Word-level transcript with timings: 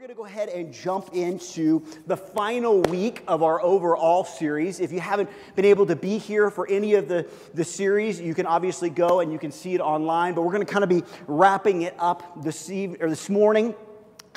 going 0.00 0.08
to 0.08 0.14
go 0.16 0.24
ahead 0.24 0.48
and 0.48 0.72
jump 0.72 1.10
into 1.12 1.84
the 2.06 2.16
final 2.16 2.80
week 2.80 3.22
of 3.28 3.42
our 3.42 3.60
Over 3.60 3.94
All 3.94 4.24
series. 4.24 4.80
If 4.80 4.92
you 4.92 4.98
haven't 4.98 5.28
been 5.56 5.66
able 5.66 5.84
to 5.84 5.94
be 5.94 6.16
here 6.16 6.48
for 6.48 6.66
any 6.68 6.94
of 6.94 7.06
the, 7.06 7.28
the 7.52 7.64
series, 7.64 8.18
you 8.18 8.34
can 8.34 8.46
obviously 8.46 8.88
go 8.88 9.20
and 9.20 9.30
you 9.30 9.38
can 9.38 9.52
see 9.52 9.74
it 9.74 9.80
online. 9.82 10.32
But 10.32 10.40
we're 10.40 10.52
going 10.52 10.64
to 10.64 10.72
kind 10.72 10.84
of 10.84 10.88
be 10.88 11.02
wrapping 11.26 11.82
it 11.82 11.94
up 11.98 12.42
this, 12.42 12.70
eve- 12.70 12.96
or 12.98 13.10
this 13.10 13.28
morning 13.28 13.74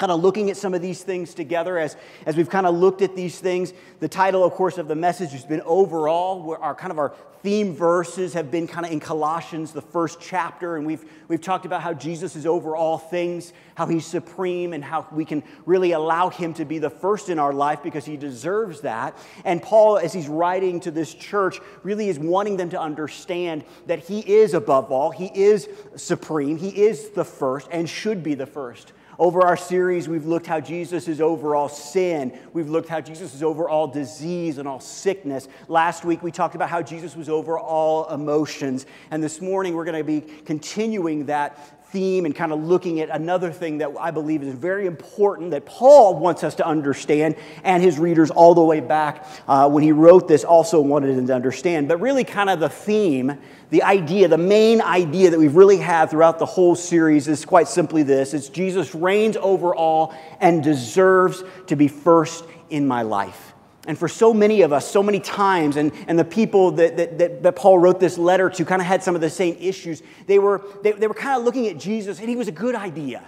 kind 0.04 0.12
of 0.12 0.20
looking 0.20 0.50
at 0.50 0.58
some 0.58 0.74
of 0.74 0.82
these 0.82 1.02
things 1.02 1.34
together 1.34 1.78
as, 1.78 1.96
as 2.26 2.36
we've 2.36 2.50
kind 2.50 2.68
of 2.68 2.76
looked 2.76 3.02
at 3.02 3.16
these 3.16 3.40
things. 3.40 3.72
The 4.02 4.10
title, 4.10 4.44
of 4.44 4.52
course, 4.52 4.78
of 4.78 4.90
the 4.90 4.96
message 4.96 5.32
has 5.32 5.46
been 5.46 5.62
Over 5.62 6.10
All. 6.10 6.58
Our 6.60 6.76
kind 6.76 6.92
of 6.92 7.00
our 7.00 7.14
theme 7.42 7.74
verses 7.74 8.34
have 8.34 8.52
been 8.52 8.68
kind 8.68 8.86
of 8.86 8.92
in 8.92 9.00
Colossians, 9.00 9.72
the 9.72 9.82
first 9.82 10.20
chapter, 10.20 10.76
and 10.76 10.86
we've, 10.86 11.06
we've 11.30 11.40
talked 11.40 11.66
about 11.66 11.82
how 11.82 11.94
Jesus 11.94 12.36
is 12.36 12.46
over 12.46 12.76
all 12.76 12.98
things, 12.98 13.54
how 13.76 13.86
he's 13.86 14.06
supreme, 14.06 14.74
and 14.74 14.84
how 14.84 15.08
we 15.10 15.24
can 15.24 15.42
really 15.66 15.94
allow 15.94 16.28
him 16.30 16.54
to 16.56 16.66
be 16.66 16.80
the 16.80 16.90
first 16.90 17.30
in 17.30 17.40
our 17.40 17.54
life 17.54 17.82
because 17.82 18.04
he 18.04 18.18
deserves 18.18 18.82
that. 18.82 19.18
And 19.46 19.62
Paul, 19.62 19.98
as 19.98 20.12
he's 20.12 20.28
writing 20.28 20.82
to 20.82 20.92
this 20.92 21.14
church, 21.14 21.62
really 21.84 22.10
is 22.10 22.20
wanting 22.20 22.58
them 22.58 22.72
to 22.72 22.80
understand 22.80 23.64
that 23.86 24.00
he 24.00 24.20
is 24.20 24.54
above 24.54 24.92
all, 24.92 25.12
he 25.12 25.32
is 25.34 25.70
supreme, 25.96 26.58
he 26.58 26.70
is 26.70 27.12
the 27.12 27.24
first, 27.24 27.70
and 27.72 27.90
should 27.90 28.22
be 28.22 28.34
the 28.34 28.46
first. 28.46 28.92
Over 29.20 29.42
our 29.46 29.58
series, 29.58 30.10
we've 30.10 30.26
looked 30.26 30.48
how 30.48 30.60
Jesus 30.60 31.08
is 31.08 31.22
over 31.22 31.56
all 31.56 31.70
sin. 31.70 32.38
We've 32.54 32.70
looked 32.70 32.90
how 32.90 33.02
Jesus 33.02 33.36
is 33.36 33.44
over 33.44 33.70
all 33.70 33.88
disease 33.88 34.58
and 34.58 34.68
all 34.68 34.80
sickness. 34.80 35.48
Last 35.68 36.04
week, 36.04 36.24
we 36.24 36.32
talked 36.32 36.56
about 36.56 36.70
how 36.70 36.82
Jesus 36.82 37.16
was 37.16 37.30
over 37.30 37.60
all 37.60 38.10
emotions. 38.10 38.86
And 39.12 39.24
this 39.24 39.40
morning, 39.40 39.76
we're 39.76 39.86
going 39.86 39.98
to 39.98 40.04
be 40.04 40.22
continuing 40.22 41.28
that 41.28 41.73
theme 41.94 42.26
and 42.26 42.36
kind 42.36 42.52
of 42.52 42.64
looking 42.64 43.00
at 43.00 43.10
another 43.10 43.52
thing 43.52 43.78
that 43.78 43.92
I 44.00 44.10
believe 44.10 44.42
is 44.42 44.56
very 44.56 44.88
important 44.88 45.52
that 45.52 45.64
Paul 45.66 46.18
wants 46.18 46.44
us 46.44 46.56
to 46.56 46.66
understand, 46.66 47.36
and 47.64 47.84
his 47.84 48.00
readers 48.00 48.32
all 48.32 48.56
the 48.56 48.64
way 48.64 48.80
back 48.80 49.26
uh, 49.48 49.70
when 49.70 49.84
he 49.84 49.92
wrote 49.92 50.28
this 50.28 50.44
also 50.44 50.82
wanted 50.82 51.16
them 51.16 51.28
to 51.28 51.36
understand. 51.36 51.88
But 51.88 52.02
really, 52.02 52.24
kind 52.24 52.50
of 52.50 52.60
the 52.60 52.68
theme, 52.68 53.38
the 53.70 53.84
idea, 53.84 54.28
the 54.28 54.40
main 54.40 54.82
idea 54.82 55.30
that 55.30 55.40
we've 55.40 55.56
really 55.56 55.78
had 55.78 56.10
throughout 56.10 56.40
the 56.40 56.48
whole 56.48 56.76
series 56.76 57.28
is 57.28 57.46
quite 57.46 57.68
simply 57.68 58.02
this 58.02 58.34
it's 58.34 58.50
Jesus 58.50 58.96
reigns 58.96 59.38
over 59.38 59.76
all 59.76 60.16
and 60.42 60.64
deserves 60.64 61.44
to 61.68 61.76
be 61.76 61.88
first 61.88 62.44
in 62.72 62.88
my 62.88 63.04
life. 63.04 63.53
And 63.86 63.98
for 63.98 64.08
so 64.08 64.34
many 64.34 64.62
of 64.62 64.72
us, 64.72 64.90
so 64.90 65.04
many 65.04 65.20
times, 65.20 65.76
and, 65.76 65.92
and 66.08 66.18
the 66.18 66.24
people 66.24 66.72
that, 66.72 66.96
that, 66.96 67.44
that, 67.44 67.56
Paul 67.56 67.80
wrote 67.80 68.00
this 68.00 68.18
letter 68.18 68.50
to 68.50 68.64
kind 68.64 68.82
of 68.82 68.86
had 68.86 69.04
some 69.04 69.14
of 69.14 69.20
the 69.20 69.30
same 69.30 69.58
issues, 69.60 70.02
they 70.26 70.40
were, 70.40 70.62
they, 70.84 70.94
they 70.94 71.08
were 71.08 71.14
kind 71.14 71.38
of 71.38 71.44
looking 71.44 71.68
at 71.68 71.78
Jesus, 71.78 72.20
and 72.20 72.30
he 72.30 72.38
was 72.38 72.48
a 72.48 72.54
good 72.54 72.76
idea. 72.76 73.28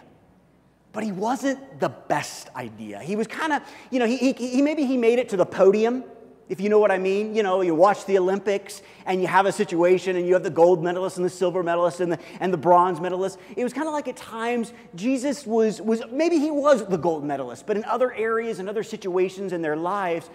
But 0.93 1.03
he 1.03 1.11
wasn't 1.11 1.81
the 1.81 1.89
best 1.89 2.49
idea. 2.55 2.99
He 2.99 3.17
was 3.17 3.27
kind 3.27 3.51
of, 3.51 3.63
you 3.91 3.99
know, 3.99 4.05
he, 4.05 4.15
he, 4.15 4.31
he 4.31 4.61
maybe 4.61 4.85
he 4.85 4.95
made 4.95 5.19
it 5.19 5.27
to 5.29 5.37
the 5.37 5.45
podium, 5.45 6.05
if 6.47 6.61
you 6.61 6.69
know 6.69 6.79
what 6.79 6.91
I 6.91 6.97
mean. 6.97 7.35
You 7.35 7.43
know, 7.43 7.61
you 7.61 7.73
watch 7.75 8.05
the 8.05 8.17
Olympics 8.17 8.81
and 9.05 9.21
you 9.21 9.27
have 9.27 9.45
a 9.45 9.51
situation 9.51 10.15
and 10.15 10.27
you 10.27 10.33
have 10.33 10.43
the 10.43 10.49
gold 10.49 10.83
medalist 10.83 11.17
and 11.17 11.25
the 11.25 11.29
silver 11.29 11.63
medalist 11.63 11.99
and 11.99 12.11
the, 12.11 12.19
and 12.39 12.53
the 12.53 12.57
bronze 12.57 12.99
medalist. 12.99 13.39
It 13.55 13.63
was 13.63 13.73
kind 13.73 13.87
of 13.87 13.93
like 13.93 14.07
at 14.07 14.17
times 14.17 14.73
Jesus 14.95 15.45
was, 15.45 15.81
was, 15.81 16.01
maybe 16.11 16.37
he 16.37 16.51
was 16.51 16.85
the 16.85 16.97
gold 16.97 17.23
medalist, 17.23 17.65
but 17.65 17.77
in 17.77 17.85
other 17.85 18.13
areas 18.13 18.59
and 18.59 18.69
other 18.69 18.83
situations 18.83 19.53
in 19.53 19.61
their 19.61 19.75
lives, 19.75 20.29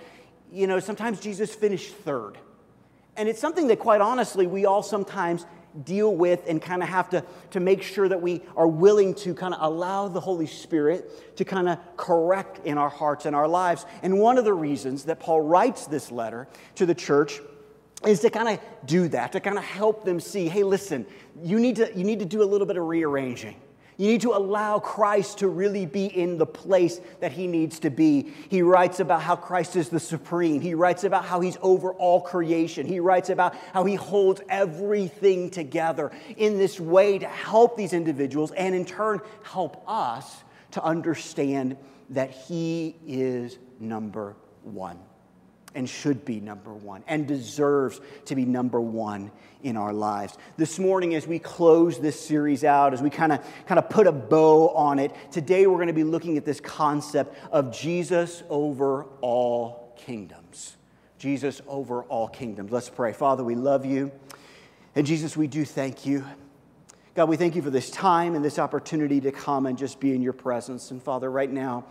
you 0.52 0.66
know, 0.66 0.80
sometimes 0.80 1.20
Jesus 1.20 1.54
finished 1.54 1.94
third. 1.94 2.38
And 3.16 3.28
it's 3.28 3.40
something 3.40 3.66
that, 3.68 3.78
quite 3.78 4.00
honestly, 4.00 4.46
we 4.46 4.66
all 4.66 4.82
sometimes 4.82 5.44
deal 5.84 6.14
with 6.14 6.42
and 6.48 6.60
kind 6.60 6.82
of 6.82 6.88
have 6.88 7.08
to, 7.10 7.24
to 7.50 7.60
make 7.60 7.82
sure 7.82 8.08
that 8.08 8.20
we 8.20 8.42
are 8.56 8.68
willing 8.68 9.14
to 9.14 9.34
kind 9.34 9.54
of 9.54 9.60
allow 9.62 10.08
the 10.08 10.20
Holy 10.20 10.46
Spirit 10.46 11.36
to 11.36 11.44
kind 11.44 11.68
of 11.68 11.78
correct 11.96 12.64
in 12.66 12.78
our 12.78 12.88
hearts 12.88 13.26
and 13.26 13.34
our 13.36 13.48
lives. 13.48 13.86
And 14.02 14.18
one 14.18 14.38
of 14.38 14.44
the 14.44 14.54
reasons 14.54 15.04
that 15.04 15.20
Paul 15.20 15.40
writes 15.40 15.86
this 15.86 16.10
letter 16.10 16.48
to 16.76 16.86
the 16.86 16.94
church 16.94 17.40
is 18.06 18.20
to 18.20 18.30
kind 18.30 18.48
of 18.48 18.60
do 18.86 19.08
that, 19.08 19.32
to 19.32 19.40
kind 19.40 19.58
of 19.58 19.64
help 19.64 20.04
them 20.04 20.20
see 20.20 20.48
hey, 20.48 20.62
listen, 20.62 21.06
you 21.42 21.60
need 21.60 21.76
to, 21.76 21.92
you 21.94 22.04
need 22.04 22.18
to 22.18 22.24
do 22.24 22.42
a 22.42 22.44
little 22.44 22.66
bit 22.66 22.76
of 22.76 22.84
rearranging. 22.84 23.56
You 24.00 24.06
need 24.06 24.22
to 24.22 24.32
allow 24.32 24.78
Christ 24.78 25.40
to 25.40 25.48
really 25.48 25.84
be 25.84 26.06
in 26.06 26.38
the 26.38 26.46
place 26.46 27.02
that 27.20 27.32
he 27.32 27.46
needs 27.46 27.80
to 27.80 27.90
be. 27.90 28.32
He 28.48 28.62
writes 28.62 28.98
about 28.98 29.20
how 29.20 29.36
Christ 29.36 29.76
is 29.76 29.90
the 29.90 30.00
supreme. 30.00 30.62
He 30.62 30.72
writes 30.72 31.04
about 31.04 31.26
how 31.26 31.40
he's 31.40 31.58
over 31.60 31.92
all 31.92 32.22
creation. 32.22 32.86
He 32.86 32.98
writes 32.98 33.28
about 33.28 33.54
how 33.74 33.84
he 33.84 33.96
holds 33.96 34.40
everything 34.48 35.50
together 35.50 36.12
in 36.38 36.56
this 36.56 36.80
way 36.80 37.18
to 37.18 37.28
help 37.28 37.76
these 37.76 37.92
individuals 37.92 38.52
and 38.52 38.74
in 38.74 38.86
turn 38.86 39.20
help 39.42 39.84
us 39.86 40.44
to 40.70 40.82
understand 40.82 41.76
that 42.08 42.30
he 42.30 42.96
is 43.06 43.58
number 43.80 44.34
one 44.62 44.98
and 45.74 45.86
should 45.86 46.24
be 46.24 46.40
number 46.40 46.72
one 46.72 47.04
and 47.06 47.28
deserves 47.28 48.00
to 48.24 48.34
be 48.34 48.46
number 48.46 48.80
one 48.80 49.30
in 49.62 49.76
our 49.76 49.92
lives. 49.92 50.36
This 50.56 50.78
morning, 50.78 51.14
as 51.14 51.26
we 51.26 51.38
close 51.38 51.98
this 51.98 52.18
series 52.18 52.64
out, 52.64 52.92
as 52.92 53.02
we 53.02 53.10
kind 53.10 53.32
of 53.32 53.44
kind 53.66 53.78
of 53.78 53.88
put 53.88 54.06
a 54.06 54.12
bow 54.12 54.68
on 54.70 54.98
it, 54.98 55.14
today 55.30 55.66
we're 55.66 55.76
going 55.76 55.88
to 55.88 55.92
be 55.92 56.04
looking 56.04 56.36
at 56.36 56.44
this 56.44 56.60
concept 56.60 57.36
of 57.52 57.72
Jesus 57.72 58.42
over 58.48 59.04
all 59.20 59.94
kingdoms. 59.96 60.76
Jesus 61.18 61.60
over 61.66 62.02
all 62.04 62.28
kingdoms. 62.28 62.72
Let's 62.72 62.88
pray. 62.88 63.12
Father, 63.12 63.44
we 63.44 63.54
love 63.54 63.84
you. 63.84 64.10
And 64.94 65.06
Jesus, 65.06 65.36
we 65.36 65.46
do 65.46 65.64
thank 65.64 66.06
you. 66.06 66.24
God, 67.14 67.28
we 67.28 67.36
thank 67.36 67.54
you 67.54 67.62
for 67.62 67.70
this 67.70 67.90
time 67.90 68.34
and 68.34 68.44
this 68.44 68.58
opportunity 68.58 69.20
to 69.20 69.32
come 69.32 69.66
and 69.66 69.76
just 69.76 70.00
be 70.00 70.14
in 70.14 70.22
your 70.22 70.32
presence. 70.32 70.90
And 70.90 71.02
Father, 71.02 71.30
right 71.30 71.50
now, 71.50 71.84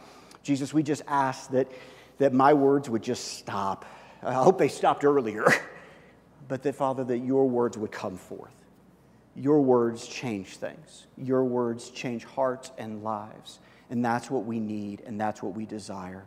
Jesus, 0.43 0.73
we 0.73 0.81
just 0.81 1.03
ask 1.07 1.51
that 1.51 1.71
that 2.19 2.33
my 2.33 2.53
words 2.53 2.89
would 2.89 3.01
just 3.01 3.39
stop. 3.39 3.85
I 4.21 4.33
hope 4.33 4.59
they 4.59 4.67
stopped 4.67 5.03
earlier, 5.03 5.45
but 6.49 6.63
that, 6.63 6.75
Father, 6.75 7.05
that 7.05 7.19
your 7.19 7.47
words 7.47 7.77
would 7.77 7.91
come 7.91 8.17
forth. 8.17 8.65
Your 9.35 9.61
words 9.61 10.05
change 10.07 10.57
things, 10.57 11.07
your 11.15 11.45
words 11.45 11.89
change 11.91 12.25
hearts 12.25 12.71
and 12.77 13.03
lives. 13.03 13.59
And 13.91 14.03
that's 14.03 14.29
what 14.29 14.45
we 14.45 14.59
need, 14.59 15.01
and 15.05 15.19
that's 15.19 15.41
what 15.41 15.55
we 15.55 15.65
desire. 15.65 16.25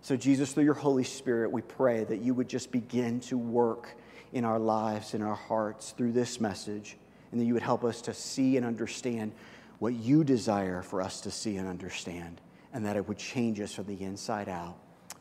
So, 0.00 0.16
Jesus, 0.16 0.52
through 0.52 0.64
your 0.64 0.74
Holy 0.74 1.04
Spirit, 1.04 1.52
we 1.52 1.62
pray 1.62 2.04
that 2.04 2.22
you 2.22 2.34
would 2.34 2.48
just 2.48 2.72
begin 2.72 3.20
to 3.20 3.36
work 3.36 3.96
in 4.32 4.44
our 4.44 4.58
lives, 4.58 5.14
in 5.14 5.22
our 5.22 5.34
hearts, 5.34 5.92
through 5.92 6.12
this 6.12 6.40
message, 6.40 6.96
and 7.30 7.40
that 7.40 7.44
you 7.44 7.54
would 7.54 7.62
help 7.62 7.84
us 7.84 8.00
to 8.02 8.14
see 8.14 8.56
and 8.56 8.66
understand 8.66 9.32
what 9.78 9.94
you 9.94 10.24
desire 10.24 10.82
for 10.82 11.00
us 11.00 11.20
to 11.22 11.30
see 11.30 11.56
and 11.56 11.68
understand, 11.68 12.40
and 12.72 12.84
that 12.86 12.96
it 12.96 13.06
would 13.06 13.18
change 13.18 13.60
us 13.60 13.74
from 13.74 13.86
the 13.86 14.02
inside 14.02 14.48
out. 14.48 14.76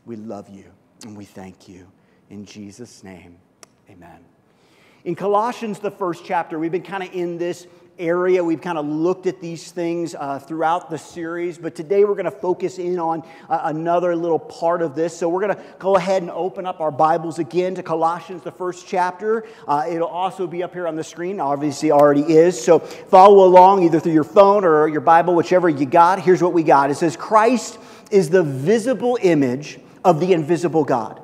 We 0.05 0.15
love 0.15 0.49
you 0.49 0.71
and 1.03 1.15
we 1.15 1.25
thank 1.25 1.67
you. 1.67 1.91
In 2.29 2.45
Jesus' 2.45 3.03
name, 3.03 3.37
amen. 3.89 4.34
In 5.05 5.13
Colossians, 5.13 5.77
the 5.77 5.91
first 5.91 6.25
chapter, 6.25 6.57
we've 6.57 6.71
been 6.71 6.81
kind 6.81 7.03
of 7.03 7.13
in 7.13 7.37
this 7.37 7.67
area. 7.99 8.43
We've 8.43 8.59
kind 8.59 8.79
of 8.79 8.87
looked 8.87 9.27
at 9.27 9.39
these 9.39 9.71
things 9.71 10.15
uh, 10.15 10.39
throughout 10.39 10.89
the 10.89 10.97
series, 10.97 11.59
but 11.59 11.75
today 11.75 12.05
we're 12.05 12.15
going 12.15 12.25
to 12.25 12.31
focus 12.31 12.79
in 12.79 12.97
on 12.97 13.21
uh, 13.47 13.59
another 13.65 14.15
little 14.15 14.39
part 14.39 14.81
of 14.81 14.95
this. 14.95 15.15
So 15.15 15.29
we're 15.29 15.41
going 15.41 15.55
to 15.55 15.63
go 15.77 15.95
ahead 15.95 16.23
and 16.23 16.31
open 16.31 16.65
up 16.65 16.81
our 16.81 16.89
Bibles 16.89 17.37
again 17.37 17.75
to 17.75 17.83
Colossians, 17.83 18.41
the 18.41 18.51
first 18.51 18.87
chapter. 18.87 19.45
Uh, 19.67 19.85
it'll 19.87 20.07
also 20.07 20.47
be 20.47 20.63
up 20.63 20.73
here 20.73 20.87
on 20.87 20.95
the 20.95 21.03
screen, 21.03 21.39
obviously, 21.39 21.91
already 21.91 22.23
is. 22.23 22.59
So 22.59 22.79
follow 22.79 23.45
along 23.45 23.83
either 23.83 23.99
through 23.99 24.13
your 24.13 24.23
phone 24.23 24.65
or 24.65 24.87
your 24.87 25.01
Bible, 25.01 25.35
whichever 25.35 25.69
you 25.69 25.85
got. 25.85 26.19
Here's 26.19 26.41
what 26.41 26.53
we 26.53 26.63
got 26.63 26.89
it 26.89 26.95
says, 26.95 27.15
Christ 27.15 27.77
is 28.09 28.31
the 28.31 28.41
visible 28.41 29.19
image 29.21 29.77
of 30.03 30.19
the 30.19 30.33
invisible 30.33 30.83
God. 30.83 31.21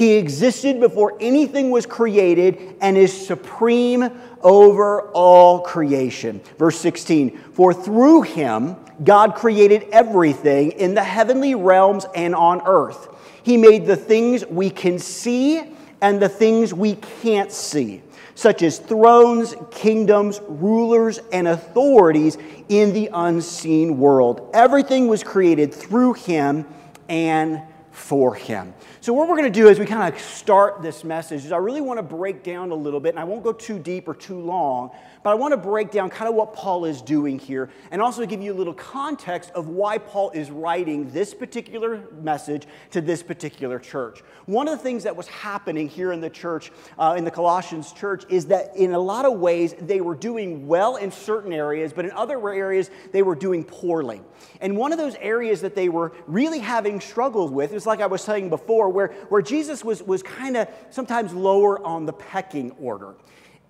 He 0.00 0.14
existed 0.14 0.80
before 0.80 1.14
anything 1.20 1.70
was 1.70 1.84
created 1.84 2.74
and 2.80 2.96
is 2.96 3.26
supreme 3.26 4.08
over 4.40 5.10
all 5.10 5.60
creation. 5.60 6.40
Verse 6.58 6.80
16 6.80 7.36
For 7.52 7.74
through 7.74 8.22
him 8.22 8.76
God 9.04 9.34
created 9.34 9.88
everything 9.92 10.70
in 10.70 10.94
the 10.94 11.04
heavenly 11.04 11.54
realms 11.54 12.06
and 12.14 12.34
on 12.34 12.62
earth. 12.64 13.14
He 13.42 13.58
made 13.58 13.84
the 13.84 13.94
things 13.94 14.46
we 14.46 14.70
can 14.70 14.98
see 14.98 15.60
and 16.00 16.18
the 16.18 16.30
things 16.30 16.72
we 16.72 16.94
can't 16.94 17.52
see, 17.52 18.00
such 18.34 18.62
as 18.62 18.78
thrones, 18.78 19.54
kingdoms, 19.70 20.40
rulers, 20.48 21.20
and 21.30 21.46
authorities 21.46 22.38
in 22.70 22.94
the 22.94 23.10
unseen 23.12 23.98
world. 23.98 24.48
Everything 24.54 25.08
was 25.08 25.22
created 25.22 25.74
through 25.74 26.14
him 26.14 26.64
and 27.10 27.60
for 28.00 28.34
him. 28.34 28.74
So, 29.00 29.12
what 29.12 29.28
we're 29.28 29.36
going 29.36 29.52
to 29.52 29.60
do 29.60 29.68
as 29.68 29.78
we 29.78 29.86
kind 29.86 30.12
of 30.12 30.20
start 30.20 30.82
this 30.82 31.04
message 31.04 31.44
is 31.44 31.52
I 31.52 31.58
really 31.58 31.82
want 31.82 31.98
to 31.98 32.02
break 32.02 32.42
down 32.42 32.70
a 32.70 32.74
little 32.74 32.98
bit, 32.98 33.10
and 33.10 33.18
I 33.20 33.24
won't 33.24 33.44
go 33.44 33.52
too 33.52 33.78
deep 33.78 34.08
or 34.08 34.14
too 34.14 34.40
long, 34.40 34.90
But 35.22 35.30
I 35.30 35.34
want 35.34 35.52
to 35.52 35.58
break 35.58 35.90
down 35.90 36.08
kind 36.08 36.30
of 36.30 36.34
what 36.34 36.54
Paul 36.54 36.86
is 36.86 37.02
doing 37.02 37.38
here 37.38 37.68
and 37.90 38.00
also 38.00 38.24
give 38.24 38.40
you 38.40 38.54
a 38.54 38.54
little 38.54 38.72
context 38.72 39.50
of 39.50 39.68
why 39.68 39.98
Paul 39.98 40.30
is 40.30 40.50
writing 40.50 41.10
this 41.10 41.34
particular 41.34 42.04
message 42.22 42.66
to 42.92 43.02
this 43.02 43.22
particular 43.22 43.78
church. 43.78 44.22
One 44.46 44.66
of 44.66 44.78
the 44.78 44.82
things 44.82 45.04
that 45.04 45.14
was 45.14 45.28
happening 45.28 45.88
here 45.90 46.12
in 46.12 46.20
the 46.20 46.30
church, 46.30 46.72
uh, 46.98 47.16
in 47.18 47.24
the 47.24 47.30
Colossians 47.30 47.92
church, 47.92 48.24
is 48.30 48.46
that 48.46 48.74
in 48.76 48.92
a 48.92 48.98
lot 48.98 49.26
of 49.26 49.38
ways 49.38 49.74
they 49.78 50.00
were 50.00 50.14
doing 50.14 50.66
well 50.66 50.96
in 50.96 51.10
certain 51.10 51.52
areas, 51.52 51.92
but 51.92 52.06
in 52.06 52.12
other 52.12 52.48
areas 52.48 52.90
they 53.12 53.22
were 53.22 53.34
doing 53.34 53.62
poorly. 53.62 54.22
And 54.62 54.74
one 54.74 54.90
of 54.90 54.98
those 54.98 55.16
areas 55.16 55.60
that 55.60 55.74
they 55.74 55.90
were 55.90 56.12
really 56.26 56.60
having 56.60 56.98
struggled 56.98 57.52
with 57.52 57.74
is 57.74 57.84
like 57.84 58.00
I 58.00 58.06
was 58.06 58.22
saying 58.22 58.48
before, 58.48 58.88
where, 58.88 59.08
where 59.28 59.42
Jesus 59.42 59.84
was, 59.84 60.02
was 60.02 60.22
kind 60.22 60.56
of 60.56 60.68
sometimes 60.88 61.34
lower 61.34 61.84
on 61.84 62.06
the 62.06 62.14
pecking 62.14 62.70
order. 62.72 63.16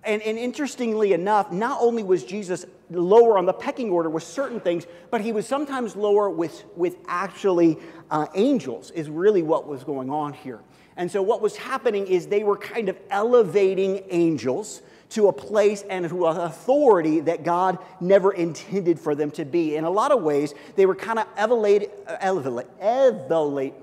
And, 0.03 0.21
and, 0.23 0.37
interestingly 0.37 1.13
enough, 1.13 1.51
not 1.51 1.77
only 1.79 2.01
was 2.01 2.23
Jesus 2.23 2.65
lower 2.89 3.37
on 3.37 3.45
the 3.45 3.53
pecking 3.53 3.91
order 3.91 4.09
with 4.09 4.23
certain 4.23 4.59
things, 4.59 4.87
but 5.11 5.21
he 5.21 5.31
was 5.31 5.47
sometimes 5.47 5.95
lower 5.95 6.27
with, 6.27 6.63
with 6.75 6.97
actually 7.07 7.77
uh, 8.09 8.25
angels, 8.33 8.89
is 8.91 9.09
really 9.09 9.43
what 9.43 9.67
was 9.67 9.83
going 9.83 10.09
on 10.09 10.33
here. 10.33 10.59
And 10.97 11.09
so, 11.09 11.21
what 11.21 11.41
was 11.41 11.55
happening 11.55 12.07
is 12.07 12.27
they 12.27 12.43
were 12.43 12.57
kind 12.57 12.89
of 12.89 12.97
elevating 13.11 14.03
angels 14.09 14.81
to 15.09 15.27
a 15.27 15.33
place 15.33 15.83
and 15.89 16.07
to 16.09 16.27
an 16.27 16.37
authority 16.37 17.19
that 17.21 17.43
God 17.43 17.77
never 17.99 18.31
intended 18.31 18.99
for 18.99 19.13
them 19.13 19.29
to 19.31 19.45
be. 19.45 19.75
In 19.75 19.83
a 19.83 19.89
lot 19.89 20.11
of 20.11 20.21
ways, 20.21 20.53
they 20.75 20.85
were 20.85 20.95
kind 20.95 21.19
of 21.19 21.27
elevate, 21.37 21.91
elevate, 22.07 22.67
elevate, 22.79 23.73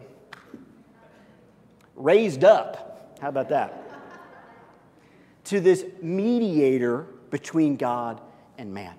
raised 1.96 2.44
up. 2.44 3.16
How 3.20 3.28
about 3.28 3.50
that? 3.50 3.87
To 5.48 5.60
this 5.60 5.84
mediator 6.02 7.06
between 7.30 7.76
God 7.76 8.20
and 8.58 8.72
man. 8.72 8.94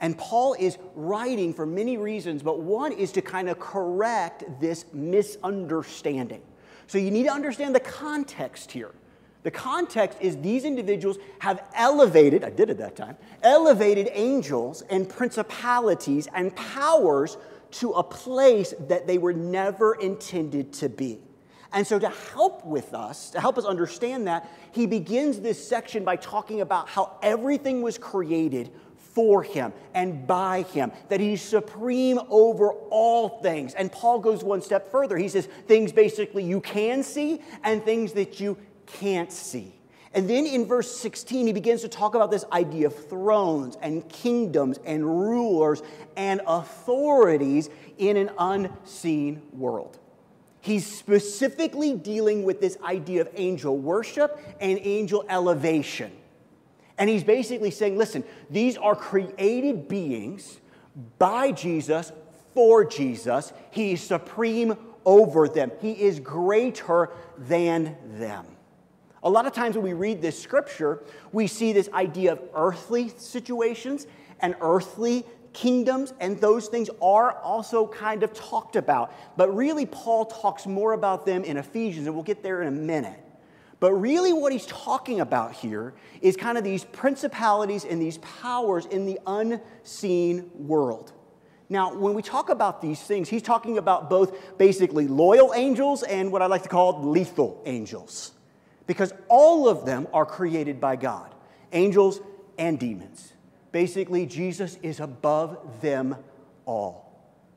And 0.00 0.16
Paul 0.16 0.56
is 0.58 0.78
writing 0.94 1.54
for 1.54 1.66
many 1.66 1.96
reasons, 1.96 2.42
but 2.42 2.60
one 2.60 2.90
is 2.90 3.12
to 3.12 3.22
kind 3.22 3.48
of 3.48 3.60
correct 3.60 4.44
this 4.60 4.84
misunderstanding. 4.92 6.42
So 6.86 6.98
you 6.98 7.10
need 7.10 7.24
to 7.24 7.32
understand 7.32 7.74
the 7.74 7.80
context 7.80 8.72
here. 8.72 8.92
The 9.42 9.50
context 9.50 10.18
is 10.20 10.36
these 10.38 10.64
individuals 10.64 11.18
have 11.38 11.62
elevated, 11.74 12.44
I 12.44 12.50
did 12.50 12.68
it 12.68 12.78
that 12.78 12.96
time, 12.96 13.16
elevated 13.42 14.10
angels 14.12 14.82
and 14.82 15.08
principalities 15.08 16.28
and 16.34 16.54
powers 16.56 17.36
to 17.72 17.92
a 17.92 18.02
place 18.02 18.74
that 18.88 19.06
they 19.06 19.18
were 19.18 19.32
never 19.32 19.94
intended 19.94 20.72
to 20.74 20.88
be. 20.88 21.20
And 21.72 21.86
so, 21.86 21.98
to 21.98 22.08
help 22.08 22.64
with 22.64 22.94
us, 22.94 23.30
to 23.30 23.40
help 23.40 23.56
us 23.56 23.64
understand 23.64 24.26
that, 24.26 24.50
he 24.72 24.86
begins 24.86 25.40
this 25.40 25.66
section 25.66 26.04
by 26.04 26.16
talking 26.16 26.60
about 26.60 26.88
how 26.88 27.16
everything 27.22 27.82
was 27.82 27.96
created 27.96 28.72
for 28.96 29.42
him 29.42 29.72
and 29.94 30.26
by 30.26 30.62
him, 30.62 30.92
that 31.08 31.20
he's 31.20 31.42
supreme 31.42 32.18
over 32.28 32.72
all 32.90 33.40
things. 33.40 33.74
And 33.74 33.90
Paul 33.90 34.18
goes 34.18 34.42
one 34.42 34.62
step 34.62 34.90
further. 34.90 35.16
He 35.16 35.28
says 35.28 35.46
things 35.66 35.92
basically 35.92 36.44
you 36.44 36.60
can 36.60 37.02
see 37.02 37.40
and 37.62 37.84
things 37.84 38.12
that 38.12 38.40
you 38.40 38.56
can't 38.86 39.30
see. 39.30 39.74
And 40.12 40.28
then 40.28 40.44
in 40.44 40.66
verse 40.66 40.90
16, 40.96 41.46
he 41.46 41.52
begins 41.52 41.82
to 41.82 41.88
talk 41.88 42.16
about 42.16 42.32
this 42.32 42.44
idea 42.52 42.88
of 42.88 43.08
thrones 43.08 43.78
and 43.80 44.08
kingdoms 44.08 44.80
and 44.84 45.04
rulers 45.04 45.82
and 46.16 46.40
authorities 46.48 47.70
in 47.96 48.16
an 48.16 48.30
unseen 48.36 49.42
world. 49.52 49.99
He's 50.60 50.86
specifically 50.86 51.94
dealing 51.94 52.44
with 52.44 52.60
this 52.60 52.76
idea 52.84 53.22
of 53.22 53.28
angel 53.34 53.76
worship 53.78 54.38
and 54.60 54.78
angel 54.82 55.24
elevation. 55.28 56.12
And 56.98 57.08
he's 57.08 57.24
basically 57.24 57.70
saying, 57.70 57.96
listen, 57.96 58.24
these 58.50 58.76
are 58.76 58.94
created 58.94 59.88
beings 59.88 60.60
by 61.18 61.52
Jesus 61.52 62.12
for 62.54 62.84
Jesus. 62.84 63.52
He's 63.70 64.02
supreme 64.02 64.76
over 65.06 65.48
them, 65.48 65.72
He 65.80 65.92
is 65.92 66.20
greater 66.20 67.10
than 67.38 67.96
them. 68.18 68.44
A 69.22 69.30
lot 69.30 69.46
of 69.46 69.52
times 69.52 69.76
when 69.76 69.84
we 69.84 69.92
read 69.92 70.20
this 70.22 70.40
scripture, 70.40 71.02
we 71.32 71.46
see 71.46 71.72
this 71.72 71.88
idea 71.92 72.32
of 72.32 72.40
earthly 72.54 73.08
situations 73.16 74.06
and 74.40 74.54
earthly 74.60 75.24
kingdoms 75.52 76.12
and 76.20 76.40
those 76.40 76.68
things 76.68 76.90
are 77.02 77.32
also 77.38 77.86
kind 77.86 78.22
of 78.22 78.32
talked 78.32 78.76
about. 78.76 79.12
But 79.36 79.54
really, 79.54 79.86
Paul 79.86 80.26
talks 80.26 80.66
more 80.66 80.92
about 80.92 81.26
them 81.26 81.44
in 81.44 81.56
Ephesians, 81.56 82.06
and 82.06 82.14
we'll 82.14 82.24
get 82.24 82.42
there 82.42 82.62
in 82.62 82.68
a 82.68 82.72
minute. 82.72 83.18
But 83.80 83.94
really, 83.94 84.32
what 84.32 84.52
he's 84.52 84.66
talking 84.66 85.20
about 85.20 85.52
here 85.52 85.94
is 86.20 86.36
kind 86.36 86.58
of 86.58 86.64
these 86.64 86.84
principalities 86.84 87.84
and 87.84 88.00
these 88.00 88.18
powers 88.18 88.84
in 88.86 89.06
the 89.06 89.18
unseen 89.26 90.50
world. 90.54 91.12
Now, 91.70 91.94
when 91.94 92.14
we 92.14 92.20
talk 92.20 92.50
about 92.50 92.82
these 92.82 93.00
things, 93.00 93.28
he's 93.28 93.42
talking 93.42 93.78
about 93.78 94.10
both 94.10 94.58
basically 94.58 95.06
loyal 95.06 95.54
angels 95.54 96.02
and 96.02 96.30
what 96.32 96.42
I 96.42 96.46
like 96.46 96.64
to 96.64 96.68
call 96.68 97.08
lethal 97.08 97.62
angels. 97.64 98.32
Because 98.86 99.14
all 99.28 99.68
of 99.68 99.86
them 99.86 100.08
are 100.12 100.26
created 100.26 100.80
by 100.80 100.96
God 100.96 101.34
angels 101.72 102.20
and 102.58 102.78
demons. 102.78 103.32
Basically, 103.72 104.26
Jesus 104.26 104.78
is 104.82 105.00
above 105.00 105.80
them 105.80 106.16
all. 106.66 107.10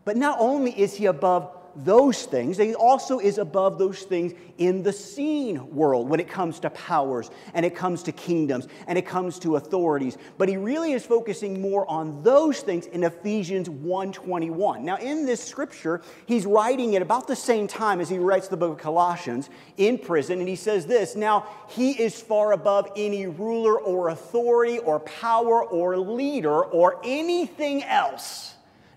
But 0.05 0.17
not 0.17 0.37
only 0.39 0.71
is 0.71 0.95
he 0.95 1.05
above 1.05 1.49
those 1.75 2.23
things, 2.23 2.57
he 2.57 2.75
also 2.75 3.19
is 3.19 3.37
above 3.37 3.77
those 3.77 4.03
things 4.03 4.33
in 4.57 4.83
the 4.83 4.93
seen 4.93 5.73
world 5.75 6.07
when 6.07 6.19
it 6.19 6.27
comes 6.27 6.59
to 6.59 6.69
powers 6.69 7.31
and 7.53 7.65
it 7.65 7.75
comes 7.75 8.03
to 8.03 8.11
kingdoms 8.11 8.67
and 8.87 8.97
it 8.97 9.05
comes 9.05 9.39
to 9.39 9.55
authorities. 9.55 10.17
But 10.37 10.49
he 10.49 10.57
really 10.57 10.93
is 10.93 11.05
focusing 11.05 11.61
more 11.61 11.89
on 11.89 12.21
those 12.23 12.61
things 12.61 12.85
in 12.87 13.03
Ephesians 13.03 13.69
1:21. 13.69 14.83
Now, 14.83 14.97
in 14.97 15.25
this 15.25 15.43
scripture, 15.43 16.01
he's 16.25 16.45
writing 16.45 16.95
at 16.95 17.01
about 17.01 17.27
the 17.27 17.35
same 17.35 17.67
time 17.67 17.99
as 17.99 18.09
he 18.09 18.19
writes 18.19 18.47
the 18.47 18.57
book 18.57 18.71
of 18.73 18.77
Colossians 18.77 19.49
in 19.77 19.97
prison, 19.97 20.39
and 20.39 20.47
he 20.47 20.55
says 20.55 20.85
this: 20.85 21.15
Now 21.15 21.47
he 21.69 21.91
is 21.91 22.21
far 22.21 22.51
above 22.51 22.91
any 22.95 23.25
ruler 23.27 23.79
or 23.79 24.09
authority 24.09 24.79
or 24.79 24.99
power 24.99 25.63
or 25.63 25.97
leader 25.97 26.63
or 26.63 26.99
anything 27.03 27.83
else 27.83 28.52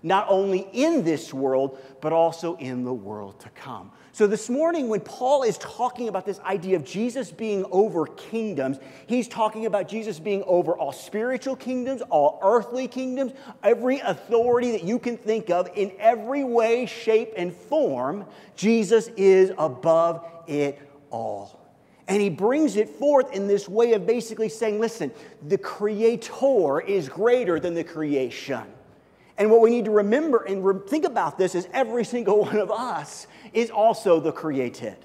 not 0.07 0.25
only 0.29 0.67
in 0.71 1.03
this 1.03 1.33
world, 1.33 1.77
but 2.01 2.13
also 2.13 2.55
in 2.57 2.83
the 2.83 2.93
world 2.93 3.39
to 3.41 3.49
come. 3.49 3.91
So, 4.13 4.25
this 4.25 4.49
morning, 4.49 4.89
when 4.89 5.01
Paul 5.01 5.43
is 5.43 5.59
talking 5.59 6.07
about 6.07 6.25
this 6.25 6.39
idea 6.39 6.75
of 6.75 6.83
Jesus 6.83 7.29
being 7.29 7.65
over 7.69 8.07
kingdoms, 8.07 8.79
he's 9.05 9.27
talking 9.27 9.67
about 9.67 9.87
Jesus 9.87 10.17
being 10.17 10.41
over 10.47 10.75
all 10.75 10.91
spiritual 10.91 11.55
kingdoms, 11.55 12.01
all 12.09 12.39
earthly 12.41 12.87
kingdoms, 12.87 13.33
every 13.61 13.99
authority 13.99 14.71
that 14.71 14.83
you 14.83 14.97
can 14.97 15.17
think 15.17 15.51
of 15.51 15.69
in 15.75 15.91
every 15.99 16.43
way, 16.43 16.87
shape, 16.87 17.33
and 17.37 17.55
form. 17.55 18.25
Jesus 18.55 19.09
is 19.17 19.51
above 19.57 20.25
it 20.47 20.79
all. 21.11 21.67
And 22.07 22.21
he 22.21 22.29
brings 22.29 22.77
it 22.77 22.89
forth 22.89 23.33
in 23.33 23.47
this 23.47 23.67
way 23.67 23.93
of 23.93 24.07
basically 24.07 24.49
saying, 24.49 24.79
listen, 24.79 25.11
the 25.45 25.57
creator 25.57 26.79
is 26.79 27.09
greater 27.09 27.59
than 27.59 27.73
the 27.73 27.83
creation. 27.83 28.63
And 29.37 29.51
what 29.51 29.61
we 29.61 29.69
need 29.69 29.85
to 29.85 29.91
remember 29.91 30.43
and 30.43 30.65
re- 30.65 30.87
think 30.87 31.05
about 31.05 31.37
this 31.37 31.53
is 31.53 31.67
every 31.73 32.03
single 32.03 32.39
one 32.45 32.57
of 32.57 32.71
us 32.71 33.27
is 33.53 33.69
also 33.69 34.19
the 34.19 34.31
created. 34.31 34.97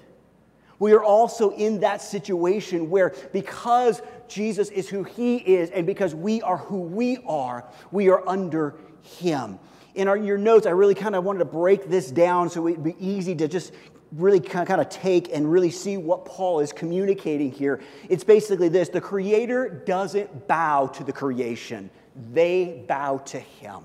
We 0.79 0.93
are 0.93 1.03
also 1.03 1.51
in 1.51 1.79
that 1.81 2.01
situation 2.01 2.89
where 2.89 3.15
because 3.31 4.01
Jesus 4.27 4.69
is 4.69 4.89
who 4.89 5.03
he 5.03 5.37
is 5.37 5.69
and 5.69 5.85
because 5.85 6.15
we 6.15 6.41
are 6.41 6.57
who 6.57 6.79
we 6.79 7.19
are, 7.25 7.65
we 7.91 8.09
are 8.09 8.27
under 8.27 8.75
him. 9.01 9.59
In 9.95 10.07
our, 10.07 10.17
your 10.17 10.39
notes, 10.39 10.65
I 10.65 10.71
really 10.71 10.95
kind 10.95 11.15
of 11.15 11.23
wanted 11.23 11.39
to 11.39 11.45
break 11.45 11.87
this 11.87 12.09
down 12.09 12.49
so 12.49 12.67
it'd 12.67 12.83
be 12.83 12.95
easy 12.99 13.35
to 13.35 13.47
just 13.47 13.71
really 14.13 14.39
kind 14.39 14.69
of 14.69 14.89
take 14.89 15.33
and 15.33 15.51
really 15.51 15.71
see 15.71 15.97
what 15.97 16.25
Paul 16.25 16.59
is 16.59 16.71
communicating 16.73 17.51
here. 17.51 17.81
It's 18.09 18.23
basically 18.23 18.69
this 18.69 18.89
the 18.89 19.01
Creator 19.01 19.83
doesn't 19.85 20.47
bow 20.47 20.87
to 20.87 21.03
the 21.03 21.13
creation, 21.13 21.89
they 22.33 22.83
bow 22.87 23.19
to 23.19 23.39
him. 23.39 23.83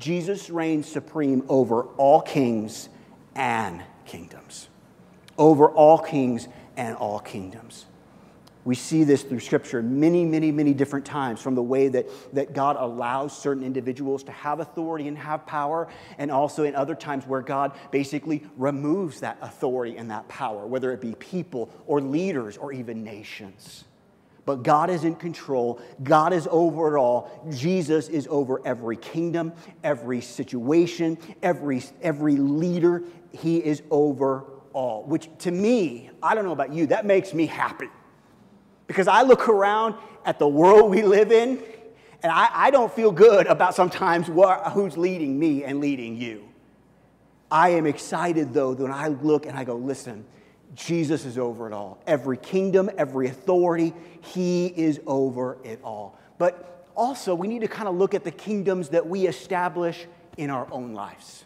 Jesus 0.00 0.48
reigns 0.50 0.88
supreme 0.88 1.44
over 1.48 1.82
all 1.98 2.22
kings 2.22 2.88
and 3.34 3.82
kingdoms. 4.06 4.68
Over 5.38 5.68
all 5.68 5.98
kings 5.98 6.48
and 6.76 6.96
all 6.96 7.20
kingdoms. 7.20 7.84
We 8.64 8.74
see 8.74 9.04
this 9.04 9.22
through 9.22 9.40
Scripture 9.40 9.82
many, 9.82 10.24
many, 10.24 10.52
many 10.52 10.74
different 10.74 11.06
times 11.06 11.40
from 11.40 11.54
the 11.54 11.62
way 11.62 11.88
that, 11.88 12.06
that 12.34 12.52
God 12.52 12.76
allows 12.78 13.36
certain 13.36 13.62
individuals 13.62 14.22
to 14.24 14.32
have 14.32 14.60
authority 14.60 15.08
and 15.08 15.16
have 15.16 15.46
power, 15.46 15.88
and 16.18 16.30
also 16.30 16.64
in 16.64 16.74
other 16.74 16.94
times 16.94 17.26
where 17.26 17.40
God 17.40 17.72
basically 17.90 18.42
removes 18.56 19.20
that 19.20 19.38
authority 19.40 19.96
and 19.96 20.10
that 20.10 20.28
power, 20.28 20.66
whether 20.66 20.92
it 20.92 21.00
be 21.00 21.14
people 21.14 21.70
or 21.86 22.00
leaders 22.00 22.56
or 22.58 22.72
even 22.72 23.02
nations. 23.02 23.84
But 24.50 24.64
God 24.64 24.90
is 24.90 25.04
in 25.04 25.14
control. 25.14 25.80
God 26.02 26.32
is 26.32 26.48
over 26.50 26.96
it 26.96 26.98
all. 26.98 27.30
Jesus 27.50 28.08
is 28.08 28.26
over 28.28 28.60
every 28.66 28.96
kingdom, 28.96 29.52
every 29.84 30.20
situation, 30.20 31.18
every, 31.40 31.84
every 32.02 32.34
leader. 32.34 33.04
He 33.30 33.58
is 33.58 33.80
over 33.92 34.46
all, 34.72 35.04
which 35.04 35.28
to 35.38 35.52
me, 35.52 36.10
I 36.20 36.34
don't 36.34 36.44
know 36.44 36.50
about 36.50 36.72
you, 36.72 36.88
that 36.88 37.06
makes 37.06 37.32
me 37.32 37.46
happy. 37.46 37.86
Because 38.88 39.06
I 39.06 39.22
look 39.22 39.48
around 39.48 39.94
at 40.24 40.40
the 40.40 40.48
world 40.48 40.90
we 40.90 41.02
live 41.02 41.30
in, 41.30 41.62
and 42.20 42.32
I, 42.32 42.48
I 42.52 42.70
don't 42.72 42.92
feel 42.92 43.12
good 43.12 43.46
about 43.46 43.76
sometimes 43.76 44.28
what, 44.28 44.72
who's 44.72 44.98
leading 44.98 45.38
me 45.38 45.62
and 45.62 45.78
leading 45.78 46.16
you. 46.16 46.48
I 47.52 47.68
am 47.68 47.86
excited, 47.86 48.52
though, 48.52 48.72
when 48.72 48.90
I 48.90 49.06
look 49.06 49.46
and 49.46 49.56
I 49.56 49.62
go, 49.62 49.76
listen, 49.76 50.24
Jesus 50.74 51.24
is 51.24 51.38
over 51.38 51.66
it 51.66 51.72
all. 51.72 52.02
Every 52.06 52.36
kingdom, 52.36 52.90
every 52.96 53.28
authority, 53.28 53.92
he 54.20 54.66
is 54.66 55.00
over 55.06 55.58
it 55.64 55.80
all. 55.82 56.18
But 56.38 56.86
also, 56.96 57.34
we 57.34 57.48
need 57.48 57.60
to 57.60 57.68
kind 57.68 57.88
of 57.88 57.96
look 57.96 58.14
at 58.14 58.24
the 58.24 58.30
kingdoms 58.30 58.90
that 58.90 59.06
we 59.06 59.26
establish 59.26 60.06
in 60.36 60.50
our 60.50 60.66
own 60.70 60.92
lives. 60.92 61.44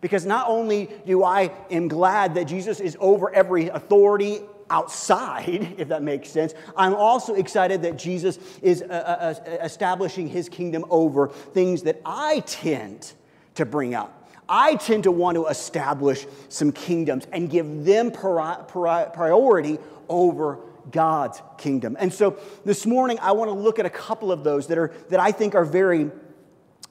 Because 0.00 0.26
not 0.26 0.48
only 0.48 0.90
do 1.06 1.24
I 1.24 1.50
am 1.70 1.88
glad 1.88 2.34
that 2.34 2.44
Jesus 2.44 2.80
is 2.80 2.96
over 3.00 3.34
every 3.34 3.68
authority 3.68 4.40
outside, 4.68 5.74
if 5.78 5.88
that 5.88 6.02
makes 6.02 6.28
sense, 6.28 6.54
I'm 6.76 6.94
also 6.94 7.34
excited 7.34 7.82
that 7.82 7.96
Jesus 7.96 8.38
is 8.62 8.82
uh, 8.82 8.86
uh, 8.86 9.50
uh, 9.50 9.50
establishing 9.64 10.28
his 10.28 10.48
kingdom 10.48 10.84
over 10.90 11.28
things 11.28 11.82
that 11.82 12.00
I 12.04 12.40
tend 12.40 13.12
to 13.54 13.64
bring 13.64 13.94
up. 13.94 14.15
I 14.48 14.76
tend 14.76 15.04
to 15.04 15.10
want 15.10 15.36
to 15.36 15.46
establish 15.46 16.26
some 16.48 16.72
kingdoms 16.72 17.26
and 17.32 17.50
give 17.50 17.84
them 17.84 18.10
priority 18.10 19.78
over 20.08 20.60
God's 20.90 21.42
kingdom. 21.58 21.96
And 21.98 22.12
so 22.12 22.38
this 22.64 22.86
morning, 22.86 23.18
I 23.20 23.32
want 23.32 23.50
to 23.50 23.54
look 23.54 23.78
at 23.78 23.86
a 23.86 23.90
couple 23.90 24.30
of 24.30 24.44
those 24.44 24.68
that, 24.68 24.78
are, 24.78 24.92
that 25.08 25.20
I 25.20 25.32
think 25.32 25.54
are 25.54 25.64
very, 25.64 26.10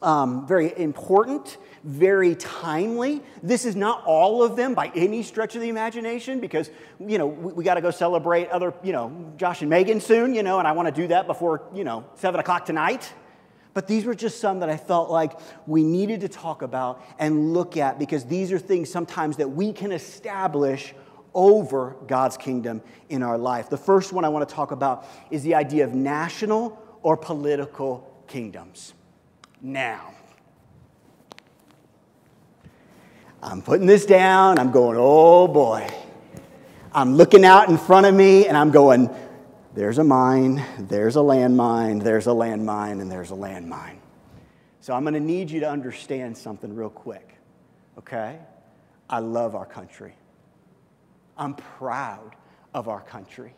um, 0.02 0.46
very 0.48 0.78
important, 0.78 1.58
very 1.84 2.36
timely. 2.36 3.22
This 3.42 3.64
is 3.64 3.76
not 3.76 4.04
all 4.06 4.44
of 4.44 4.56
them 4.56 4.74
by 4.74 4.92
any 4.96 5.24
stretch 5.24 5.56
of 5.56 5.62
the 5.62 5.70
imagination 5.70 6.40
because, 6.40 6.70
you 7.00 7.18
know, 7.18 7.28
we, 7.28 7.54
we 7.54 7.64
got 7.64 7.76
to 7.76 7.82
go 7.82 7.92
celebrate 7.92 8.50
other, 8.50 8.74
you 8.84 8.92
know, 8.92 9.34
Josh 9.38 9.62
and 9.62 9.70
Megan 9.70 10.02
soon, 10.02 10.34
you 10.34 10.44
know, 10.44 10.60
and 10.60 10.68
I 10.68 10.74
want 10.74 10.94
to 10.94 11.02
do 11.02 11.08
that 11.08 11.28
before, 11.28 11.64
you 11.74 11.84
know, 11.84 12.06
7 12.16 12.40
o'clock 12.40 12.66
tonight. 12.66 13.12
But 13.76 13.90
these 13.90 14.06
were 14.06 14.16
just 14.16 14.40
some 14.40 14.62
that 14.62 14.70
I 14.70 14.78
felt 14.78 15.12
like 15.12 15.34
we 15.68 15.84
needed 15.84 16.22
to 16.22 16.30
talk 16.30 16.62
about 16.62 17.04
and 17.20 17.54
look 17.54 17.76
at 17.76 18.00
because 18.00 18.24
these 18.24 18.54
are 18.54 18.58
things 18.58 18.90
sometimes 18.90 19.36
that 19.36 19.50
we 19.50 19.74
can 19.74 19.92
establish 19.92 20.96
over 21.34 21.98
God's 22.08 22.38
kingdom 22.38 22.82
in 23.10 23.22
our 23.22 23.38
life. 23.38 23.70
The 23.70 23.78
first 23.78 24.14
one 24.14 24.24
I 24.24 24.30
want 24.30 24.48
to 24.48 24.56
talk 24.56 24.72
about 24.72 25.06
is 25.30 25.44
the 25.44 25.56
idea 25.56 25.84
of 25.84 25.94
national 25.94 26.82
or 27.04 27.18
political 27.18 28.10
kingdoms. 28.28 28.94
Now, 29.62 30.14
I'm 33.44 33.62
putting 33.62 33.88
this 33.88 34.06
down, 34.06 34.58
I'm 34.58 34.72
going, 34.72 34.96
oh 34.98 35.50
boy. 35.50 35.86
I'm 36.94 37.16
looking 37.16 37.44
out 37.44 37.68
in 37.68 37.78
front 37.78 38.06
of 38.06 38.16
me 38.16 38.48
and 38.48 38.56
I'm 38.56 38.72
going, 38.72 39.14
there's 39.76 39.98
a 39.98 40.04
mine, 40.04 40.64
there's 40.80 41.18
a 41.18 41.20
landmine, 41.20 42.02
there's 42.02 42.28
a 42.28 42.32
landmine, 42.32 43.02
and 43.02 43.12
there's 43.12 43.32
a 43.32 43.36
landmine. 43.36 43.98
So 44.80 44.94
I'm 44.94 45.04
going 45.04 45.16
to 45.16 45.20
need 45.20 45.52
you 45.52 45.60
to 45.60 45.70
understand 45.70 46.38
something 46.38 46.74
real 46.74 46.90
quick, 46.90 47.38
okay? 47.98 48.40
I 49.10 49.20
love 49.20 49.54
our 49.54 49.66
country. 49.66 50.16
I'm 51.38 51.56
proud 51.56 52.38
of 52.74 52.88
our 52.88 53.02
country. 53.02 53.54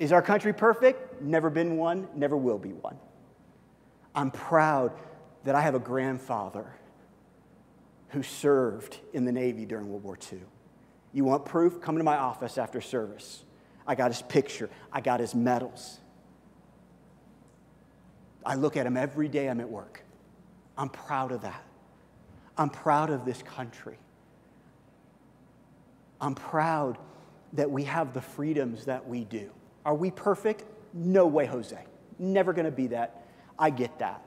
Is 0.00 0.10
our 0.10 0.22
country 0.22 0.52
perfect? 0.52 1.22
Never 1.22 1.50
been 1.50 1.76
one, 1.76 2.08
never 2.16 2.36
will 2.36 2.58
be 2.58 2.72
one. 2.72 2.98
I'm 4.12 4.32
proud 4.32 4.92
that 5.44 5.54
I 5.54 5.60
have 5.60 5.76
a 5.76 5.80
grandfather 5.80 6.66
who 8.08 8.24
served 8.24 8.98
in 9.12 9.24
the 9.24 9.32
Navy 9.32 9.66
during 9.66 9.88
World 9.88 10.02
War 10.02 10.18
II. 10.32 10.40
You 11.12 11.24
want 11.24 11.44
proof? 11.44 11.80
Come 11.80 11.96
to 11.98 12.04
my 12.04 12.16
office 12.16 12.58
after 12.58 12.80
service. 12.80 13.43
I 13.86 13.94
got 13.94 14.10
his 14.10 14.22
picture, 14.22 14.70
I 14.92 15.00
got 15.00 15.20
his 15.20 15.34
medals. 15.34 15.98
I 18.44 18.56
look 18.56 18.76
at 18.76 18.86
him 18.86 18.96
every 18.96 19.28
day 19.28 19.48
I'm 19.48 19.60
at 19.60 19.68
work. 19.68 20.02
I'm 20.76 20.88
proud 20.88 21.32
of 21.32 21.42
that. 21.42 21.62
I'm 22.58 22.70
proud 22.70 23.10
of 23.10 23.24
this 23.24 23.42
country. 23.42 23.96
I'm 26.20 26.34
proud 26.34 26.98
that 27.54 27.70
we 27.70 27.84
have 27.84 28.12
the 28.12 28.20
freedoms 28.20 28.86
that 28.86 29.06
we 29.08 29.24
do. 29.24 29.50
Are 29.84 29.94
we 29.94 30.10
perfect? 30.10 30.64
No 30.92 31.26
way, 31.26 31.46
Jose. 31.46 31.78
Never 32.18 32.52
going 32.52 32.66
to 32.66 32.70
be 32.70 32.88
that. 32.88 33.26
I 33.58 33.70
get 33.70 33.98
that. 33.98 34.22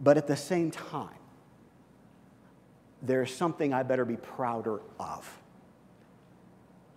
But 0.00 0.16
at 0.16 0.26
the 0.26 0.36
same 0.36 0.70
time, 0.70 1.08
there's 3.02 3.34
something 3.34 3.72
I 3.72 3.82
better 3.82 4.04
be 4.04 4.16
prouder 4.16 4.80
of. 4.98 5.30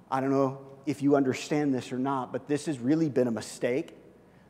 I 0.10 0.22
don't 0.22 0.32
know 0.32 0.60
if 0.86 1.02
you 1.02 1.16
understand 1.16 1.74
this 1.74 1.92
or 1.92 2.00
not, 2.00 2.32
but 2.32 2.48
this 2.48 2.66
has 2.66 2.80
really 2.80 3.10
been 3.10 3.28
a 3.28 3.32
mistake 3.32 3.96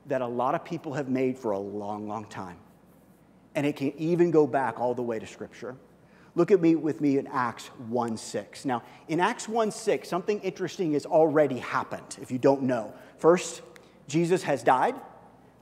that 0.05 0.21
a 0.21 0.27
lot 0.27 0.55
of 0.55 0.63
people 0.63 0.93
have 0.93 1.09
made 1.09 1.37
for 1.37 1.51
a 1.51 1.59
long, 1.59 2.07
long 2.07 2.25
time. 2.25 2.57
And 3.55 3.65
it 3.65 3.75
can 3.75 3.91
even 3.97 4.31
go 4.31 4.45
back 4.45 4.79
all 4.79 4.93
the 4.93 5.01
way 5.01 5.19
to 5.19 5.27
Scripture. 5.27 5.75
Look 6.35 6.51
at 6.51 6.61
me 6.61 6.75
with 6.75 7.01
me 7.01 7.17
in 7.17 7.25
Acts 7.27 7.67
1 7.89 8.15
6. 8.17 8.65
Now, 8.65 8.83
in 9.07 9.19
Acts 9.19 9.49
1 9.49 9.71
6, 9.71 10.07
something 10.07 10.39
interesting 10.41 10.93
has 10.93 11.07
already 11.07 11.57
happened, 11.57 12.17
if 12.21 12.29
you 12.29 12.37
don't 12.37 12.63
know. 12.63 12.93
First, 13.17 13.63
Jesus 14.07 14.43
has 14.43 14.61
died, 14.61 14.95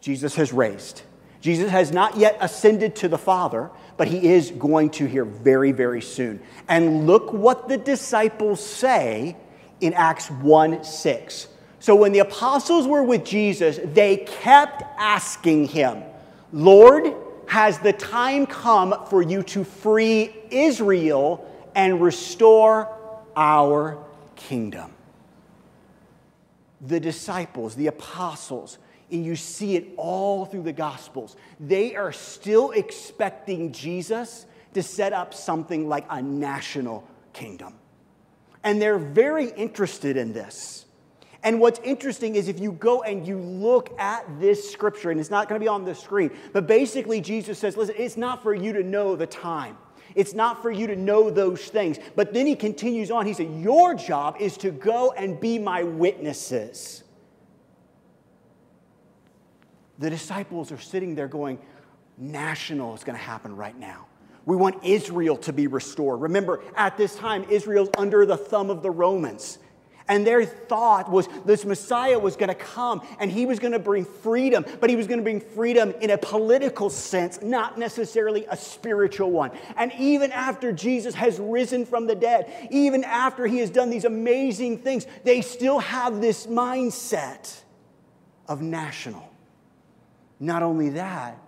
Jesus 0.01 0.35
has 0.35 0.51
raised. 0.51 1.03
Jesus 1.39 1.69
has 1.69 1.91
not 1.91 2.17
yet 2.17 2.37
ascended 2.41 2.95
to 2.97 3.07
the 3.07 3.19
Father, 3.19 3.69
but 3.97 4.07
he 4.07 4.33
is 4.33 4.51
going 4.51 4.89
to 4.89 5.05
here 5.05 5.25
very, 5.25 5.71
very 5.71 6.01
soon. 6.01 6.41
And 6.67 7.05
look 7.05 7.31
what 7.31 7.69
the 7.69 7.77
disciples 7.77 8.59
say 8.59 9.37
in 9.81 9.93
Acts 9.93 10.29
1 10.29 10.83
6. 10.83 11.47
So 11.79 11.95
when 11.95 12.11
the 12.11 12.19
apostles 12.19 12.87
were 12.87 13.03
with 13.03 13.23
Jesus, 13.23 13.79
they 13.83 14.17
kept 14.17 14.83
asking 14.97 15.67
him, 15.67 16.03
Lord, 16.51 17.13
has 17.47 17.79
the 17.79 17.93
time 17.93 18.45
come 18.45 19.05
for 19.07 19.21
you 19.21 19.43
to 19.43 19.63
free 19.63 20.33
Israel 20.49 21.45
and 21.75 22.01
restore 22.01 22.89
our 23.35 24.03
kingdom? 24.35 24.91
The 26.81 26.99
disciples, 26.99 27.75
the 27.75 27.87
apostles, 27.87 28.77
and 29.11 29.23
you 29.23 29.35
see 29.35 29.75
it 29.75 29.89
all 29.97 30.45
through 30.45 30.63
the 30.63 30.73
Gospels, 30.73 31.35
they 31.59 31.95
are 31.95 32.11
still 32.11 32.71
expecting 32.71 33.71
Jesus 33.71 34.45
to 34.73 34.81
set 34.81 35.13
up 35.13 35.33
something 35.33 35.87
like 35.87 36.05
a 36.09 36.21
national 36.21 37.07
kingdom. 37.33 37.75
And 38.65 38.81
they're 38.81 38.99
very 38.99 39.51
interested 39.51 40.17
in 40.17 40.33
this. 40.33 40.85
And 41.43 41.61
what's 41.61 41.79
interesting 41.83 42.35
is 42.35 42.47
if 42.47 42.59
you 42.59 42.71
go 42.71 43.03
and 43.03 43.25
you 43.25 43.37
look 43.37 43.97
at 43.99 44.25
this 44.39 44.71
scripture, 44.71 45.11
and 45.11 45.19
it's 45.19 45.29
not 45.29 45.47
going 45.47 45.61
to 45.61 45.63
be 45.63 45.67
on 45.67 45.85
the 45.85 45.93
screen, 45.93 46.31
but 46.51 46.65
basically 46.65 47.21
Jesus 47.21 47.59
says, 47.59 47.77
listen, 47.77 47.95
it's 47.97 48.17
not 48.17 48.41
for 48.41 48.55
you 48.55 48.73
to 48.73 48.81
know 48.81 49.15
the 49.15 49.27
time. 49.27 49.77
It's 50.15 50.33
not 50.33 50.61
for 50.61 50.71
you 50.71 50.87
to 50.87 50.95
know 50.95 51.29
those 51.29 51.65
things. 51.65 51.99
But 52.15 52.33
then 52.33 52.47
he 52.47 52.55
continues 52.55 53.11
on. 53.11 53.25
He 53.25 53.33
said, 53.33 53.51
Your 53.59 53.93
job 53.93 54.37
is 54.39 54.55
to 54.57 54.71
go 54.71 55.11
and 55.11 55.39
be 55.39 55.59
my 55.59 55.83
witnesses. 55.83 57.03
The 59.99 60.09
disciples 60.09 60.71
are 60.71 60.79
sitting 60.79 61.15
there 61.15 61.27
going, 61.27 61.59
National 62.17 62.95
is 62.95 63.03
going 63.03 63.17
to 63.17 63.23
happen 63.23 63.55
right 63.55 63.77
now. 63.77 64.07
We 64.45 64.55
want 64.55 64.83
Israel 64.83 65.37
to 65.37 65.53
be 65.53 65.67
restored. 65.67 66.21
Remember, 66.21 66.61
at 66.75 66.97
this 66.97 67.15
time, 67.15 67.45
Israel's 67.49 67.89
under 67.97 68.25
the 68.25 68.37
thumb 68.37 68.69
of 68.69 68.83
the 68.83 68.91
Romans. 68.91 69.57
And 70.07 70.25
their 70.25 70.45
thought 70.45 71.09
was 71.09 71.27
this 71.45 71.65
Messiah 71.65 72.19
was 72.19 72.35
going 72.35 72.49
to 72.49 72.55
come 72.55 73.01
and 73.19 73.31
he 73.31 73.47
was 73.47 73.57
going 73.57 73.71
to 73.71 73.79
bring 73.79 74.05
freedom, 74.05 74.63
but 74.79 74.91
he 74.91 74.95
was 74.95 75.07
going 75.07 75.17
to 75.17 75.23
bring 75.23 75.41
freedom 75.41 75.95
in 75.99 76.11
a 76.11 76.17
political 76.17 76.91
sense, 76.91 77.41
not 77.41 77.79
necessarily 77.79 78.45
a 78.51 78.55
spiritual 78.55 79.31
one. 79.31 79.49
And 79.75 79.91
even 79.97 80.31
after 80.31 80.71
Jesus 80.71 81.15
has 81.15 81.39
risen 81.39 81.87
from 81.87 82.05
the 82.05 82.13
dead, 82.13 82.69
even 82.69 83.03
after 83.03 83.47
he 83.47 83.57
has 83.59 83.71
done 83.71 83.89
these 83.89 84.05
amazing 84.05 84.77
things, 84.79 85.07
they 85.23 85.41
still 85.41 85.79
have 85.79 86.21
this 86.21 86.45
mindset 86.45 87.61
of 88.47 88.61
national. 88.61 89.27
Not 90.39 90.61
only 90.61 90.89
that, 90.89 91.39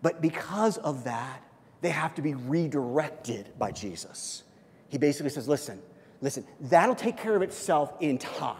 but 0.00 0.22
because 0.22 0.78
of 0.78 1.04
that, 1.04 1.42
they 1.82 1.90
have 1.90 2.14
to 2.14 2.22
be 2.22 2.34
redirected 2.34 3.50
by 3.58 3.72
Jesus. 3.72 4.44
He 4.88 4.98
basically 4.98 5.30
says, 5.30 5.48
listen, 5.48 5.82
listen, 6.20 6.46
that'll 6.60 6.94
take 6.94 7.18
care 7.18 7.36
of 7.36 7.42
itself 7.42 7.92
in 8.00 8.18
time. 8.18 8.56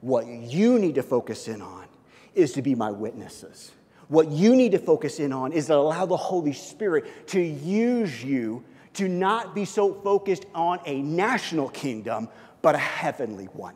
What 0.00 0.26
you 0.26 0.78
need 0.78 0.96
to 0.96 1.02
focus 1.02 1.48
in 1.48 1.62
on 1.62 1.86
is 2.34 2.52
to 2.52 2.62
be 2.62 2.74
my 2.74 2.90
witnesses. 2.90 3.72
What 4.08 4.30
you 4.30 4.54
need 4.54 4.72
to 4.72 4.78
focus 4.78 5.18
in 5.18 5.32
on 5.32 5.52
is 5.52 5.66
to 5.66 5.76
allow 5.76 6.04
the 6.04 6.16
Holy 6.16 6.52
Spirit 6.52 7.28
to 7.28 7.40
use 7.40 8.22
you 8.22 8.62
to 8.94 9.08
not 9.08 9.54
be 9.54 9.64
so 9.64 9.94
focused 9.94 10.44
on 10.54 10.78
a 10.84 11.00
national 11.00 11.70
kingdom, 11.70 12.28
but 12.60 12.74
a 12.74 12.78
heavenly 12.78 13.46
one. 13.46 13.74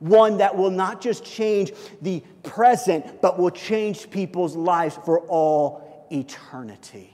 One 0.00 0.38
that 0.38 0.56
will 0.56 0.70
not 0.70 1.00
just 1.00 1.24
change 1.24 1.72
the 2.02 2.22
present, 2.42 3.22
but 3.22 3.38
will 3.38 3.50
change 3.50 4.10
people's 4.10 4.56
lives 4.56 4.98
for 5.04 5.20
all 5.20 6.06
eternity. 6.10 7.13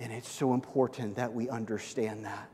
And 0.00 0.12
it's 0.12 0.30
so 0.30 0.54
important 0.54 1.16
that 1.16 1.32
we 1.32 1.48
understand 1.48 2.24
that. 2.24 2.48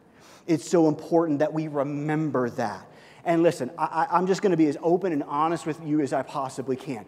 It's 0.46 0.68
so 0.68 0.88
important 0.88 1.38
that 1.40 1.52
we 1.52 1.68
remember 1.68 2.50
that. 2.50 2.86
And 3.24 3.42
listen, 3.42 3.70
I, 3.78 4.06
I'm 4.10 4.26
just 4.26 4.42
going 4.42 4.50
to 4.50 4.56
be 4.56 4.66
as 4.66 4.76
open 4.82 5.12
and 5.12 5.22
honest 5.22 5.66
with 5.66 5.82
you 5.84 6.00
as 6.00 6.12
I 6.12 6.22
possibly 6.22 6.76
can. 6.76 7.06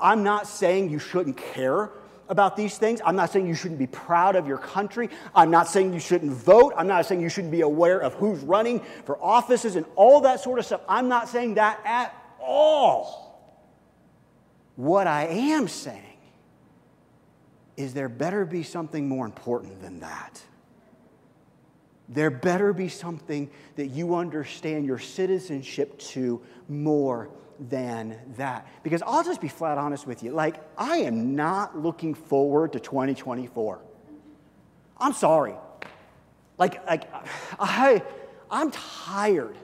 I'm 0.00 0.22
not 0.22 0.46
saying 0.46 0.90
you 0.90 0.98
shouldn't 0.98 1.36
care 1.36 1.90
about 2.28 2.56
these 2.56 2.78
things. 2.78 3.00
I'm 3.04 3.16
not 3.16 3.30
saying 3.30 3.46
you 3.46 3.54
shouldn't 3.54 3.78
be 3.78 3.86
proud 3.86 4.36
of 4.36 4.46
your 4.46 4.58
country. 4.58 5.08
I'm 5.34 5.50
not 5.50 5.68
saying 5.68 5.92
you 5.92 6.00
shouldn't 6.00 6.32
vote. 6.32 6.72
I'm 6.76 6.86
not 6.86 7.06
saying 7.06 7.20
you 7.20 7.28
shouldn't 7.28 7.52
be 7.52 7.62
aware 7.62 7.98
of 7.98 8.14
who's 8.14 8.40
running 8.40 8.80
for 9.04 9.22
offices 9.22 9.76
and 9.76 9.86
all 9.96 10.22
that 10.22 10.40
sort 10.40 10.58
of 10.58 10.66
stuff. 10.66 10.82
I'm 10.88 11.08
not 11.08 11.28
saying 11.28 11.54
that 11.54 11.80
at 11.84 12.14
all. 12.40 13.24
What 14.76 15.06
I 15.06 15.26
am 15.26 15.68
saying 15.68 16.07
is 17.78 17.94
there 17.94 18.08
better 18.08 18.44
be 18.44 18.64
something 18.64 19.08
more 19.08 19.24
important 19.24 19.80
than 19.80 20.00
that. 20.00 20.42
There 22.08 22.28
better 22.28 22.72
be 22.72 22.88
something 22.88 23.50
that 23.76 23.86
you 23.86 24.16
understand 24.16 24.84
your 24.84 24.98
citizenship 24.98 25.96
to 25.98 26.42
more 26.68 27.30
than 27.60 28.18
that. 28.36 28.66
Because 28.82 29.00
I'll 29.06 29.22
just 29.22 29.40
be 29.40 29.46
flat 29.46 29.78
honest 29.78 30.08
with 30.08 30.24
you. 30.24 30.32
Like, 30.32 30.56
I 30.76 30.98
am 30.98 31.36
not 31.36 31.78
looking 31.78 32.14
forward 32.14 32.72
to 32.72 32.80
2024. 32.80 33.78
I'm 34.98 35.12
sorry. 35.12 35.54
Like, 36.58 36.84
like 36.84 37.04
I, 37.60 38.02
I'm 38.50 38.72
tired 38.72 39.56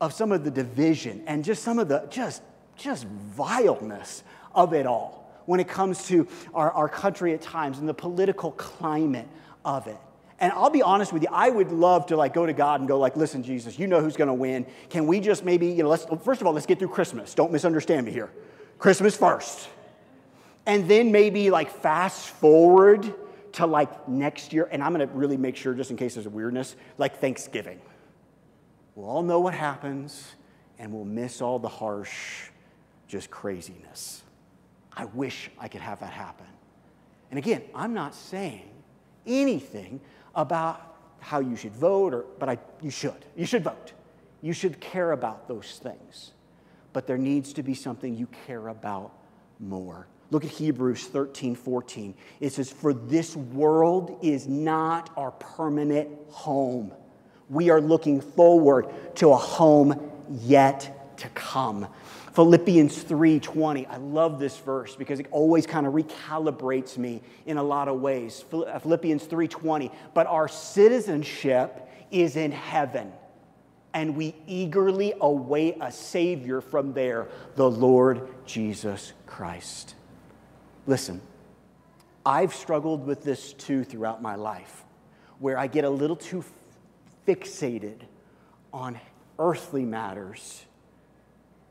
of 0.00 0.12
some 0.12 0.30
of 0.30 0.44
the 0.44 0.52
division 0.52 1.24
and 1.26 1.44
just 1.44 1.64
some 1.64 1.80
of 1.80 1.88
the 1.88 2.06
just, 2.10 2.42
just 2.76 3.06
vileness 3.06 4.22
of 4.54 4.72
it 4.72 4.86
all 4.86 5.19
when 5.50 5.58
it 5.58 5.66
comes 5.66 6.06
to 6.06 6.28
our, 6.54 6.70
our 6.70 6.88
country 6.88 7.34
at 7.34 7.42
times 7.42 7.80
and 7.80 7.88
the 7.88 7.92
political 7.92 8.52
climate 8.52 9.26
of 9.64 9.88
it. 9.88 9.96
And 10.38 10.52
I'll 10.52 10.70
be 10.70 10.80
honest 10.80 11.12
with 11.12 11.24
you, 11.24 11.28
I 11.32 11.50
would 11.50 11.72
love 11.72 12.06
to 12.06 12.16
like 12.16 12.32
go 12.32 12.46
to 12.46 12.52
God 12.52 12.78
and 12.78 12.88
go 12.88 13.00
like, 13.00 13.16
listen, 13.16 13.42
Jesus, 13.42 13.76
you 13.76 13.88
know 13.88 14.00
who's 14.00 14.16
going 14.16 14.28
to 14.28 14.34
win. 14.34 14.64
Can 14.90 15.08
we 15.08 15.18
just 15.18 15.44
maybe, 15.44 15.66
you 15.66 15.82
know, 15.82 15.88
let's, 15.88 16.06
first 16.22 16.40
of 16.40 16.46
all, 16.46 16.52
let's 16.52 16.66
get 16.66 16.78
through 16.78 16.90
Christmas. 16.90 17.34
Don't 17.34 17.50
misunderstand 17.50 18.06
me 18.06 18.12
here. 18.12 18.30
Christmas 18.78 19.16
first. 19.16 19.68
And 20.66 20.88
then 20.88 21.10
maybe 21.10 21.50
like 21.50 21.68
fast 21.82 22.28
forward 22.28 23.12
to 23.54 23.66
like 23.66 24.08
next 24.08 24.52
year. 24.52 24.68
And 24.70 24.84
I'm 24.84 24.94
going 24.94 25.06
to 25.06 25.12
really 25.12 25.36
make 25.36 25.56
sure, 25.56 25.74
just 25.74 25.90
in 25.90 25.96
case 25.96 26.14
there's 26.14 26.26
a 26.26 26.30
weirdness, 26.30 26.76
like 26.96 27.18
Thanksgiving. 27.18 27.80
We'll 28.94 29.08
all 29.10 29.24
know 29.24 29.40
what 29.40 29.54
happens 29.54 30.26
and 30.78 30.92
we'll 30.92 31.04
miss 31.04 31.42
all 31.42 31.58
the 31.58 31.68
harsh, 31.68 32.50
just 33.08 33.32
craziness. 33.32 34.22
I 35.00 35.06
wish 35.06 35.50
I 35.58 35.66
could 35.66 35.80
have 35.80 36.00
that 36.00 36.12
happen. 36.12 36.44
And 37.30 37.38
again, 37.38 37.62
I'm 37.74 37.94
not 37.94 38.14
saying 38.14 38.68
anything 39.26 39.98
about 40.34 40.94
how 41.20 41.40
you 41.40 41.56
should 41.56 41.72
vote, 41.72 42.12
or, 42.12 42.26
but 42.38 42.50
I, 42.50 42.58
you 42.82 42.90
should. 42.90 43.24
You 43.34 43.46
should 43.46 43.64
vote. 43.64 43.94
You 44.42 44.52
should 44.52 44.78
care 44.78 45.12
about 45.12 45.48
those 45.48 45.80
things. 45.82 46.32
But 46.92 47.06
there 47.06 47.16
needs 47.16 47.54
to 47.54 47.62
be 47.62 47.72
something 47.72 48.14
you 48.14 48.28
care 48.46 48.68
about 48.68 49.12
more. 49.58 50.06
Look 50.30 50.44
at 50.44 50.50
Hebrews 50.50 51.06
13, 51.06 51.54
14. 51.54 52.14
It 52.40 52.52
says, 52.52 52.70
For 52.70 52.92
this 52.92 53.34
world 53.34 54.18
is 54.20 54.46
not 54.46 55.08
our 55.16 55.30
permanent 55.30 56.10
home. 56.28 56.92
We 57.48 57.70
are 57.70 57.80
looking 57.80 58.20
forward 58.20 58.90
to 59.14 59.32
a 59.32 59.36
home 59.36 60.10
yet 60.28 61.16
to 61.16 61.28
come. 61.30 61.88
Philippians 62.40 63.02
3:20. 63.02 63.86
I 63.86 63.98
love 63.98 64.38
this 64.38 64.56
verse 64.56 64.96
because 64.96 65.20
it 65.20 65.26
always 65.30 65.66
kind 65.66 65.86
of 65.86 65.92
recalibrates 65.92 66.96
me 66.96 67.20
in 67.44 67.58
a 67.58 67.62
lot 67.62 67.86
of 67.86 68.00
ways. 68.00 68.46
Uh, 68.50 68.78
Philippians 68.78 69.26
3:20. 69.26 69.90
But 70.14 70.26
our 70.26 70.48
citizenship 70.48 71.86
is 72.10 72.36
in 72.36 72.50
heaven, 72.50 73.12
and 73.92 74.16
we 74.16 74.34
eagerly 74.46 75.12
await 75.20 75.76
a 75.82 75.92
savior 75.92 76.62
from 76.62 76.94
there, 76.94 77.28
the 77.56 77.70
Lord 77.70 78.26
Jesus 78.46 79.12
Christ. 79.26 79.94
Listen, 80.86 81.20
I've 82.24 82.54
struggled 82.54 83.06
with 83.06 83.22
this 83.22 83.52
too 83.52 83.84
throughout 83.84 84.22
my 84.22 84.36
life, 84.36 84.86
where 85.40 85.58
I 85.58 85.66
get 85.66 85.84
a 85.84 85.90
little 85.90 86.16
too 86.16 86.42
fixated 87.28 88.00
on 88.72 88.98
earthly 89.38 89.84
matters 89.84 90.64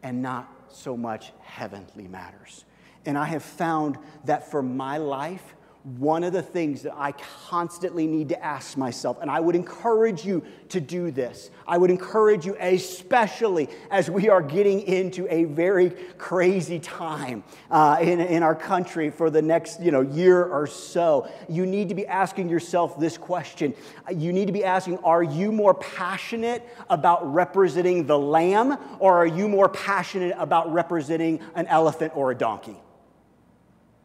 and 0.03 0.21
not 0.21 0.47
so 0.71 0.95
much 0.97 1.31
heavenly 1.41 2.07
matters. 2.07 2.65
And 3.05 3.17
I 3.17 3.25
have 3.25 3.43
found 3.43 3.97
that 4.25 4.51
for 4.51 4.61
my 4.61 4.97
life, 4.97 5.55
one 5.97 6.23
of 6.23 6.33
the 6.33 6.41
things 6.41 6.83
that 6.83 6.93
I 6.95 7.13
constantly 7.47 8.05
need 8.05 8.29
to 8.29 8.43
ask 8.43 8.77
myself, 8.77 9.17
and 9.21 9.31
I 9.31 9.39
would 9.39 9.55
encourage 9.55 10.23
you 10.23 10.43
to 10.69 10.79
do 10.79 11.09
this. 11.09 11.49
I 11.67 11.77
would 11.77 11.89
encourage 11.89 12.45
you, 12.45 12.55
especially 12.59 13.69
as 13.89 14.09
we 14.09 14.29
are 14.29 14.41
getting 14.41 14.81
into 14.81 15.27
a 15.33 15.45
very 15.45 15.89
crazy 16.17 16.79
time 16.79 17.43
uh, 17.71 17.97
in, 18.01 18.19
in 18.19 18.43
our 18.43 18.53
country 18.53 19.09
for 19.09 19.29
the 19.29 19.41
next 19.41 19.81
you 19.81 19.91
know, 19.91 20.01
year 20.01 20.43
or 20.43 20.67
so. 20.67 21.29
You 21.47 21.65
need 21.65 21.89
to 21.89 21.95
be 21.95 22.05
asking 22.05 22.49
yourself 22.49 22.99
this 22.99 23.17
question. 23.17 23.73
You 24.13 24.31
need 24.31 24.45
to 24.45 24.53
be 24.53 24.63
asking 24.63 24.99
Are 24.99 25.23
you 25.23 25.51
more 25.51 25.73
passionate 25.73 26.67
about 26.89 27.33
representing 27.33 28.05
the 28.05 28.19
lamb, 28.19 28.77
or 28.99 29.15
are 29.17 29.27
you 29.27 29.47
more 29.47 29.69
passionate 29.69 30.35
about 30.37 30.71
representing 30.71 31.39
an 31.55 31.65
elephant 31.67 32.15
or 32.15 32.31
a 32.31 32.35
donkey? 32.35 32.77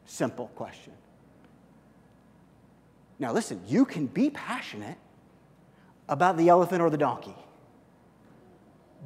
Simple 0.07 0.49
question. 0.55 0.93
Now, 3.19 3.33
listen, 3.33 3.61
you 3.67 3.85
can 3.85 4.07
be 4.07 4.31
passionate 4.31 4.99
about 6.09 6.37
the 6.37 6.49
elephant 6.49 6.83
or 6.83 6.91
the 6.91 6.99
donkey, 6.99 7.35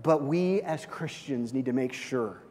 but 0.02 0.22
we 0.22 0.62
as 0.62 0.86
Christians 0.86 1.52
need 1.52 1.66
to 1.66 1.72
make 1.72 1.92
sure 1.92 2.42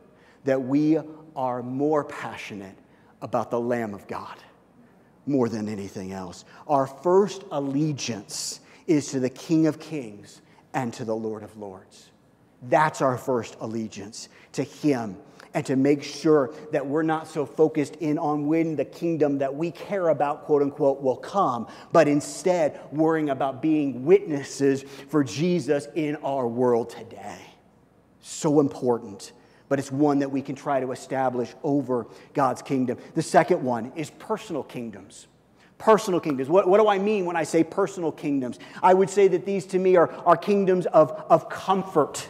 that 0.43 0.62
we 0.62 1.00
are 1.36 1.62
more 1.62 2.04
passionate 2.04 2.76
about 3.22 3.52
the 3.52 3.60
Lamb 3.60 3.93
of 3.93 4.08
God 4.08 4.38
more 5.26 5.50
than 5.50 5.67
anything 5.67 6.13
else. 6.13 6.46
Our 6.67 6.88
first 6.88 7.43
allegiance 7.52 8.62
is 8.86 9.12
to 9.12 9.20
the 9.20 9.30
King 9.30 9.67
of 9.67 9.80
Kings 9.80 10.41
and 10.74 10.93
to 10.93 11.04
the 11.04 11.15
Lord 11.15 11.43
of 11.43 11.58
Lords. 11.58 12.12
That's 12.63 13.02
our 13.02 13.17
first 13.17 13.58
allegiance 13.60 14.30
to 14.54 14.63
Him 14.63 15.17
and 15.54 15.66
to 15.66 15.76
make 15.76 16.04
sure 16.04 16.54
that 16.72 16.86
we're 16.86 17.04
not 17.04 17.28
so 17.28 17.46
focused 17.46 17.96
in 17.98 18.18
on 18.18 18.48
when 18.48 18.76
the 18.76 18.86
kingdom 18.86 19.38
that 19.40 19.54
we 19.54 19.72
care 19.72 20.10
about, 20.10 20.46
quote 20.46 20.62
unquote, 20.62 21.02
will 21.02 21.18
come, 21.18 21.68
but 21.92 22.08
instead 22.08 22.80
worrying 22.92 23.30
about 23.30 23.62
being 23.62 24.06
witnesses 24.06 24.84
for 25.10 25.24
Jesus 25.24 25.88
in 25.96 26.16
our 26.18 26.48
world 26.48 26.90
today. 26.90 27.42
So 28.22 28.60
important 28.60 29.32
but 29.70 29.80
it's 29.80 29.92
one 29.92 30.20
that 30.20 30.32
we 30.32 30.42
can 30.42 30.56
try 30.56 30.80
to 30.80 30.92
establish 30.92 31.54
over 31.64 32.08
God's 32.34 32.62
kingdom. 32.62 32.98
The 33.16 33.22
second 33.22 33.64
one 33.64 33.92
is 33.96 34.10
personal 34.10 34.64
kingdoms. 34.64 35.28
Personal 35.78 36.20
kingdoms. 36.20 36.50
What, 36.50 36.68
what 36.68 36.80
do 36.80 36.88
I 36.88 36.98
mean 36.98 37.26
when 37.26 37.36
I 37.36 37.44
say 37.44 37.64
personal 37.64 38.12
kingdoms? 38.12 38.60
I 38.82 38.94
would 38.94 39.10
say 39.10 39.28
that 39.28 39.46
these 39.46 39.66
to 39.68 39.80
me 39.80 39.96
are, 39.96 40.12
are 40.26 40.38
kingdoms 40.38 40.86
of, 40.88 41.12
of 41.30 41.50
comfort, 41.50 42.28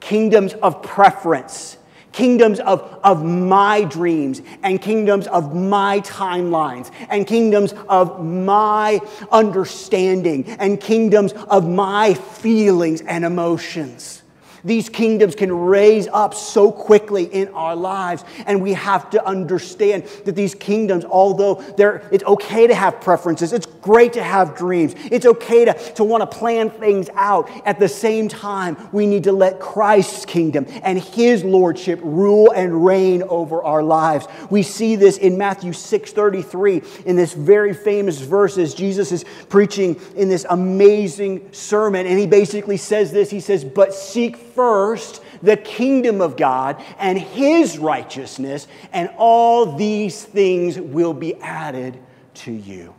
kingdoms 0.00 0.54
of 0.54 0.82
preference, 0.82 1.78
kingdoms 2.12 2.60
of, 2.60 2.80
of 3.04 3.24
my 3.24 3.84
dreams 3.84 4.42
and 4.62 4.80
kingdoms 4.80 5.26
of 5.26 5.54
my 5.54 6.00
timelines 6.00 6.90
and 7.10 7.26
kingdoms 7.26 7.74
of 7.88 8.24
my 8.24 9.00
understanding 9.30 10.44
and 10.58 10.80
kingdoms 10.80 11.32
of 11.32 11.68
my 11.68 12.14
feelings 12.14 13.02
and 13.02 13.24
emotions. 13.24 14.22
These 14.66 14.88
kingdoms 14.88 15.36
can 15.36 15.52
raise 15.52 16.08
up 16.08 16.34
so 16.34 16.72
quickly 16.72 17.24
in 17.24 17.48
our 17.54 17.76
lives, 17.76 18.24
and 18.46 18.60
we 18.60 18.72
have 18.72 19.10
to 19.10 19.24
understand 19.24 20.02
that 20.24 20.34
these 20.34 20.56
kingdoms, 20.56 21.04
although 21.04 21.54
they're, 21.76 22.06
it's 22.10 22.24
okay 22.24 22.66
to 22.66 22.74
have 22.74 23.00
preferences, 23.00 23.52
it's 23.52 23.66
great 23.66 24.14
to 24.14 24.22
have 24.24 24.56
dreams, 24.56 24.96
it's 25.12 25.24
okay 25.24 25.64
to, 25.66 25.72
to 25.94 26.02
want 26.02 26.28
to 26.28 26.36
plan 26.38 26.68
things 26.68 27.08
out. 27.14 27.48
At 27.64 27.78
the 27.78 27.88
same 27.88 28.26
time, 28.26 28.76
we 28.90 29.06
need 29.06 29.22
to 29.24 29.32
let 29.32 29.60
Christ's 29.60 30.26
kingdom 30.26 30.66
and 30.82 30.98
his 30.98 31.44
lordship 31.44 32.00
rule 32.02 32.50
and 32.50 32.84
reign 32.84 33.22
over 33.22 33.62
our 33.62 33.84
lives. 33.84 34.26
We 34.50 34.64
see 34.64 34.96
this 34.96 35.16
in 35.16 35.38
Matthew 35.38 35.72
6:33 35.72 37.04
in 37.06 37.14
this 37.14 37.34
very 37.34 37.72
famous 37.72 38.18
verse 38.20 38.58
as 38.58 38.74
Jesus 38.74 39.12
is 39.12 39.24
preaching 39.48 40.00
in 40.16 40.28
this 40.28 40.44
amazing 40.50 41.52
sermon, 41.52 42.06
and 42.06 42.18
he 42.18 42.26
basically 42.26 42.78
says 42.78 43.12
this. 43.12 43.30
He 43.30 43.38
says, 43.38 43.64
"But 43.64 43.94
seek 43.94 44.36
first 44.56 45.22
the 45.42 45.56
kingdom 45.56 46.20
of 46.20 46.36
God 46.36 46.82
and 46.98 47.16
his 47.16 47.78
righteousness, 47.78 48.66
and 48.92 49.10
all 49.16 49.76
these 49.76 50.24
things 50.24 50.80
will 50.80 51.14
be 51.14 51.36
added 51.36 52.02
to 52.34 52.52
you. 52.52 52.94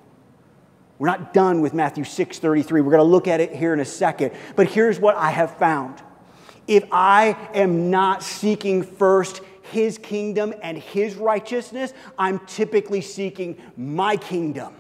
We're 1.00 1.08
not 1.08 1.34
done 1.34 1.62
with 1.62 1.74
Matthew 1.74 2.04
6:33. 2.06 2.72
We're 2.72 2.92
going 2.92 2.98
to 2.98 3.04
look 3.04 3.28
at 3.28 3.40
it 3.40 3.54
here 3.54 3.74
in 3.74 3.80
a 3.80 3.86
second. 3.86 4.32
But 4.56 4.68
here's 4.68 5.00
what 5.00 5.16
I 5.16 5.32
have 5.32 5.58
found. 5.58 6.02
If 6.68 6.86
I 6.92 7.38
am 7.54 7.90
not 7.90 8.24
seeking 8.24 8.84
first 8.84 9.42
his 9.72 9.98
kingdom 9.98 10.54
and 10.62 10.78
his 10.78 11.16
righteousness, 11.16 11.94
I'm 12.18 12.40
typically 12.46 13.02
seeking 13.02 13.58
my 13.76 14.16
kingdom 14.16 14.74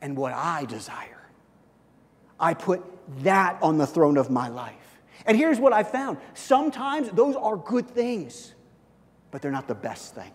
and 0.00 0.16
what 0.16 0.32
I 0.32 0.64
desire. 0.64 1.28
I 2.40 2.54
put 2.54 2.82
that 3.22 3.58
on 3.62 3.78
the 3.78 3.86
throne 3.86 4.16
of 4.16 4.30
my 4.30 4.48
life. 4.48 4.87
And 5.28 5.36
here's 5.36 5.60
what 5.60 5.72
I 5.74 5.84
found 5.84 6.18
sometimes 6.34 7.10
those 7.10 7.36
are 7.36 7.56
good 7.56 7.88
things, 7.88 8.54
but 9.30 9.42
they're 9.42 9.52
not 9.52 9.68
the 9.68 9.74
best 9.74 10.14
thing. 10.14 10.32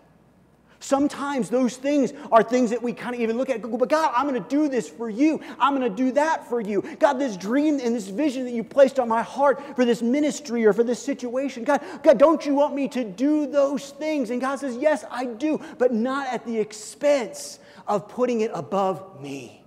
Sometimes 0.78 1.48
those 1.48 1.78
things 1.78 2.12
are 2.30 2.42
things 2.42 2.68
that 2.68 2.82
we 2.82 2.92
kind 2.92 3.14
of 3.14 3.20
even 3.22 3.38
look 3.38 3.48
at 3.48 3.62
go, 3.62 3.76
but 3.76 3.88
God, 3.88 4.12
I'm 4.14 4.28
going 4.28 4.40
to 4.40 4.48
do 4.48 4.68
this 4.68 4.86
for 4.86 5.08
you. 5.08 5.40
I'm 5.58 5.74
going 5.74 5.90
to 5.90 5.96
do 5.96 6.12
that 6.12 6.46
for 6.46 6.60
you. 6.60 6.82
God, 6.98 7.14
this 7.14 7.38
dream 7.38 7.80
and 7.82 7.94
this 7.94 8.08
vision 8.08 8.44
that 8.44 8.52
you 8.52 8.62
placed 8.62 9.00
on 9.00 9.08
my 9.08 9.22
heart 9.22 9.74
for 9.76 9.86
this 9.86 10.02
ministry 10.02 10.66
or 10.66 10.74
for 10.74 10.84
this 10.84 11.02
situation, 11.02 11.64
God, 11.64 11.82
God, 12.02 12.18
don't 12.18 12.44
you 12.44 12.54
want 12.54 12.74
me 12.74 12.86
to 12.88 13.02
do 13.02 13.46
those 13.46 13.90
things? 13.90 14.28
And 14.28 14.42
God 14.42 14.56
says, 14.60 14.76
Yes, 14.76 15.06
I 15.10 15.24
do, 15.24 15.58
but 15.78 15.94
not 15.94 16.28
at 16.28 16.44
the 16.44 16.58
expense 16.58 17.58
of 17.88 18.06
putting 18.08 18.42
it 18.42 18.50
above 18.52 19.22
me. 19.22 19.64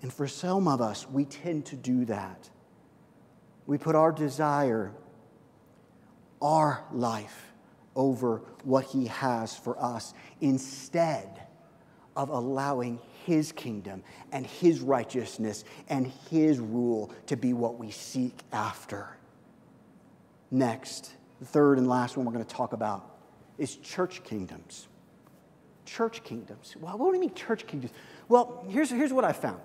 And 0.00 0.10
for 0.10 0.26
some 0.26 0.68
of 0.68 0.80
us, 0.80 1.06
we 1.08 1.26
tend 1.26 1.66
to 1.66 1.76
do 1.76 2.06
that. 2.06 2.48
We 3.72 3.78
put 3.78 3.96
our 3.96 4.12
desire, 4.12 4.92
our 6.42 6.84
life, 6.92 7.54
over 7.96 8.42
what 8.64 8.84
he 8.84 9.06
has 9.06 9.56
for 9.56 9.82
us 9.82 10.12
instead 10.42 11.40
of 12.14 12.28
allowing 12.28 13.00
his 13.24 13.50
kingdom 13.50 14.02
and 14.30 14.46
his 14.46 14.80
righteousness 14.80 15.64
and 15.88 16.12
his 16.30 16.58
rule 16.58 17.14
to 17.28 17.36
be 17.38 17.54
what 17.54 17.78
we 17.78 17.90
seek 17.90 18.40
after. 18.52 19.16
Next, 20.50 21.12
the 21.40 21.46
third 21.46 21.78
and 21.78 21.88
last 21.88 22.18
one 22.18 22.26
we're 22.26 22.32
going 22.32 22.44
to 22.44 22.54
talk 22.54 22.74
about 22.74 23.16
is 23.56 23.76
church 23.76 24.22
kingdoms. 24.22 24.86
Church 25.86 26.22
kingdoms. 26.22 26.76
Well, 26.78 26.98
what 26.98 27.08
do 27.08 27.14
you 27.14 27.20
mean 27.20 27.34
church 27.34 27.66
kingdoms? 27.66 27.94
Well, 28.28 28.66
here's, 28.68 28.90
here's 28.90 29.14
what 29.14 29.24
I 29.24 29.32
found. 29.32 29.62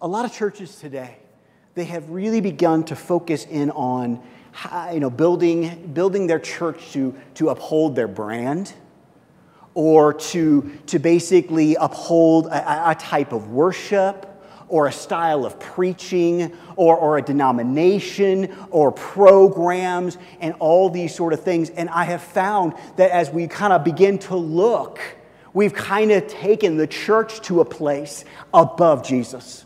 A 0.00 0.06
lot 0.06 0.24
of 0.24 0.32
churches 0.32 0.76
today, 0.76 1.16
they 1.78 1.84
have 1.84 2.10
really 2.10 2.40
begun 2.40 2.84
to 2.84 2.96
focus 2.96 3.46
in 3.46 3.70
on 3.70 4.20
you 4.92 5.00
know, 5.00 5.10
building, 5.10 5.92
building 5.92 6.26
their 6.26 6.38
church 6.38 6.92
to, 6.92 7.14
to 7.34 7.50
uphold 7.50 7.94
their 7.94 8.08
brand 8.08 8.72
or 9.74 10.12
to, 10.12 10.72
to 10.86 10.98
basically 10.98 11.76
uphold 11.76 12.46
a, 12.46 12.90
a 12.90 12.94
type 12.96 13.32
of 13.32 13.50
worship 13.50 14.24
or 14.68 14.86
a 14.86 14.92
style 14.92 15.46
of 15.46 15.58
preaching 15.60 16.52
or, 16.76 16.96
or 16.96 17.18
a 17.18 17.22
denomination 17.22 18.54
or 18.70 18.90
programs 18.92 20.18
and 20.40 20.54
all 20.58 20.90
these 20.90 21.14
sort 21.14 21.32
of 21.32 21.42
things. 21.42 21.70
And 21.70 21.88
I 21.90 22.04
have 22.04 22.22
found 22.22 22.74
that 22.96 23.10
as 23.10 23.30
we 23.30 23.46
kind 23.46 23.72
of 23.72 23.84
begin 23.84 24.18
to 24.20 24.36
look, 24.36 25.00
we've 25.54 25.74
kind 25.74 26.10
of 26.10 26.26
taken 26.26 26.76
the 26.76 26.86
church 26.86 27.40
to 27.42 27.60
a 27.60 27.64
place 27.64 28.24
above 28.52 29.06
Jesus. 29.06 29.64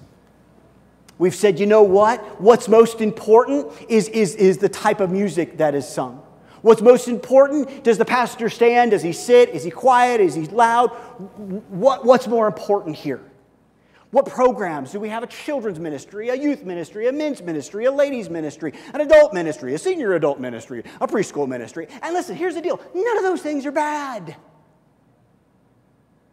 We've 1.23 1.33
said, 1.33 1.61
you 1.61 1.67
know 1.67 1.85
what? 1.85 2.41
What's 2.41 2.67
most 2.67 3.01
important 3.01 3.71
is, 3.89 4.09
is, 4.09 4.35
is 4.35 4.59
the 4.59 4.69
type 4.69 4.99
of 4.99 5.13
music 5.13 5.59
that 5.59 5.73
is 5.73 5.87
sung. 5.87 6.21
What's 6.63 6.83
most 6.83 7.07
important? 7.07 7.85
Does 7.85 7.97
the 7.97 8.05
pastor 8.05 8.49
stand? 8.49 8.91
Does 8.91 9.03
he 9.03 9.13
sit? 9.13 9.51
Is 9.51 9.63
he 9.63 9.71
quiet? 9.71 10.21
Is 10.21 10.35
he 10.35 10.47
loud? 10.47 10.89
What, 10.89 12.05
what's 12.05 12.27
more 12.27 12.49
important 12.49 12.97
here? 12.97 13.21
What 14.11 14.27
programs? 14.27 14.91
Do 14.91 14.99
we 14.99 15.11
have 15.11 15.23
a 15.23 15.29
children's 15.29 15.79
ministry, 15.79 16.31
a 16.31 16.35
youth 16.35 16.65
ministry, 16.65 17.07
a 17.07 17.13
men's 17.13 17.41
ministry, 17.41 17.85
a 17.85 17.93
ladies' 17.93 18.29
ministry, 18.29 18.73
an 18.93 19.01
adult 19.01 19.33
ministry, 19.33 19.75
a 19.75 19.79
senior 19.79 20.15
adult 20.15 20.41
ministry, 20.41 20.83
a 21.01 21.07
preschool 21.07 21.47
ministry? 21.47 21.87
And 22.03 22.15
listen, 22.15 22.35
here's 22.35 22.57
the 22.57 22.63
deal 22.63 22.81
none 22.97 23.17
of 23.17 23.23
those 23.23 23.43
things 23.43 23.65
are 23.65 23.71
bad. 23.71 24.35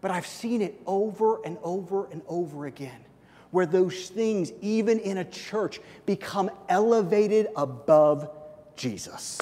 But 0.01 0.09
I've 0.09 0.25
seen 0.25 0.63
it 0.63 0.81
over 0.87 1.45
and 1.45 1.59
over 1.61 2.07
and 2.07 2.23
over 2.27 2.65
again 2.65 3.01
where 3.51 3.65
those 3.65 4.09
things, 4.09 4.51
even 4.61 4.99
in 4.99 5.17
a 5.17 5.25
church, 5.25 5.79
become 6.05 6.51
elevated 6.67 7.47
above 7.55 8.29
Jesus. 8.75 9.41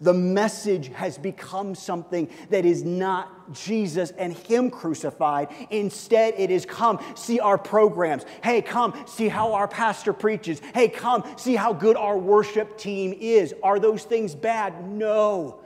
The 0.00 0.14
message 0.14 0.88
has 0.88 1.18
become 1.18 1.74
something 1.74 2.30
that 2.48 2.64
is 2.64 2.82
not 2.82 3.52
Jesus 3.52 4.12
and 4.12 4.32
Him 4.32 4.70
crucified. 4.70 5.48
Instead, 5.68 6.34
it 6.38 6.50
is 6.50 6.64
come, 6.64 6.98
see 7.14 7.38
our 7.38 7.58
programs. 7.58 8.24
Hey, 8.42 8.62
come, 8.62 9.04
see 9.06 9.28
how 9.28 9.52
our 9.52 9.68
pastor 9.68 10.14
preaches. 10.14 10.60
Hey, 10.74 10.88
come, 10.88 11.22
see 11.36 11.54
how 11.54 11.74
good 11.74 11.96
our 11.96 12.16
worship 12.16 12.78
team 12.78 13.14
is. 13.20 13.54
Are 13.62 13.78
those 13.78 14.04
things 14.04 14.34
bad? 14.34 14.88
No. 14.88 15.60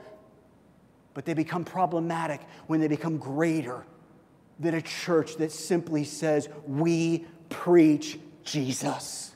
But 1.13 1.23
they 1.23 1.33
become 1.33 1.63
problematic 1.63 2.41
when 2.67 2.81
they 2.81 2.89
become 2.89 3.17
greater 3.17 3.85
than 4.59 4.73
a 4.73 4.81
church 4.81 5.37
that 5.37 5.53
simply 5.53 6.03
says, 6.03 6.49
We 6.67 7.25
preach 7.49 8.19
Jesus. 8.43 9.35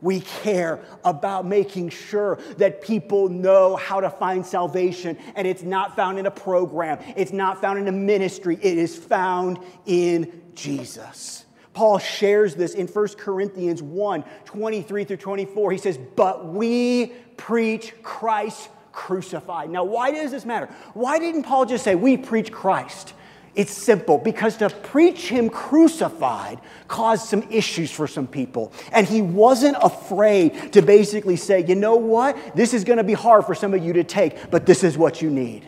We 0.00 0.20
care 0.20 0.80
about 1.04 1.44
making 1.44 1.90
sure 1.90 2.38
that 2.56 2.80
people 2.80 3.28
know 3.28 3.76
how 3.76 4.00
to 4.00 4.08
find 4.08 4.44
salvation, 4.44 5.18
and 5.36 5.46
it's 5.46 5.62
not 5.62 5.94
found 5.94 6.18
in 6.18 6.26
a 6.26 6.30
program, 6.30 6.98
it's 7.16 7.32
not 7.32 7.60
found 7.60 7.78
in 7.78 7.88
a 7.88 7.92
ministry, 7.92 8.58
it 8.62 8.78
is 8.78 8.96
found 8.96 9.58
in 9.84 10.42
Jesus. 10.54 11.44
Paul 11.72 11.98
shares 11.98 12.54
this 12.54 12.74
in 12.74 12.86
1 12.86 13.08
Corinthians 13.16 13.82
1 13.82 14.24
23 14.44 15.04
through 15.04 15.16
24. 15.16 15.72
He 15.72 15.78
says, 15.78 15.98
But 16.16 16.46
we 16.46 17.08
preach 17.36 17.94
Christ 18.02 18.70
crucified. 18.92 19.70
Now, 19.70 19.84
why 19.84 20.10
does 20.10 20.30
this 20.30 20.44
matter? 20.44 20.66
Why 20.94 21.18
didn't 21.18 21.44
Paul 21.44 21.66
just 21.66 21.84
say, 21.84 21.94
We 21.94 22.16
preach 22.16 22.50
Christ? 22.50 23.14
It's 23.54 23.72
simple 23.72 24.18
because 24.18 24.56
to 24.58 24.70
preach 24.70 25.28
him 25.28 25.50
crucified 25.50 26.60
caused 26.86 27.28
some 27.28 27.42
issues 27.50 27.90
for 27.90 28.06
some 28.06 28.26
people. 28.26 28.72
And 28.92 29.06
he 29.06 29.22
wasn't 29.22 29.76
afraid 29.82 30.72
to 30.72 30.82
basically 30.82 31.36
say, 31.36 31.64
you 31.64 31.74
know 31.74 31.96
what? 31.96 32.36
This 32.54 32.74
is 32.74 32.84
going 32.84 32.98
to 32.98 33.04
be 33.04 33.12
hard 33.12 33.44
for 33.44 33.54
some 33.54 33.74
of 33.74 33.84
you 33.84 33.92
to 33.94 34.04
take, 34.04 34.50
but 34.50 34.66
this 34.66 34.84
is 34.84 34.96
what 34.96 35.20
you 35.20 35.30
need. 35.30 35.66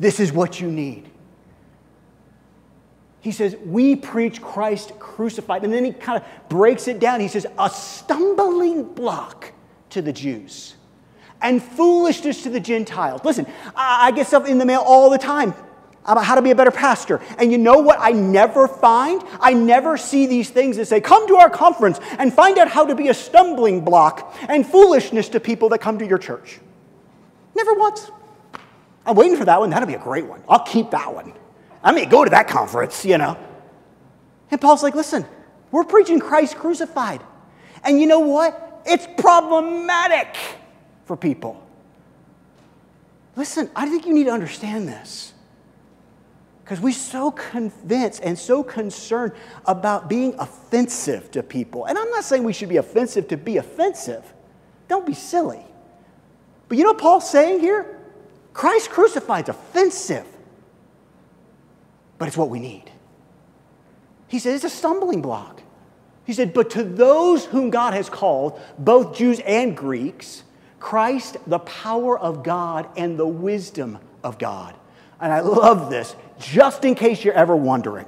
This 0.00 0.18
is 0.18 0.32
what 0.32 0.60
you 0.60 0.70
need. 0.70 1.08
He 3.20 3.32
says, 3.32 3.54
We 3.64 3.96
preach 3.96 4.40
Christ 4.40 4.98
crucified. 4.98 5.62
And 5.62 5.72
then 5.72 5.84
he 5.84 5.92
kind 5.92 6.22
of 6.22 6.48
breaks 6.48 6.88
it 6.88 6.98
down. 6.98 7.20
He 7.20 7.28
says, 7.28 7.46
A 7.58 7.68
stumbling 7.68 8.82
block 8.94 9.52
to 9.90 10.00
the 10.00 10.12
Jews 10.12 10.74
and 11.42 11.62
foolishness 11.62 12.42
to 12.44 12.50
the 12.50 12.60
Gentiles. 12.60 13.20
Listen, 13.22 13.46
I 13.76 14.10
get 14.12 14.26
stuff 14.26 14.48
in 14.48 14.56
the 14.56 14.64
mail 14.64 14.82
all 14.84 15.10
the 15.10 15.18
time 15.18 15.54
about 16.04 16.24
how 16.24 16.34
to 16.34 16.42
be 16.42 16.50
a 16.50 16.54
better 16.54 16.70
pastor. 16.70 17.20
And 17.38 17.52
you 17.52 17.58
know 17.58 17.78
what 17.78 17.98
I 18.00 18.10
never 18.10 18.66
find? 18.66 19.22
I 19.40 19.52
never 19.52 19.96
see 19.96 20.26
these 20.26 20.50
things 20.50 20.76
that 20.76 20.86
say, 20.86 21.00
come 21.00 21.26
to 21.28 21.36
our 21.36 21.50
conference 21.50 22.00
and 22.18 22.32
find 22.32 22.58
out 22.58 22.68
how 22.68 22.86
to 22.86 22.94
be 22.94 23.08
a 23.08 23.14
stumbling 23.14 23.84
block 23.84 24.34
and 24.48 24.66
foolishness 24.66 25.28
to 25.30 25.40
people 25.40 25.68
that 25.70 25.80
come 25.80 25.98
to 25.98 26.06
your 26.06 26.18
church. 26.18 26.58
Never 27.54 27.74
once. 27.74 28.10
I'm 29.04 29.16
waiting 29.16 29.36
for 29.36 29.44
that 29.44 29.60
one. 29.60 29.70
That'll 29.70 29.86
be 29.86 29.94
a 29.94 29.98
great 29.98 30.26
one. 30.26 30.42
I'll 30.48 30.64
keep 30.64 30.90
that 30.90 31.14
one. 31.14 31.32
I 31.82 31.92
may 31.92 32.06
go 32.06 32.24
to 32.24 32.30
that 32.30 32.48
conference, 32.48 33.04
you 33.04 33.18
know. 33.18 33.36
And 34.50 34.60
Paul's 34.60 34.82
like, 34.82 34.94
listen, 34.94 35.24
we're 35.70 35.84
preaching 35.84 36.18
Christ 36.18 36.56
crucified. 36.56 37.20
And 37.84 38.00
you 38.00 38.06
know 38.06 38.20
what? 38.20 38.82
It's 38.86 39.06
problematic 39.20 40.36
for 41.04 41.16
people. 41.16 41.66
Listen, 43.36 43.70
I 43.74 43.88
think 43.88 44.06
you 44.06 44.12
need 44.12 44.24
to 44.24 44.32
understand 44.32 44.88
this. 44.88 45.32
Because 46.70 46.84
we're 46.84 46.92
so 46.92 47.32
convinced 47.32 48.22
and 48.22 48.38
so 48.38 48.62
concerned 48.62 49.32
about 49.66 50.08
being 50.08 50.36
offensive 50.38 51.28
to 51.32 51.42
people. 51.42 51.86
And 51.86 51.98
I'm 51.98 52.08
not 52.10 52.22
saying 52.22 52.44
we 52.44 52.52
should 52.52 52.68
be 52.68 52.76
offensive 52.76 53.26
to 53.26 53.36
be 53.36 53.56
offensive. 53.56 54.22
Don't 54.86 55.04
be 55.04 55.14
silly. 55.14 55.66
But 56.68 56.78
you 56.78 56.84
know 56.84 56.90
what 56.90 57.00
Paul's 57.00 57.28
saying 57.28 57.58
here? 57.58 57.98
Christ 58.52 58.88
crucified 58.88 59.46
is 59.46 59.48
offensive, 59.48 60.24
but 62.18 62.28
it's 62.28 62.36
what 62.36 62.50
we 62.50 62.60
need. 62.60 62.88
He 64.28 64.38
said 64.38 64.54
it's 64.54 64.62
a 64.62 64.70
stumbling 64.70 65.22
block. 65.22 65.64
He 66.24 66.32
said, 66.32 66.54
But 66.54 66.70
to 66.70 66.84
those 66.84 67.46
whom 67.46 67.70
God 67.70 67.94
has 67.94 68.08
called, 68.08 68.60
both 68.78 69.16
Jews 69.16 69.40
and 69.40 69.76
Greeks, 69.76 70.44
Christ, 70.78 71.36
the 71.48 71.58
power 71.58 72.16
of 72.16 72.44
God 72.44 72.88
and 72.96 73.18
the 73.18 73.26
wisdom 73.26 73.98
of 74.22 74.38
God. 74.38 74.76
And 75.20 75.32
I 75.32 75.40
love 75.40 75.90
this, 75.90 76.16
just 76.38 76.84
in 76.84 76.94
case 76.94 77.22
you're 77.24 77.34
ever 77.34 77.54
wondering. 77.54 78.06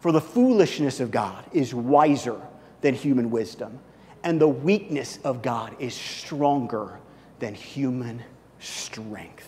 For 0.00 0.12
the 0.12 0.20
foolishness 0.20 0.98
of 0.98 1.10
God 1.10 1.44
is 1.52 1.74
wiser 1.74 2.40
than 2.80 2.94
human 2.94 3.30
wisdom, 3.30 3.78
and 4.24 4.40
the 4.40 4.48
weakness 4.48 5.18
of 5.22 5.42
God 5.42 5.76
is 5.78 5.94
stronger 5.94 6.98
than 7.38 7.54
human 7.54 8.22
strength. 8.58 9.46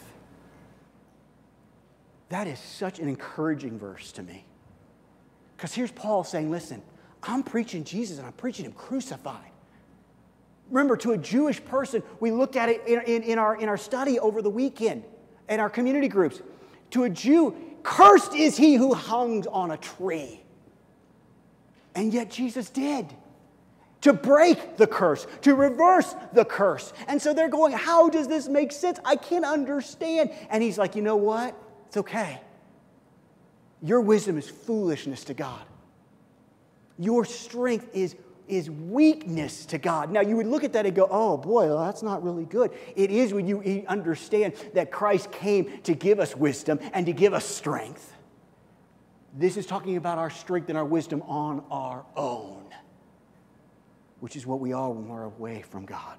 That 2.29 2.47
is 2.47 2.59
such 2.59 2.99
an 2.99 3.09
encouraging 3.09 3.79
verse 3.79 4.13
to 4.13 4.23
me. 4.23 4.45
Because 5.57 5.75
here's 5.75 5.91
Paul 5.91 6.25
saying, 6.25 6.51
listen, 6.51 6.83
I'm 7.23 7.43
preaching 7.43 7.85
Jesus 7.85 8.19
and 8.19 8.27
I'm 8.27 8.33
preaching 8.33 8.65
him 8.65 8.73
crucified. 8.73 9.51
Remember, 10.71 10.97
to 10.99 11.13
a 11.13 11.19
Jewish 11.19 11.63
person, 11.63 12.03
we 12.21 12.31
looked 12.31 12.57
at 12.57 12.69
it 12.69 12.87
in, 12.87 13.01
in, 13.03 13.23
in, 13.23 13.39
our, 13.39 13.57
in 13.57 13.69
our 13.69 13.77
study 13.77 14.19
over 14.19 14.41
the 14.41 14.51
weekend 14.51 15.05
in 15.53 15.61
our 15.61 15.71
community 15.71 16.09
groups. 16.09 16.41
To 16.93 17.05
a 17.05 17.11
Jew, 17.11 17.55
cursed 17.83 18.35
is 18.35 18.57
he 18.57 18.75
who 18.75 18.95
hangs 18.95 19.47
on 19.47 19.71
a 19.71 19.77
tree. 19.77 20.43
And 21.95 22.13
yet 22.13 22.31
Jesus 22.31 22.71
did. 22.71 23.13
to 24.01 24.13
break 24.13 24.77
the 24.79 24.87
curse, 24.87 25.29
to 25.43 25.55
reverse 25.55 26.17
the 26.33 26.45
curse. 26.45 26.93
And 27.07 27.23
so 27.23 27.33
they're 27.33 27.49
going, 27.49 27.73
How 27.73 28.09
does 28.09 28.27
this 28.27 28.49
make 28.49 28.73
sense? 28.73 28.99
I 29.05 29.15
can't 29.15 29.45
understand. 29.45 30.33
And 30.51 30.61
he's 30.61 30.77
like, 30.77 30.97
You 30.97 31.03
know 31.03 31.17
what? 31.17 31.57
It's 31.87 31.97
okay. 31.99 32.41
Your 33.81 34.01
wisdom 34.01 34.39
is 34.39 34.49
foolishness 34.49 35.25
to 35.25 35.35
God. 35.35 35.63
Your 36.99 37.25
strength 37.25 37.95
is, 37.95 38.17
is 38.49 38.71
weakness 38.71 39.67
to 39.67 39.79
God. 39.79 40.11
Now, 40.11 40.21
you 40.21 40.37
would 40.37 40.47
look 40.47 40.65
at 40.65 40.73
that 40.75 40.87
and 40.87 40.95
go, 40.95 41.09
oh 41.11 41.37
boy, 41.37 41.67
well, 41.69 41.85
that's 41.85 42.03
not 42.03 42.23
really 42.23 42.45
good. 42.45 42.73
It 42.97 43.11
is 43.11 43.33
when 43.33 43.47
you 43.47 43.85
understand 43.89 44.55
that 44.75 44.91
Christ 44.91 45.31
came 45.33 45.81
to 45.83 45.95
give 45.95 46.21
us 46.21 46.37
wisdom 46.37 46.79
and 46.93 47.07
to 47.07 47.13
give 47.13 47.35
us 47.35 47.45
strength. 47.45 48.15
This 49.35 49.57
is 49.57 49.65
talking 49.65 49.97
about 49.97 50.19
our 50.19 50.31
strength 50.31 50.69
and 50.69 50.77
our 50.77 50.85
wisdom 50.85 51.23
on 51.23 51.65
our 51.71 52.05
own, 52.17 52.65
which 54.21 54.37
is 54.37 54.47
what 54.47 54.61
we 54.61 54.73
are 54.73 54.91
when 54.91 55.09
we're 55.09 55.25
away 55.25 55.63
from 55.63 55.87
God. 55.87 56.19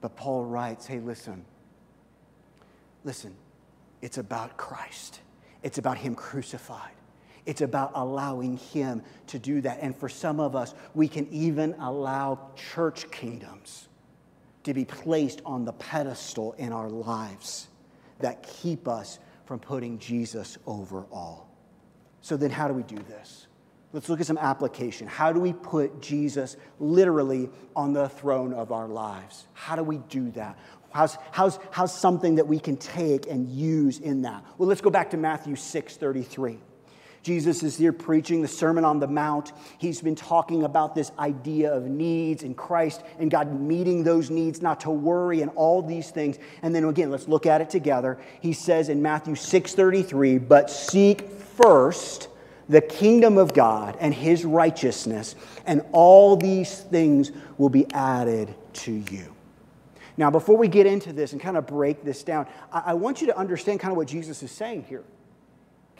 But 0.00 0.16
Paul 0.16 0.44
writes, 0.44 0.86
hey, 0.86 0.98
listen, 0.98 1.44
listen, 3.04 3.34
it's 4.02 4.18
about 4.18 4.56
Christ, 4.56 5.20
it's 5.62 5.78
about 5.78 5.96
Him 5.96 6.14
crucified. 6.14 6.92
It's 7.44 7.60
about 7.60 7.92
allowing 7.94 8.56
Him 8.56 9.02
to 9.28 9.38
do 9.38 9.60
that. 9.62 9.78
And 9.80 9.96
for 9.96 10.08
some 10.08 10.40
of 10.40 10.54
us, 10.54 10.74
we 10.94 11.08
can 11.08 11.26
even 11.28 11.74
allow 11.74 12.50
church 12.54 13.10
kingdoms 13.10 13.88
to 14.64 14.74
be 14.74 14.84
placed 14.84 15.42
on 15.44 15.64
the 15.64 15.72
pedestal 15.72 16.52
in 16.52 16.72
our 16.72 16.88
lives 16.88 17.68
that 18.20 18.42
keep 18.44 18.86
us 18.86 19.18
from 19.44 19.58
putting 19.58 19.98
Jesus 19.98 20.56
over 20.66 21.04
all. 21.10 21.48
So, 22.20 22.36
then 22.36 22.50
how 22.50 22.68
do 22.68 22.74
we 22.74 22.84
do 22.84 22.98
this? 23.08 23.48
Let's 23.92 24.08
look 24.08 24.20
at 24.20 24.26
some 24.26 24.38
application. 24.38 25.06
How 25.06 25.32
do 25.32 25.40
we 25.40 25.52
put 25.52 26.00
Jesus 26.00 26.56
literally 26.78 27.50
on 27.76 27.92
the 27.92 28.08
throne 28.08 28.54
of 28.54 28.72
our 28.72 28.88
lives? 28.88 29.46
How 29.52 29.76
do 29.76 29.82
we 29.82 29.98
do 29.98 30.30
that? 30.30 30.58
How's, 30.92 31.18
how's, 31.30 31.58
how's 31.70 31.94
something 31.94 32.36
that 32.36 32.46
we 32.46 32.58
can 32.58 32.76
take 32.76 33.26
and 33.26 33.48
use 33.50 33.98
in 33.98 34.22
that? 34.22 34.44
Well, 34.56 34.68
let's 34.68 34.80
go 34.80 34.90
back 34.90 35.10
to 35.10 35.16
Matthew 35.16 35.56
6 35.56 35.96
33. 35.96 36.58
Jesus 37.22 37.62
is 37.62 37.76
here 37.76 37.92
preaching 37.92 38.42
the 38.42 38.48
Sermon 38.48 38.84
on 38.84 38.98
the 38.98 39.06
Mount. 39.06 39.52
He's 39.78 40.00
been 40.00 40.16
talking 40.16 40.64
about 40.64 40.94
this 40.94 41.12
idea 41.18 41.72
of 41.72 41.84
needs 41.84 42.42
in 42.42 42.54
Christ 42.54 43.02
and 43.18 43.30
God 43.30 43.60
meeting 43.60 44.02
those 44.02 44.28
needs, 44.28 44.60
not 44.60 44.80
to 44.80 44.90
worry 44.90 45.40
and 45.40 45.50
all 45.54 45.82
these 45.82 46.10
things. 46.10 46.38
And 46.62 46.74
then 46.74 46.84
again, 46.84 47.10
let's 47.10 47.28
look 47.28 47.46
at 47.46 47.60
it 47.60 47.70
together. 47.70 48.18
He 48.40 48.52
says 48.52 48.88
in 48.88 49.00
Matthew 49.02 49.36
6:33, 49.36 50.38
"But 50.38 50.68
seek 50.68 51.30
first 51.30 52.28
the 52.68 52.80
kingdom 52.80 53.38
of 53.38 53.54
God 53.54 53.96
and 54.00 54.12
his 54.12 54.44
righteousness, 54.44 55.36
and 55.64 55.82
all 55.92 56.36
these 56.36 56.80
things 56.80 57.30
will 57.56 57.68
be 57.68 57.86
added 57.92 58.54
to 58.72 58.92
you." 58.92 59.26
Now, 60.16 60.30
before 60.30 60.56
we 60.56 60.68
get 60.68 60.86
into 60.86 61.12
this 61.12 61.32
and 61.32 61.40
kind 61.40 61.56
of 61.56 61.66
break 61.66 62.04
this 62.04 62.22
down, 62.22 62.46
I, 62.72 62.94
want 62.94 63.20
you 63.20 63.28
to 63.28 63.38
understand 63.38 63.80
kind 63.80 63.92
of 63.92 63.96
what 63.96 64.08
Jesus 64.08 64.42
is 64.42 64.50
saying 64.50 64.84
here. 64.88 65.04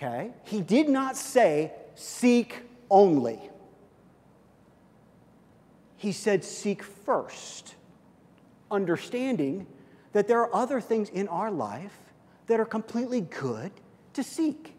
Okay? 0.02 0.32
He 0.44 0.60
did 0.60 0.88
not 0.88 1.16
say, 1.16 1.72
seek 1.94 2.62
only. 2.90 3.38
He 5.96 6.10
said, 6.10 6.42
seek 6.42 6.82
first, 6.82 7.76
understanding 8.70 9.66
that 10.12 10.26
there 10.26 10.40
are 10.40 10.52
other 10.52 10.80
things 10.80 11.08
in 11.08 11.28
our 11.28 11.50
life 11.50 11.96
that 12.48 12.58
are 12.58 12.64
completely 12.64 13.20
good 13.20 13.70
to 14.14 14.24
seek. 14.24 14.74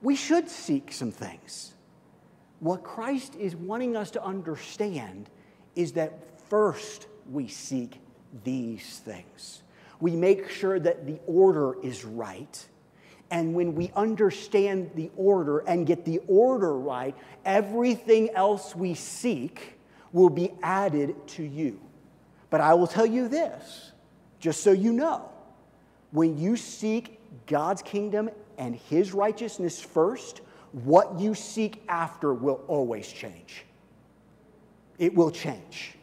We 0.00 0.16
should 0.16 0.48
seek 0.48 0.90
some 0.90 1.12
things. 1.12 1.74
What 2.60 2.82
Christ 2.82 3.34
is 3.36 3.54
wanting 3.54 3.96
us 3.96 4.10
to 4.12 4.24
understand 4.24 5.28
is 5.76 5.92
that 5.92 6.40
first 6.48 7.06
we 7.30 7.48
seek 7.48 8.00
these 8.44 9.00
things. 9.00 9.62
We 10.00 10.16
make 10.16 10.48
sure 10.48 10.78
that 10.80 11.06
the 11.06 11.18
order 11.26 11.76
is 11.82 12.04
right 12.04 12.66
and 13.30 13.54
when 13.54 13.74
we 13.74 13.90
understand 13.96 14.90
the 14.94 15.10
order 15.16 15.60
and 15.60 15.86
get 15.86 16.04
the 16.04 16.20
order 16.28 16.76
right, 16.76 17.14
everything 17.44 18.30
else 18.30 18.76
we 18.76 18.94
seek 18.94 19.74
will 20.12 20.30
be 20.30 20.52
added 20.62 21.14
to 21.28 21.42
you. 21.42 21.80
But 22.50 22.60
I 22.60 22.74
will 22.74 22.86
tell 22.86 23.06
you 23.06 23.28
this, 23.28 23.92
just 24.38 24.62
so 24.62 24.72
you 24.72 24.92
know 24.92 25.28
when 26.12 26.38
you 26.38 26.56
seek 26.56 27.18
God's 27.46 27.82
kingdom 27.82 28.30
and 28.56 28.76
his 28.76 29.12
righteousness 29.12 29.80
first, 29.80 30.42
what 30.70 31.18
you 31.18 31.34
seek 31.34 31.82
after 31.88 32.32
will 32.32 32.62
always 32.68 33.10
change. 33.10 33.64
It 34.98 35.14
will 35.14 35.30
change 35.30 35.94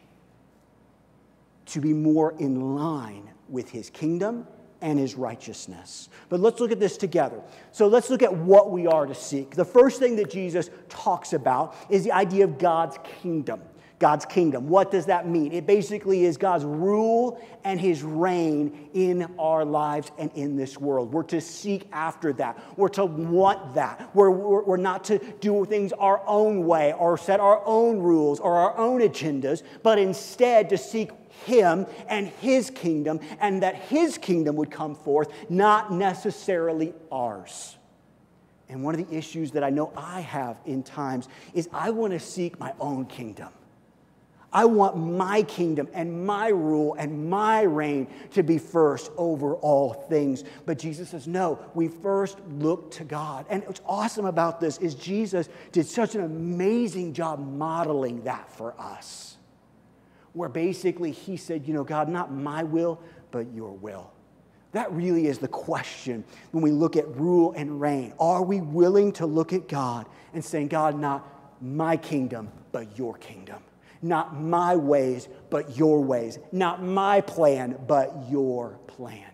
to 1.66 1.80
be 1.80 1.94
more 1.94 2.34
in 2.38 2.76
line 2.76 3.30
with 3.48 3.70
his 3.70 3.88
kingdom 3.88 4.46
and 4.82 4.98
his 4.98 5.14
righteousness. 5.14 6.10
But 6.28 6.40
let's 6.40 6.60
look 6.60 6.72
at 6.72 6.80
this 6.80 6.98
together. 6.98 7.40
So 7.70 7.86
let's 7.86 8.10
look 8.10 8.22
at 8.22 8.34
what 8.34 8.70
we 8.70 8.86
are 8.86 9.06
to 9.06 9.14
seek. 9.14 9.52
The 9.52 9.64
first 9.64 9.98
thing 9.98 10.16
that 10.16 10.30
Jesus 10.30 10.68
talks 10.90 11.32
about 11.32 11.74
is 11.88 12.04
the 12.04 12.12
idea 12.12 12.44
of 12.44 12.58
God's 12.58 12.98
kingdom. 13.22 13.62
God's 14.02 14.26
kingdom. 14.26 14.68
What 14.68 14.90
does 14.90 15.06
that 15.06 15.28
mean? 15.28 15.52
It 15.52 15.64
basically 15.64 16.24
is 16.24 16.36
God's 16.36 16.64
rule 16.64 17.40
and 17.62 17.80
his 17.80 18.02
reign 18.02 18.88
in 18.94 19.32
our 19.38 19.64
lives 19.64 20.10
and 20.18 20.28
in 20.34 20.56
this 20.56 20.76
world. 20.76 21.12
We're 21.12 21.22
to 21.24 21.40
seek 21.40 21.86
after 21.92 22.32
that. 22.32 22.58
We're 22.76 22.88
to 22.88 23.04
want 23.04 23.74
that. 23.74 24.10
We're, 24.12 24.30
we're, 24.32 24.64
we're, 24.64 24.76
not 24.76 25.04
to 25.04 25.20
do 25.38 25.64
things 25.66 25.92
our 25.92 26.20
own 26.26 26.66
way 26.66 26.94
or 26.94 27.16
set 27.16 27.38
our 27.38 27.64
own 27.64 28.00
rules 28.00 28.40
or 28.40 28.56
our 28.56 28.76
own 28.76 29.02
agendas, 29.02 29.62
but 29.84 30.00
instead 30.00 30.70
to 30.70 30.78
seek 30.78 31.12
him 31.44 31.86
and 32.08 32.28
his 32.28 32.70
kingdom, 32.70 33.20
and 33.40 33.62
that 33.62 33.74
his 33.74 34.18
kingdom 34.18 34.56
would 34.56 34.70
come 34.70 34.94
forth, 34.94 35.28
not 35.50 35.92
necessarily 35.92 36.94
ours. 37.10 37.76
And 38.68 38.82
one 38.82 38.98
of 38.98 39.06
the 39.06 39.16
issues 39.16 39.50
that 39.52 39.62
I 39.62 39.70
know 39.70 39.92
I 39.96 40.20
have 40.20 40.58
in 40.64 40.82
times 40.82 41.28
is 41.52 41.68
I 41.72 41.90
want 41.90 42.14
to 42.14 42.20
seek 42.20 42.58
my 42.58 42.72
own 42.80 43.04
kingdom. 43.04 43.48
I 44.52 44.66
want 44.66 44.96
my 44.96 45.42
kingdom 45.42 45.88
and 45.94 46.26
my 46.26 46.48
rule 46.48 46.94
and 46.98 47.30
my 47.30 47.62
reign 47.62 48.06
to 48.32 48.42
be 48.42 48.58
first 48.58 49.10
over 49.16 49.54
all 49.56 49.94
things. 49.94 50.44
But 50.66 50.78
Jesus 50.78 51.10
says, 51.10 51.26
no, 51.26 51.58
we 51.74 51.88
first 51.88 52.38
look 52.50 52.90
to 52.92 53.04
God. 53.04 53.46
And 53.48 53.64
what's 53.66 53.80
awesome 53.86 54.26
about 54.26 54.60
this 54.60 54.76
is 54.78 54.94
Jesus 54.94 55.48
did 55.72 55.86
such 55.86 56.14
an 56.14 56.22
amazing 56.22 57.14
job 57.14 57.38
modeling 57.38 58.24
that 58.24 58.50
for 58.50 58.78
us 58.78 59.36
where 60.32 60.48
basically 60.48 61.10
he 61.10 61.36
said, 61.36 61.66
You 61.66 61.74
know, 61.74 61.84
God, 61.84 62.08
not 62.08 62.32
my 62.32 62.62
will, 62.62 63.00
but 63.30 63.52
your 63.52 63.72
will. 63.72 64.10
That 64.72 64.90
really 64.92 65.26
is 65.26 65.38
the 65.38 65.48
question 65.48 66.24
when 66.50 66.62
we 66.62 66.70
look 66.70 66.96
at 66.96 67.06
rule 67.16 67.52
and 67.54 67.80
reign. 67.80 68.14
Are 68.18 68.42
we 68.42 68.60
willing 68.60 69.12
to 69.12 69.26
look 69.26 69.52
at 69.52 69.68
God 69.68 70.06
and 70.32 70.42
saying, 70.42 70.68
God, 70.68 70.98
not 70.98 71.28
my 71.60 71.96
kingdom, 71.96 72.50
but 72.72 72.98
your 72.98 73.14
kingdom? 73.18 73.62
Not 74.00 74.40
my 74.40 74.74
ways, 74.74 75.28
but 75.50 75.76
your 75.76 76.02
ways. 76.02 76.38
Not 76.50 76.82
my 76.82 77.20
plan, 77.20 77.78
but 77.86 78.26
your 78.30 78.78
plan. 78.86 79.30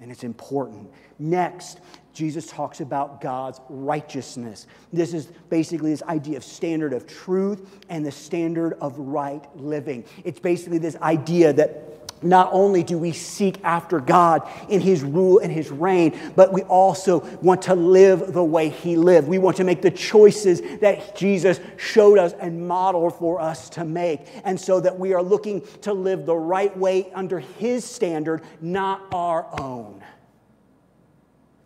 And 0.00 0.10
it's 0.10 0.24
important. 0.24 0.90
Next, 1.18 1.80
Jesus 2.16 2.46
talks 2.46 2.80
about 2.80 3.20
God's 3.20 3.60
righteousness. 3.68 4.66
This 4.90 5.12
is 5.12 5.26
basically 5.50 5.90
this 5.90 6.02
idea 6.04 6.38
of 6.38 6.44
standard 6.44 6.94
of 6.94 7.06
truth 7.06 7.78
and 7.90 8.06
the 8.06 8.10
standard 8.10 8.72
of 8.80 8.98
right 8.98 9.44
living. 9.54 10.02
It's 10.24 10.40
basically 10.40 10.78
this 10.78 10.96
idea 10.96 11.52
that 11.52 11.82
not 12.22 12.48
only 12.52 12.82
do 12.82 12.96
we 12.96 13.12
seek 13.12 13.62
after 13.62 14.00
God 14.00 14.48
in 14.70 14.80
His 14.80 15.02
rule 15.02 15.40
and 15.40 15.52
His 15.52 15.70
reign, 15.70 16.18
but 16.34 16.54
we 16.54 16.62
also 16.62 17.20
want 17.42 17.60
to 17.62 17.74
live 17.74 18.32
the 18.32 18.42
way 18.42 18.70
He 18.70 18.96
lived. 18.96 19.28
We 19.28 19.36
want 19.36 19.58
to 19.58 19.64
make 19.64 19.82
the 19.82 19.90
choices 19.90 20.62
that 20.80 21.16
Jesus 21.16 21.60
showed 21.76 22.16
us 22.16 22.32
and 22.32 22.66
modeled 22.66 23.14
for 23.16 23.38
us 23.42 23.68
to 23.70 23.84
make. 23.84 24.22
And 24.42 24.58
so 24.58 24.80
that 24.80 24.98
we 24.98 25.12
are 25.12 25.22
looking 25.22 25.60
to 25.82 25.92
live 25.92 26.24
the 26.24 26.34
right 26.34 26.74
way 26.74 27.12
under 27.12 27.40
His 27.40 27.84
standard, 27.84 28.42
not 28.62 29.02
our 29.12 29.46
own 29.60 30.02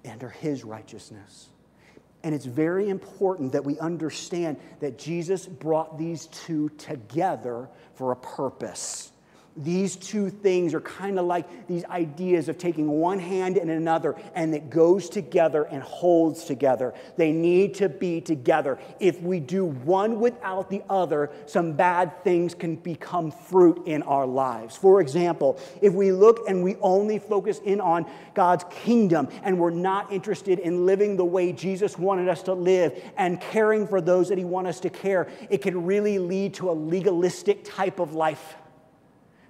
under 0.09 0.29
his 0.29 0.65
righteousness. 0.65 1.49
And 2.23 2.35
it's 2.35 2.45
very 2.45 2.89
important 2.89 3.53
that 3.53 3.65
we 3.65 3.79
understand 3.79 4.59
that 4.81 4.99
Jesus 4.99 5.47
brought 5.47 5.99
these 5.99 6.27
two 6.27 6.69
together 6.71 7.69
for 7.95 8.13
a 8.13 8.17
purpose. 8.17 9.13
These 9.57 9.97
two 9.97 10.31
things 10.31 10.75
are 10.75 10.81
kind 10.81 11.19
of 11.19 11.27
like 11.27 11.67
these 11.67 11.85
ideas 11.87 12.49
of 12.49 12.57
taking 12.57 12.89
one 12.89 13.19
hand 13.19 13.57
and 13.57 13.69
another, 13.69 14.15
and 14.35 14.55
it 14.55 14.71
goes 14.71 15.09
together 15.09 15.65
and 15.65 15.83
holds 15.83 16.45
together. 16.45 16.95
They 17.17 17.33
need 17.33 17.75
to 17.75 17.89
be 17.89 18.21
together. 18.21 18.79
If 19.01 19.21
we 19.21 19.41
do 19.41 19.65
one 19.65 20.21
without 20.21 20.71
the 20.71 20.83
other, 20.89 21.31
some 21.47 21.73
bad 21.73 22.23
things 22.23 22.55
can 22.55 22.77
become 22.77 23.33
fruit 23.33 23.87
in 23.87 24.03
our 24.05 24.27
lives. 24.27 24.77
For 24.77 25.01
example, 25.01 25.59
if 25.83 25.93
we 25.93 26.13
look 26.13 26.49
and 26.49 26.63
we 26.63 26.77
only 26.77 27.19
focus 27.19 27.61
in 27.65 27.81
on 27.81 28.07
God's 28.35 28.65
kingdom 28.71 29.29
and 29.43 29.59
we're 29.59 29.71
not 29.71 30.13
interested 30.13 30.61
in 30.61 30.87
living 30.87 31.17
the 31.17 31.25
way 31.25 31.53
Jesus 31.53 31.99
wanted 31.99 32.29
us 32.29 32.45
to 32.45 32.55
live 32.55 33.03
and 33.17 33.41
caring 33.41 33.87
for 33.89 34.01
those 34.01 34.29
that 34.29 34.39
He 34.39 34.45
wants 34.45 34.71
us 34.71 34.81
to 34.81 34.91
care, 34.91 35.29
it 35.51 35.59
can 35.59 35.85
really 35.85 36.21
lead 36.21 36.55
to 36.55 36.71
a 36.71 36.73
legalistic 36.73 37.65
type 37.65 37.99
of 37.99 38.15
life. 38.15 38.55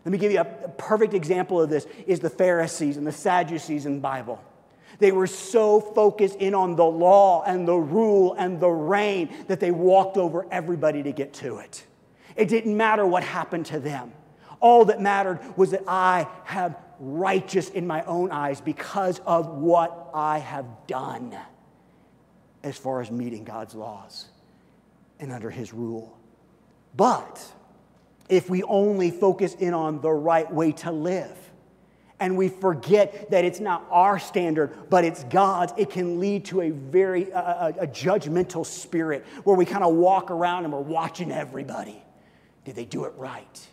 Let 0.04 0.12
me 0.12 0.18
give 0.18 0.32
you 0.32 0.40
a 0.40 0.44
perfect 0.44 1.14
example 1.14 1.60
of 1.60 1.68
this 1.68 1.86
is 2.06 2.20
the 2.20 2.30
Pharisees 2.30 2.96
and 2.96 3.06
the 3.06 3.12
Sadducees 3.12 3.86
in 3.86 3.96
the 3.96 4.00
Bible. 4.00 4.42
They 4.98 5.12
were 5.12 5.26
so 5.26 5.80
focused 5.80 6.36
in 6.36 6.54
on 6.54 6.76
the 6.76 6.84
law 6.84 7.42
and 7.42 7.66
the 7.66 7.76
rule 7.76 8.34
and 8.38 8.60
the 8.60 8.68
reign 8.68 9.30
that 9.48 9.60
they 9.60 9.70
walked 9.70 10.16
over 10.16 10.46
everybody 10.50 11.02
to 11.02 11.12
get 11.12 11.32
to 11.34 11.58
it. 11.58 11.86
It 12.36 12.48
didn't 12.48 12.76
matter 12.76 13.06
what 13.06 13.22
happened 13.22 13.66
to 13.66 13.80
them. 13.80 14.12
All 14.60 14.84
that 14.86 15.00
mattered 15.00 15.40
was 15.56 15.70
that 15.70 15.84
I 15.86 16.26
have 16.44 16.76
righteous 16.98 17.70
in 17.70 17.86
my 17.86 18.02
own 18.04 18.30
eyes 18.30 18.60
because 18.60 19.20
of 19.20 19.48
what 19.48 20.10
I 20.12 20.38
have 20.38 20.66
done 20.86 21.34
as 22.62 22.76
far 22.76 23.00
as 23.00 23.10
meeting 23.10 23.44
God's 23.44 23.74
laws 23.74 24.28
and 25.18 25.32
under 25.32 25.50
his 25.50 25.72
rule. 25.72 26.18
But 26.94 27.42
if 28.30 28.48
we 28.48 28.62
only 28.62 29.10
focus 29.10 29.54
in 29.54 29.74
on 29.74 30.00
the 30.00 30.10
right 30.10 30.50
way 30.52 30.72
to 30.72 30.92
live. 30.92 31.36
And 32.20 32.36
we 32.36 32.48
forget 32.48 33.30
that 33.30 33.44
it's 33.44 33.60
not 33.60 33.86
our 33.90 34.18
standard, 34.18 34.90
but 34.90 35.04
it's 35.04 35.24
God's. 35.24 35.72
It 35.78 35.88
can 35.88 36.20
lead 36.20 36.44
to 36.46 36.60
a 36.60 36.70
very 36.70 37.32
uh, 37.32 37.68
a 37.70 37.86
judgmental 37.86 38.64
spirit 38.64 39.24
where 39.44 39.56
we 39.56 39.64
kind 39.64 39.82
of 39.82 39.94
walk 39.94 40.30
around 40.30 40.64
and 40.64 40.72
we're 40.72 40.80
watching 40.80 41.32
everybody. 41.32 42.02
Did 42.64 42.76
they 42.76 42.84
do 42.84 43.04
it 43.04 43.14
right? 43.16 43.68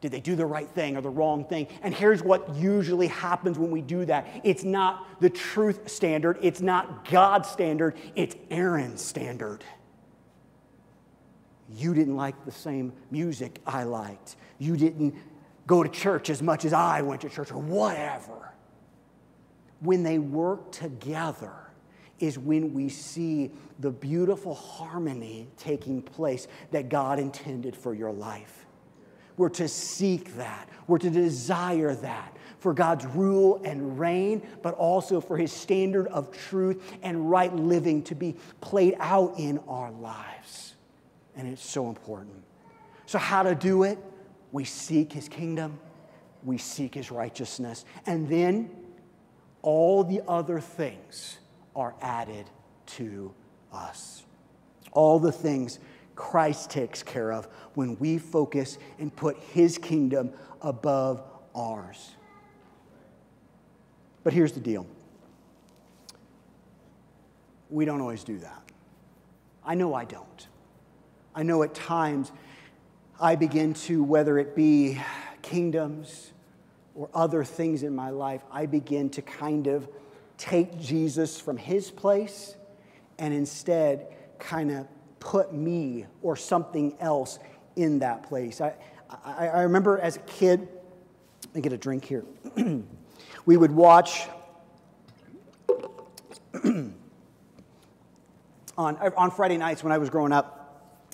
Did 0.00 0.10
they 0.10 0.20
do 0.20 0.34
the 0.34 0.46
right 0.46 0.68
thing 0.68 0.96
or 0.96 1.00
the 1.00 1.10
wrong 1.10 1.44
thing? 1.44 1.68
And 1.82 1.94
here's 1.94 2.22
what 2.22 2.56
usually 2.56 3.06
happens 3.06 3.56
when 3.56 3.70
we 3.70 3.82
do 3.82 4.04
that 4.06 4.26
it's 4.42 4.64
not 4.64 5.20
the 5.20 5.30
truth 5.30 5.88
standard, 5.88 6.38
it's 6.42 6.60
not 6.60 7.08
God's 7.08 7.48
standard, 7.48 7.96
it's 8.16 8.34
Aaron's 8.50 9.00
standard. 9.00 9.64
You 11.74 11.94
didn't 11.94 12.16
like 12.16 12.44
the 12.44 12.52
same 12.52 12.92
music 13.10 13.60
I 13.66 13.84
liked. 13.84 14.36
You 14.58 14.76
didn't 14.76 15.14
go 15.66 15.82
to 15.82 15.88
church 15.88 16.30
as 16.30 16.42
much 16.42 16.64
as 16.64 16.72
I 16.72 17.02
went 17.02 17.20
to 17.22 17.28
church, 17.28 17.50
or 17.50 17.58
whatever. 17.58 18.52
When 19.80 20.02
they 20.02 20.18
work 20.18 20.70
together, 20.72 21.62
is 22.22 22.38
when 22.38 22.72
we 22.72 22.88
see 22.88 23.50
the 23.80 23.90
beautiful 23.90 24.54
harmony 24.54 25.48
taking 25.56 26.00
place 26.00 26.46
that 26.70 26.88
God 26.88 27.18
intended 27.18 27.74
for 27.74 27.94
your 27.94 28.12
life. 28.12 28.64
We're 29.36 29.48
to 29.50 29.66
seek 29.66 30.36
that, 30.36 30.68
we're 30.86 30.98
to 30.98 31.10
desire 31.10 31.94
that 31.96 32.36
for 32.60 32.72
God's 32.74 33.06
rule 33.06 33.60
and 33.64 33.98
reign, 33.98 34.46
but 34.62 34.74
also 34.74 35.20
for 35.20 35.36
his 35.36 35.52
standard 35.52 36.06
of 36.06 36.30
truth 36.30 36.96
and 37.02 37.28
right 37.28 37.52
living 37.52 38.04
to 38.04 38.14
be 38.14 38.36
played 38.60 38.94
out 39.00 39.34
in 39.36 39.58
our 39.66 39.90
lives. 39.90 40.71
And 41.36 41.48
it's 41.48 41.64
so 41.64 41.88
important. 41.88 42.42
So, 43.06 43.18
how 43.18 43.42
to 43.42 43.54
do 43.54 43.84
it? 43.84 43.98
We 44.52 44.64
seek 44.64 45.12
his 45.12 45.28
kingdom, 45.28 45.78
we 46.44 46.58
seek 46.58 46.94
his 46.94 47.10
righteousness, 47.10 47.84
and 48.06 48.28
then 48.28 48.70
all 49.62 50.04
the 50.04 50.22
other 50.28 50.60
things 50.60 51.38
are 51.74 51.94
added 52.02 52.50
to 52.86 53.32
us. 53.72 54.24
All 54.92 55.18
the 55.18 55.32
things 55.32 55.78
Christ 56.14 56.70
takes 56.70 57.02
care 57.02 57.32
of 57.32 57.46
when 57.74 57.98
we 57.98 58.18
focus 58.18 58.78
and 58.98 59.14
put 59.14 59.38
his 59.38 59.78
kingdom 59.78 60.32
above 60.60 61.22
ours. 61.54 62.10
But 64.22 64.32
here's 64.32 64.52
the 64.52 64.60
deal 64.60 64.86
we 67.70 67.86
don't 67.86 68.02
always 68.02 68.22
do 68.22 68.38
that. 68.38 68.62
I 69.64 69.74
know 69.74 69.94
I 69.94 70.04
don't. 70.04 70.46
I 71.34 71.42
know 71.42 71.62
at 71.62 71.74
times 71.74 72.30
I 73.18 73.36
begin 73.36 73.72
to, 73.74 74.04
whether 74.04 74.38
it 74.38 74.54
be 74.54 75.00
kingdoms 75.40 76.32
or 76.94 77.08
other 77.14 77.42
things 77.42 77.82
in 77.82 77.94
my 77.94 78.10
life, 78.10 78.42
I 78.50 78.66
begin 78.66 79.08
to 79.10 79.22
kind 79.22 79.66
of 79.66 79.88
take 80.36 80.78
Jesus 80.78 81.40
from 81.40 81.56
his 81.56 81.90
place 81.90 82.54
and 83.18 83.32
instead 83.32 84.08
kind 84.38 84.70
of 84.70 84.86
put 85.20 85.54
me 85.54 86.04
or 86.20 86.36
something 86.36 86.94
else 87.00 87.38
in 87.76 88.00
that 88.00 88.24
place. 88.24 88.60
I, 88.60 88.74
I, 89.24 89.48
I 89.48 89.62
remember 89.62 89.98
as 89.98 90.16
a 90.16 90.20
kid, 90.20 90.68
let 91.46 91.54
me 91.54 91.60
get 91.62 91.72
a 91.72 91.78
drink 91.78 92.04
here. 92.04 92.24
we 93.46 93.56
would 93.56 93.72
watch 93.72 94.26
on, 96.64 96.92
on 98.76 99.30
Friday 99.30 99.56
nights 99.56 99.82
when 99.82 99.92
I 99.92 99.98
was 99.98 100.10
growing 100.10 100.32
up 100.32 100.61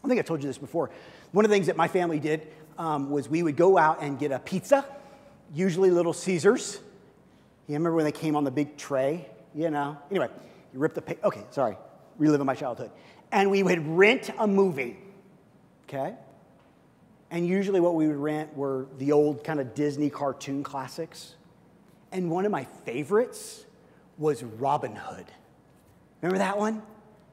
I 0.04 0.08
think 0.08 0.18
I 0.20 0.22
told 0.22 0.42
you 0.42 0.48
this 0.48 0.58
before. 0.58 0.90
One 1.32 1.44
of 1.44 1.50
the 1.50 1.54
things 1.54 1.66
that 1.66 1.76
my 1.76 1.88
family 1.88 2.20
did 2.20 2.46
um, 2.78 3.10
was 3.10 3.28
we 3.28 3.42
would 3.42 3.56
go 3.56 3.76
out 3.76 4.02
and 4.02 4.18
get 4.18 4.30
a 4.30 4.38
pizza, 4.38 4.84
usually 5.52 5.90
Little 5.90 6.12
Caesars. 6.12 6.78
You 7.66 7.74
remember 7.74 7.94
when 7.94 8.04
they 8.04 8.12
came 8.12 8.36
on 8.36 8.44
the 8.44 8.50
big 8.50 8.76
tray? 8.76 9.26
You 9.54 9.70
know? 9.70 9.98
Anyway, 10.10 10.28
you 10.72 10.78
rip 10.78 10.94
the, 10.94 11.02
pa- 11.02 11.26
okay, 11.26 11.44
sorry, 11.50 11.76
reliving 12.16 12.46
my 12.46 12.54
childhood. 12.54 12.90
And 13.32 13.50
we 13.50 13.62
would 13.62 13.86
rent 13.86 14.30
a 14.38 14.46
movie, 14.46 14.96
okay? 15.88 16.14
And 17.30 17.46
usually 17.46 17.80
what 17.80 17.94
we 17.94 18.06
would 18.06 18.16
rent 18.16 18.56
were 18.56 18.86
the 18.98 19.12
old 19.12 19.44
kind 19.44 19.60
of 19.60 19.74
Disney 19.74 20.08
cartoon 20.08 20.62
classics. 20.62 21.34
And 22.10 22.30
one 22.30 22.46
of 22.46 22.52
my 22.52 22.64
favorites 22.64 23.66
was 24.16 24.42
Robin 24.42 24.96
Hood. 24.96 25.26
Remember 26.22 26.38
that 26.38 26.56
one? 26.56 26.82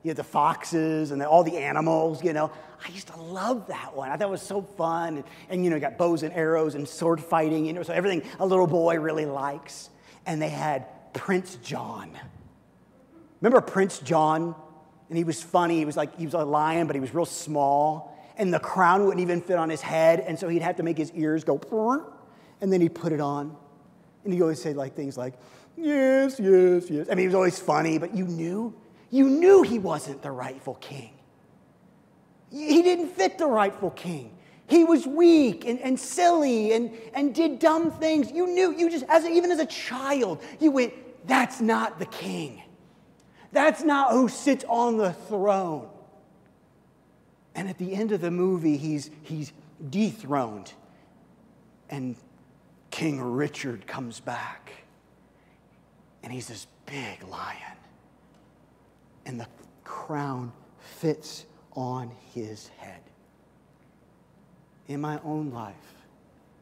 You 0.06 0.12
know, 0.12 0.14
the 0.14 0.24
foxes 0.24 1.10
and 1.10 1.20
the, 1.20 1.28
all 1.28 1.44
the 1.44 1.58
animals, 1.58 2.24
you 2.24 2.32
know. 2.32 2.52
I 2.86 2.92
used 2.92 3.08
to 3.08 3.20
love 3.20 3.66
that 3.68 3.96
one. 3.96 4.12
I 4.12 4.18
thought 4.18 4.28
it 4.28 4.30
was 4.30 4.44
so 4.44 4.62
fun. 4.62 5.18
And, 5.18 5.24
and, 5.50 5.64
you 5.64 5.72
know, 5.72 5.80
got 5.80 5.98
bows 5.98 6.22
and 6.22 6.32
arrows 6.32 6.76
and 6.76 6.88
sword 6.88 7.20
fighting, 7.20 7.66
you 7.66 7.74
know, 7.74 7.82
so 7.82 7.92
everything 7.92 8.22
a 8.40 8.46
little 8.46 8.68
boy 8.68 9.00
really 9.00 9.26
likes. 9.26 9.90
And 10.28 10.40
they 10.40 10.50
had 10.50 10.86
Prince 11.14 11.56
John. 11.64 12.12
Remember 13.42 13.62
Prince 13.62 13.98
John? 13.98 14.54
And 15.10 15.18
he 15.18 15.24
was 15.24 15.42
funny. 15.42 15.80
He 15.80 15.86
was 15.86 15.98
like, 15.98 16.16
he 16.20 16.26
was 16.26 16.36
a 16.36 16.46
lion, 16.46 16.86
but 16.86 16.96
he 16.96 17.00
was 17.00 17.12
real 17.12 17.26
small. 17.26 18.16
And 18.38 18.54
the 18.54 18.60
crown 18.60 19.06
wouldn't 19.06 19.22
even 19.22 19.42
fit 19.42 19.58
on 19.58 19.72
his 19.72 19.82
head. 19.82 20.20
And 20.20 20.38
so 20.38 20.48
he'd 20.48 20.62
have 20.62 20.76
to 20.76 20.84
make 20.84 21.00
his 21.00 21.12
ears 21.14 21.44
go, 21.44 21.60
and 22.62 22.72
then 22.72 22.80
he'd 22.80 22.94
put 22.94 23.12
it 23.12 23.22
on. 23.22 23.58
And 24.24 24.34
he'd 24.34 24.42
always 24.44 24.62
say 24.62 24.74
like 24.74 24.96
things 24.96 25.18
like, 25.18 25.34
yes, 25.76 26.40
yes, 26.40 26.92
yes. 26.92 27.08
I 27.08 27.16
mean, 27.16 27.20
he 27.24 27.26
was 27.26 27.36
always 27.36 27.58
funny, 27.58 27.98
but 27.98 28.16
you 28.16 28.26
knew 28.26 28.76
you 29.10 29.30
knew 29.30 29.64
he 29.64 29.80
wasn't 29.80 30.22
the 30.22 30.32
rightful 30.32 30.76
king. 30.76 31.12
He 32.52 32.82
didn't 32.82 33.10
fit 33.10 33.38
the 33.38 33.48
rightful 33.48 33.92
king. 33.92 34.32
He 34.68 34.84
was 34.84 35.06
weak 35.06 35.66
and, 35.66 35.80
and 35.80 36.00
silly 36.00 36.74
and, 36.74 36.92
and 37.14 37.36
did 37.36 37.60
dumb 37.60 37.92
things. 37.92 38.32
You 38.32 38.48
knew, 38.48 38.76
you 38.76 38.90
just, 38.90 39.06
as 39.10 39.26
even 39.26 39.52
as 39.52 39.60
a 39.60 39.66
child, 39.66 40.42
you 40.60 40.72
went, 40.72 40.94
that's 41.28 41.62
not 41.62 42.00
the 42.00 42.06
king. 42.08 42.64
That's 43.52 43.84
not 43.84 44.12
who 44.12 44.28
sits 44.28 44.66
on 44.68 44.98
the 44.98 45.14
throne. 45.14 45.88
And 47.54 47.70
at 47.70 47.78
the 47.78 47.94
end 47.94 48.12
of 48.12 48.22
the 48.22 48.32
movie, 48.32 48.78
he's, 48.78 49.12
he's 49.22 49.54
dethroned. 49.90 50.74
And 51.90 52.16
King 52.90 53.22
Richard 53.22 53.86
comes 53.88 54.20
back. 54.20 54.72
And 56.24 56.34
he's 56.34 56.48
this 56.48 56.68
big 56.86 57.24
lion 57.28 57.75
and 59.26 59.40
the 59.40 59.48
crown 59.84 60.52
fits 60.80 61.46
on 61.74 62.12
his 62.34 62.68
head. 62.78 63.02
In 64.88 65.02
my 65.02 65.20
own 65.24 65.52
life, 65.52 65.76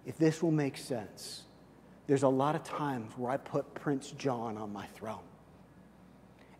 if 0.05 0.17
this 0.17 0.41
will 0.41 0.51
make 0.51 0.77
sense, 0.77 1.43
there's 2.07 2.23
a 2.23 2.29
lot 2.29 2.55
of 2.55 2.63
times 2.63 3.11
where 3.17 3.31
I 3.31 3.37
put 3.37 3.73
Prince 3.73 4.11
John 4.11 4.57
on 4.57 4.71
my 4.71 4.85
throne. 4.87 5.19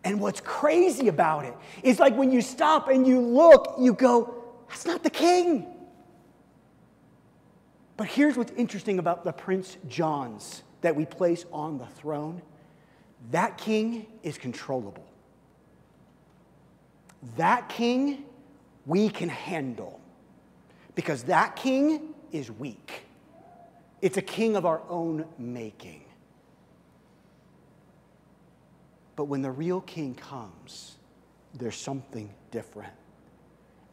And 0.04 0.20
what's 0.20 0.42
crazy 0.42 1.08
about 1.08 1.46
it 1.46 1.54
is 1.82 2.00
like 2.00 2.16
when 2.16 2.32
you 2.32 2.42
stop 2.42 2.90
and 2.90 3.08
you 3.08 3.22
look, 3.22 3.76
you 3.80 3.94
go, 3.94 4.44
that's 4.68 4.86
not 4.86 5.04
the 5.04 5.10
king. 5.10 5.66
But 7.96 8.08
here's 8.08 8.36
what's 8.36 8.52
interesting 8.54 9.00
about 9.00 9.24
the 9.24 9.32
Prince 9.32 9.78
Johns 9.88 10.64
that 10.82 10.96
we 10.96 11.06
place 11.06 11.46
on 11.54 11.78
the 11.78 11.86
throne 11.86 12.42
that 13.32 13.58
king 13.58 14.06
is 14.22 14.38
controllable. 14.38 15.06
That 17.38 17.70
king 17.70 18.26
we 18.86 19.10
can 19.10 19.30
handle 19.30 20.00
because 20.96 21.24
that 21.24 21.56
king 21.56 22.14
is 22.32 22.52
weak. 22.52 23.04
It's 24.02 24.18
a 24.18 24.22
king 24.22 24.56
of 24.56 24.66
our 24.66 24.82
own 24.90 25.26
making. 25.38 26.04
But 29.16 29.26
when 29.26 29.42
the 29.42 29.52
real 29.52 29.82
king 29.82 30.16
comes, 30.16 30.96
there's 31.54 31.78
something 31.78 32.34
different. 32.52 32.94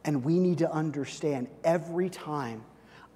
And 0.03 0.23
we 0.23 0.39
need 0.39 0.57
to 0.59 0.71
understand 0.71 1.47
every 1.63 2.09
time 2.09 2.63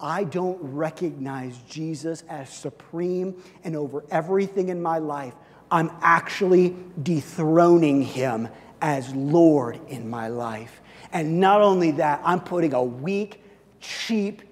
I 0.00 0.24
don't 0.24 0.58
recognize 0.62 1.58
Jesus 1.68 2.22
as 2.28 2.48
supreme 2.50 3.42
and 3.64 3.74
over 3.74 4.04
everything 4.10 4.68
in 4.68 4.80
my 4.80 4.98
life, 4.98 5.34
I'm 5.70 5.90
actually 6.00 6.76
dethroning 7.02 8.02
him 8.02 8.48
as 8.80 9.14
Lord 9.14 9.80
in 9.88 10.08
my 10.08 10.28
life. 10.28 10.80
And 11.12 11.40
not 11.40 11.62
only 11.62 11.92
that, 11.92 12.20
I'm 12.24 12.40
putting 12.40 12.74
a 12.74 12.82
weak, 12.82 13.42
cheap 13.80 14.42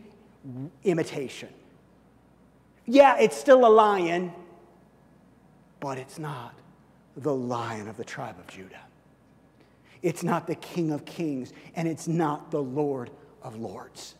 imitation. 0.85 1.49
Yeah, 2.87 3.17
it's 3.19 3.37
still 3.37 3.67
a 3.67 3.69
lion, 3.69 4.33
but 5.81 5.99
it's 5.99 6.19
not 6.19 6.55
the 7.17 7.35
lion 7.35 7.89
of 7.89 7.97
the 7.97 8.05
tribe 8.05 8.39
of 8.39 8.47
Judah. 8.47 8.81
It's 10.03 10.23
not 10.23 10.47
the 10.47 10.55
King 10.57 10.93
of 10.93 11.05
kings, 11.05 11.53
and 11.75 11.89
it's 11.89 12.07
not 12.07 12.51
the 12.51 12.63
Lord 12.63 13.11
of 13.43 13.57
lords. 13.57 14.17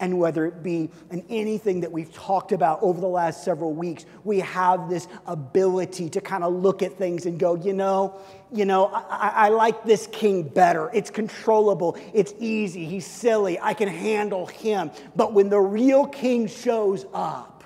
And 0.00 0.20
whether 0.20 0.46
it 0.46 0.62
be 0.62 0.90
in 1.10 1.24
anything 1.28 1.80
that 1.80 1.90
we've 1.90 2.12
talked 2.12 2.52
about 2.52 2.78
over 2.82 3.00
the 3.00 3.08
last 3.08 3.42
several 3.42 3.72
weeks, 3.72 4.06
we 4.22 4.38
have 4.40 4.88
this 4.88 5.08
ability 5.26 6.08
to 6.10 6.20
kind 6.20 6.44
of 6.44 6.52
look 6.52 6.82
at 6.82 6.96
things 6.96 7.26
and 7.26 7.36
go, 7.38 7.56
you 7.56 7.72
know, 7.72 8.20
you 8.52 8.64
know, 8.64 8.86
I, 8.86 9.32
I 9.34 9.48
like 9.48 9.84
this 9.84 10.06
king 10.12 10.44
better. 10.44 10.88
It's 10.94 11.10
controllable. 11.10 11.96
It's 12.14 12.32
easy. 12.38 12.84
He's 12.84 13.06
silly. 13.06 13.58
I 13.60 13.74
can 13.74 13.88
handle 13.88 14.46
him. 14.46 14.92
But 15.16 15.32
when 15.32 15.48
the 15.48 15.60
real 15.60 16.06
king 16.06 16.46
shows 16.46 17.04
up, 17.12 17.64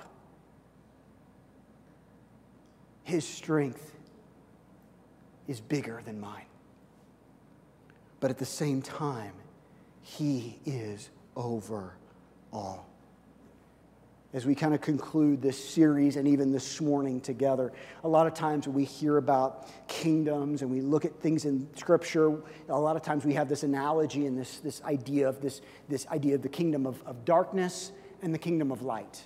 his 3.03 3.27
strength 3.27 3.91
is 5.47 5.61
bigger 5.61 6.01
than 6.03 6.19
mine. 6.19 6.45
But 8.19 8.31
at 8.31 8.39
the 8.39 8.45
same 8.45 8.81
time, 8.81 9.33
he 10.01 10.57
is 10.65 11.11
over 11.35 11.93
all. 12.53 12.85
As 14.33 14.47
we 14.47 14.55
kind 14.55 14.73
of 14.73 14.81
conclude 14.81 15.43
this 15.43 15.63
series 15.63 16.15
and 16.15 16.27
even 16.27 16.51
this 16.51 16.81
morning 16.81 17.21
together, 17.21 17.71
a 18.03 18.07
lot 18.07 18.25
of 18.25 18.33
times 18.33 18.67
we 18.67 18.83
hear 18.83 19.17
about 19.17 19.67
kingdoms 19.87 20.63
and 20.63 20.71
we 20.71 20.81
look 20.81 21.05
at 21.05 21.19
things 21.19 21.45
in 21.45 21.67
Scripture, 21.75 22.41
a 22.67 22.79
lot 22.79 22.95
of 22.95 23.03
times 23.03 23.25
we 23.25 23.33
have 23.33 23.47
this 23.47 23.61
analogy 23.61 24.25
and 24.25 24.35
this, 24.35 24.57
this 24.57 24.81
idea 24.83 25.29
of 25.29 25.39
this, 25.39 25.61
this 25.87 26.07
idea 26.07 26.33
of 26.33 26.41
the 26.41 26.49
kingdom 26.49 26.87
of, 26.87 27.03
of 27.03 27.25
darkness 27.25 27.91
and 28.23 28.33
the 28.33 28.39
kingdom 28.39 28.71
of 28.71 28.81
light 28.81 29.23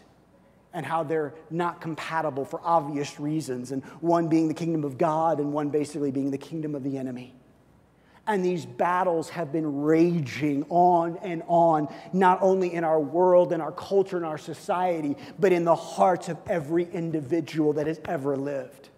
and 0.73 0.85
how 0.85 1.03
they're 1.03 1.33
not 1.49 1.79
compatible 1.79 2.43
for 2.43 2.59
obvious 2.63 3.19
reasons, 3.19 3.71
and 3.71 3.83
one 4.01 4.27
being 4.27 4.47
the 4.47 4.53
kingdom 4.53 4.83
of 4.83 4.97
God 4.97 5.39
and 5.39 5.53
one 5.53 5.69
basically 5.69 6.11
being 6.11 6.29
the 6.29 6.37
kingdom 6.37 6.75
of 6.75 6.83
the 6.83 6.97
enemy. 6.97 7.33
And 8.27 8.43
these 8.43 8.65
battles 8.65 9.29
have 9.29 9.53
been 9.53 9.83
raging 9.83 10.65
on 10.69 11.17
and 11.23 11.43
on, 11.47 11.87
not 12.11 12.39
only 12.41 12.73
in 12.73 12.83
our 12.83 12.99
world 12.99 13.53
and 13.53 13.61
our 13.61 13.71
culture 13.71 14.17
and 14.17 14.25
our 14.25 14.37
society, 14.37 15.15
but 15.39 15.53
in 15.53 15.63
the 15.63 15.75
hearts 15.75 16.27
of 16.27 16.37
every 16.45 16.83
individual 16.91 17.73
that 17.73 17.87
has 17.87 18.01
ever 18.05 18.35
lived. 18.35 18.89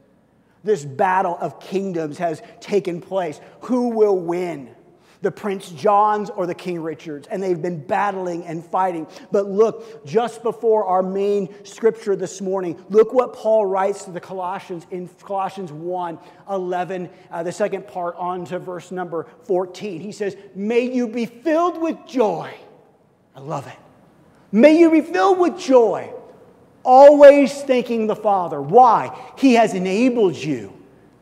This 0.63 0.83
battle 0.83 1.37
of 1.39 1.59
kingdoms 1.59 2.17
has 2.17 2.41
taken 2.59 3.01
place. 3.01 3.39
Who 3.61 3.89
will 3.89 4.17
win? 4.17 4.75
The 5.21 5.31
Prince 5.31 5.69
Johns 5.71 6.29
or 6.29 6.45
the 6.45 6.55
King 6.55 6.81
Richards, 6.81 7.27
and 7.27 7.43
they've 7.43 7.61
been 7.61 7.85
battling 7.85 8.45
and 8.45 8.65
fighting. 8.65 9.05
But 9.31 9.47
look, 9.47 10.05
just 10.05 10.43
before 10.43 10.85
our 10.85 11.03
main 11.03 11.53
scripture 11.65 12.15
this 12.15 12.39
morning, 12.39 12.81
look 12.89 13.13
what 13.13 13.33
Paul 13.33 13.65
writes 13.65 14.05
to 14.05 14.11
the 14.11 14.21
Colossians 14.21 14.87
in 14.91 15.09
Colossians 15.21 15.71
1 15.71 16.19
11, 16.49 17.09
uh, 17.31 17.43
the 17.43 17.51
second 17.51 17.87
part, 17.87 18.15
on 18.15 18.45
to 18.45 18.59
verse 18.59 18.91
number 18.91 19.27
14. 19.43 19.99
He 19.99 20.11
says, 20.11 20.37
May 20.55 20.81
you 20.81 21.07
be 21.07 21.25
filled 21.25 21.81
with 21.81 21.97
joy. 22.07 22.53
I 23.35 23.41
love 23.41 23.67
it. 23.67 23.77
May 24.51 24.79
you 24.79 24.89
be 24.89 25.01
filled 25.01 25.37
with 25.37 25.59
joy, 25.59 26.13
always 26.83 27.61
thanking 27.63 28.07
the 28.07 28.15
Father. 28.15 28.61
Why? 28.61 29.15
He 29.37 29.53
has 29.55 29.73
enabled 29.73 30.37
you 30.37 30.73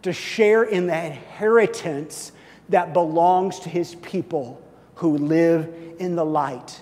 to 0.04 0.14
share 0.14 0.64
in 0.64 0.88
the 0.88 1.06
inheritance 1.06 2.32
that 2.70 2.94
belongs 2.94 3.60
to 3.62 3.70
his 3.70 3.96
people 3.96 4.62
who 4.96 5.18
live 5.18 5.74
in 6.00 6.16
the 6.16 6.26
light. 6.26 6.82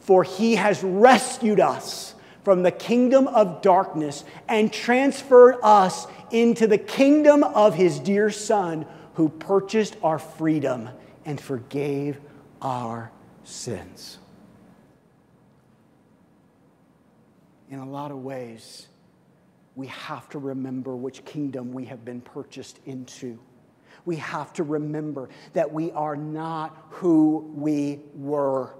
For 0.00 0.24
he 0.24 0.56
has 0.56 0.82
rescued 0.82 1.60
us 1.60 2.14
from 2.44 2.62
the 2.62 2.72
kingdom 2.72 3.28
of 3.28 3.62
darkness 3.62 4.24
and 4.48 4.72
transferred 4.72 5.56
us 5.62 6.06
into 6.30 6.66
the 6.66 6.78
kingdom 6.78 7.44
of 7.44 7.74
his 7.74 7.98
dear 7.98 8.30
Son, 8.30 8.86
who 9.14 9.28
purchased 9.28 9.96
our 10.02 10.18
freedom 10.18 10.88
and 11.24 11.40
forgave 11.40 12.18
our 12.60 13.12
sins. 13.44 14.18
In 17.70 17.78
a 17.78 17.88
lot 17.88 18.10
of 18.10 18.18
ways, 18.22 18.88
we 19.76 19.86
have 19.86 20.28
to 20.30 20.38
remember 20.38 20.94
which 20.94 21.24
kingdom 21.24 21.72
we 21.72 21.86
have 21.86 22.04
been 22.04 22.20
purchased 22.20 22.78
into 22.86 23.38
we 24.04 24.16
have 24.16 24.52
to 24.54 24.62
remember 24.62 25.28
that 25.52 25.72
we 25.72 25.92
are 25.92 26.16
not 26.16 26.76
who 26.90 27.52
we 27.54 28.00
were. 28.14 28.74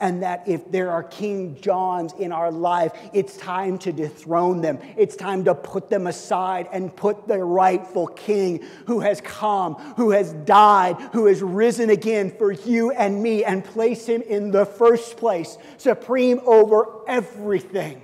And 0.00 0.22
that 0.22 0.48
if 0.48 0.70
there 0.72 0.90
are 0.90 1.02
King 1.02 1.60
Johns 1.60 2.14
in 2.14 2.32
our 2.32 2.50
life, 2.50 2.92
it's 3.12 3.36
time 3.36 3.76
to 3.80 3.92
dethrone 3.92 4.62
them. 4.62 4.78
It's 4.96 5.14
time 5.14 5.44
to 5.44 5.54
put 5.54 5.90
them 5.90 6.06
aside 6.06 6.68
and 6.72 6.94
put 6.94 7.28
the 7.28 7.38
rightful 7.38 8.06
King 8.06 8.64
who 8.86 9.00
has 9.00 9.20
come, 9.20 9.74
who 9.96 10.12
has 10.12 10.32
died, 10.32 10.96
who 11.12 11.26
has 11.26 11.42
risen 11.42 11.90
again 11.90 12.30
for 12.30 12.50
you 12.50 12.92
and 12.92 13.22
me, 13.22 13.44
and 13.44 13.62
place 13.62 14.06
him 14.06 14.22
in 14.22 14.50
the 14.50 14.64
first 14.64 15.18
place, 15.18 15.58
supreme 15.76 16.40
over 16.46 16.86
everything 17.06 18.02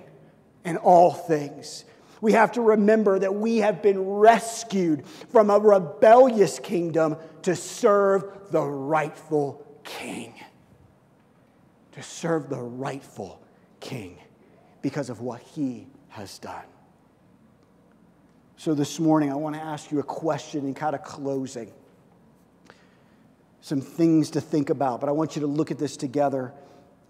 and 0.64 0.76
all 0.76 1.12
things. 1.12 1.84
We 2.20 2.32
have 2.32 2.52
to 2.52 2.60
remember 2.60 3.18
that 3.18 3.34
we 3.34 3.58
have 3.58 3.82
been 3.82 4.00
rescued 4.00 5.06
from 5.06 5.50
a 5.50 5.58
rebellious 5.58 6.58
kingdom 6.58 7.16
to 7.42 7.56
serve 7.56 8.50
the 8.50 8.62
rightful 8.62 9.66
king. 9.84 10.34
To 11.92 12.02
serve 12.02 12.50
the 12.50 12.60
rightful 12.60 13.40
king 13.80 14.18
because 14.82 15.10
of 15.10 15.20
what 15.20 15.40
he 15.40 15.86
has 16.08 16.38
done. 16.38 16.64
So, 18.56 18.74
this 18.74 19.00
morning, 19.00 19.32
I 19.32 19.36
want 19.36 19.56
to 19.56 19.62
ask 19.62 19.90
you 19.90 20.00
a 20.00 20.04
question 20.04 20.66
in 20.66 20.74
kind 20.74 20.94
of 20.94 21.02
closing. 21.02 21.72
Some 23.62 23.80
things 23.80 24.30
to 24.32 24.40
think 24.40 24.68
about, 24.68 25.00
but 25.00 25.08
I 25.08 25.12
want 25.12 25.34
you 25.34 25.40
to 25.40 25.46
look 25.46 25.70
at 25.70 25.78
this 25.78 25.96
together 25.96 26.52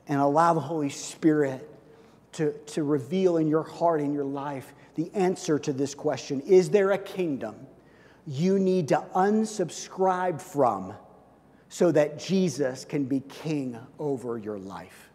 and 0.07 0.21
allow 0.21 0.55
the 0.55 0.61
Holy 0.61 0.91
Spirit 0.91 1.69
to, 2.33 2.53
to 2.53 2.85
reveal 2.85 3.37
in 3.37 3.49
your 3.49 3.65
heart, 3.65 4.01
in 4.01 4.13
your 4.13 4.25
life, 4.25 4.73
the 4.95 5.11
answer 5.15 5.59
to 5.59 5.73
this 5.73 5.95
question 5.95 6.41
Is 6.43 6.71
there 6.71 6.91
a 6.93 6.99
kingdom 6.99 7.67
you 8.27 8.59
need 8.59 8.89
to 8.89 9.05
unsubscribe 9.15 10.41
from 10.41 10.95
so 11.69 11.91
that 11.93 12.19
Jesus 12.19 12.85
can 12.85 13.05
be 13.05 13.21
king 13.21 13.79
over 13.99 14.39
your 14.39 14.59
life? 14.59 15.11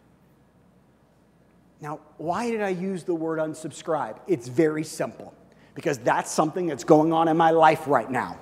Now, 1.82 2.00
why 2.18 2.50
did 2.50 2.62
I 2.62 2.70
use 2.70 3.04
the 3.04 3.14
word 3.14 3.40
unsubscribe? 3.40 4.18
It's 4.28 4.48
very 4.48 4.84
simple 4.84 5.34
because 5.76 5.98
that's 6.00 6.32
something 6.32 6.68
that's 6.68 6.84
going 6.84 7.12
on 7.12 7.28
in 7.28 7.38
my 7.38 7.52
life 7.52 7.88
right 7.88 8.10
now. 8.10 8.40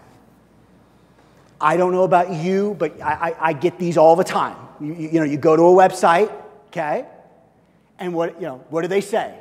I 1.59 1.77
don't 1.77 1.91
know 1.91 2.03
about 2.03 2.31
you, 2.31 2.75
but 2.77 3.01
I, 3.01 3.13
I, 3.13 3.36
I 3.49 3.53
get 3.53 3.79
these 3.79 3.97
all 3.97 4.15
the 4.15 4.23
time. 4.23 4.57
You, 4.79 4.93
you, 4.93 5.19
know, 5.19 5.25
you 5.25 5.38
go 5.38 5.55
to 5.55 5.63
a 5.63 5.65
website, 5.65 6.31
okay, 6.67 7.05
and 7.97 8.13
what, 8.13 8.36
you 8.36 8.47
know, 8.47 8.63
what 8.69 8.81
do 8.81 8.88
they 8.88 9.01
say? 9.01 9.38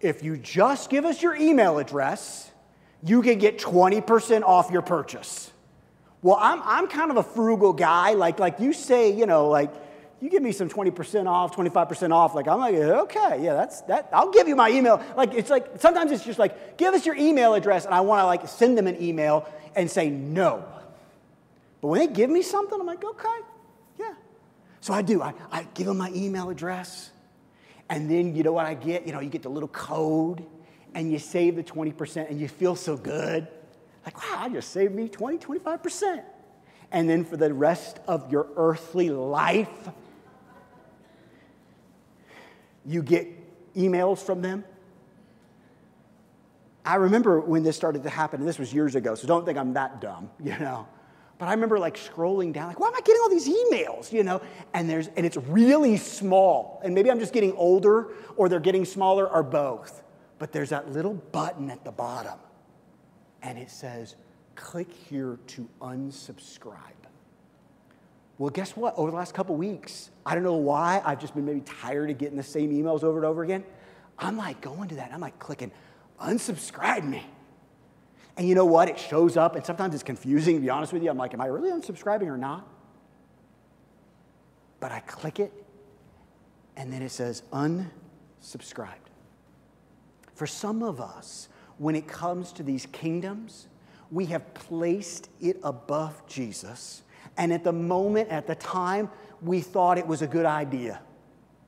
If 0.00 0.22
you 0.22 0.36
just 0.36 0.90
give 0.90 1.04
us 1.04 1.22
your 1.22 1.34
email 1.34 1.78
address, 1.78 2.50
you 3.02 3.22
can 3.22 3.38
get 3.38 3.58
20% 3.58 4.42
off 4.42 4.70
your 4.70 4.82
purchase. 4.82 5.50
Well, 6.22 6.38
I'm, 6.40 6.60
I'm 6.64 6.88
kind 6.88 7.10
of 7.10 7.18
a 7.18 7.22
frugal 7.22 7.72
guy. 7.72 8.14
Like, 8.14 8.38
like 8.38 8.58
you 8.58 8.72
say, 8.72 9.12
you 9.12 9.26
know, 9.26 9.48
like, 9.48 9.72
you 10.20 10.30
give 10.30 10.42
me 10.42 10.52
some 10.52 10.68
20% 10.68 11.26
off, 11.26 11.54
25% 11.54 12.12
off. 12.12 12.34
Like, 12.34 12.48
I'm 12.48 12.58
like, 12.58 12.74
okay, 12.74 13.44
yeah, 13.44 13.54
that's 13.54 13.82
that. 13.82 14.08
I'll 14.12 14.30
give 14.30 14.48
you 14.48 14.56
my 14.56 14.70
email. 14.70 15.02
Like, 15.16 15.34
it's 15.34 15.50
like, 15.50 15.78
sometimes 15.78 16.10
it's 16.10 16.24
just 16.24 16.38
like, 16.38 16.78
give 16.78 16.94
us 16.94 17.04
your 17.04 17.16
email 17.16 17.54
address, 17.54 17.84
and 17.84 17.94
I 17.94 18.00
want 18.00 18.22
to 18.22 18.26
like 18.26 18.48
send 18.48 18.78
them 18.78 18.86
an 18.86 19.00
email 19.00 19.46
and 19.74 19.90
say 19.90 20.08
no. 20.08 20.64
But 21.82 21.88
when 21.88 22.00
they 22.00 22.06
give 22.06 22.30
me 22.30 22.42
something, 22.42 22.80
I'm 22.80 22.86
like, 22.86 23.04
okay, 23.04 23.38
yeah. 24.00 24.14
So 24.80 24.94
I 24.94 25.02
do. 25.02 25.20
I, 25.20 25.34
I 25.52 25.66
give 25.74 25.86
them 25.86 25.98
my 25.98 26.10
email 26.14 26.48
address. 26.48 27.10
And 27.88 28.10
then 28.10 28.34
you 28.34 28.42
know 28.42 28.52
what 28.52 28.66
I 28.66 28.74
get? 28.74 29.06
You 29.06 29.12
know, 29.12 29.20
you 29.20 29.30
get 29.30 29.42
the 29.42 29.48
little 29.48 29.68
code 29.68 30.44
and 30.94 31.10
you 31.10 31.18
save 31.18 31.56
the 31.56 31.62
20% 31.62 32.30
and 32.30 32.40
you 32.40 32.48
feel 32.48 32.74
so 32.74 32.96
good. 32.96 33.46
Like, 34.04 34.22
wow, 34.22 34.38
I 34.40 34.48
just 34.48 34.70
saved 34.70 34.94
me 34.94 35.08
20, 35.08 35.38
25%. 35.38 36.22
And 36.92 37.08
then 37.08 37.24
for 37.24 37.36
the 37.36 37.52
rest 37.52 37.98
of 38.06 38.30
your 38.30 38.48
earthly 38.56 39.10
life, 39.10 39.68
you 42.84 43.02
get 43.02 43.26
emails 43.74 44.18
from 44.18 44.42
them 44.42 44.64
I 46.86 46.94
remember 46.94 47.40
when 47.40 47.64
this 47.64 47.74
started 47.74 48.04
to 48.04 48.10
happen, 48.10 48.38
and 48.40 48.48
this 48.48 48.60
was 48.60 48.72
years 48.72 48.94
ago, 48.94 49.16
so 49.16 49.26
don't 49.26 49.44
think 49.44 49.58
I'm 49.58 49.74
that 49.74 50.00
dumb, 50.00 50.30
you 50.42 50.56
know. 50.56 50.86
But 51.38 51.48
I 51.48 51.52
remember 51.52 51.78
like 51.78 51.96
scrolling 51.96 52.52
down, 52.52 52.68
like, 52.68 52.80
why 52.80 52.88
am 52.88 52.94
I 52.94 53.00
getting 53.00 53.20
all 53.22 53.28
these 53.28 53.48
emails, 53.48 54.10
you 54.12 54.22
know? 54.22 54.40
And 54.72 54.88
there's 54.88 55.08
and 55.16 55.26
it's 55.26 55.36
really 55.36 55.96
small. 55.96 56.80
And 56.82 56.94
maybe 56.94 57.10
I'm 57.10 57.18
just 57.18 57.32
getting 57.32 57.52
older, 57.52 58.08
or 58.36 58.48
they're 58.48 58.60
getting 58.60 58.84
smaller, 58.84 59.28
or 59.28 59.42
both. 59.42 60.02
But 60.38 60.52
there's 60.52 60.70
that 60.70 60.92
little 60.92 61.14
button 61.14 61.70
at 61.70 61.84
the 61.84 61.92
bottom, 61.92 62.38
and 63.42 63.58
it 63.58 63.70
says, 63.70 64.16
click 64.54 64.92
here 64.92 65.38
to 65.48 65.68
unsubscribe. 65.80 66.74
Well, 68.38 68.50
guess 68.50 68.76
what? 68.76 68.94
Over 68.98 69.10
the 69.10 69.16
last 69.16 69.32
couple 69.32 69.56
weeks, 69.56 70.10
I 70.26 70.34
don't 70.34 70.44
know 70.44 70.56
why, 70.56 71.00
I've 71.04 71.20
just 71.20 71.34
been 71.34 71.46
maybe 71.46 71.60
tired 71.62 72.10
of 72.10 72.18
getting 72.18 72.36
the 72.36 72.42
same 72.42 72.70
emails 72.70 73.02
over 73.02 73.16
and 73.16 73.24
over 73.24 73.42
again. 73.42 73.64
I'm 74.18 74.36
like 74.36 74.60
going 74.60 74.88
to 74.90 74.96
that, 74.96 75.12
I'm 75.12 75.20
like 75.20 75.38
clicking, 75.38 75.70
unsubscribe 76.20 77.04
me. 77.04 77.24
And 78.36 78.46
you 78.46 78.54
know 78.54 78.66
what? 78.66 78.88
It 78.88 78.98
shows 78.98 79.36
up, 79.36 79.56
and 79.56 79.64
sometimes 79.64 79.94
it's 79.94 80.02
confusing, 80.02 80.56
to 80.56 80.60
be 80.60 80.70
honest 80.70 80.92
with 80.92 81.02
you. 81.02 81.10
I'm 81.10 81.16
like, 81.16 81.32
am 81.32 81.40
I 81.40 81.46
really 81.46 81.70
unsubscribing 81.70 82.26
or 82.26 82.36
not? 82.36 82.68
But 84.78 84.92
I 84.92 85.00
click 85.00 85.40
it, 85.40 85.52
and 86.76 86.92
then 86.92 87.02
it 87.02 87.10
says 87.10 87.42
unsubscribed. 87.52 88.90
For 90.34 90.46
some 90.46 90.82
of 90.82 91.00
us, 91.00 91.48
when 91.78 91.96
it 91.96 92.06
comes 92.06 92.52
to 92.52 92.62
these 92.62 92.86
kingdoms, 92.86 93.68
we 94.10 94.26
have 94.26 94.52
placed 94.54 95.30
it 95.40 95.58
above 95.62 96.26
Jesus. 96.26 97.02
And 97.38 97.52
at 97.52 97.64
the 97.64 97.72
moment, 97.72 98.28
at 98.28 98.46
the 98.46 98.54
time, 98.54 99.10
we 99.42 99.60
thought 99.60 99.98
it 99.98 100.06
was 100.06 100.20
a 100.22 100.26
good 100.26 100.46
idea. 100.46 101.00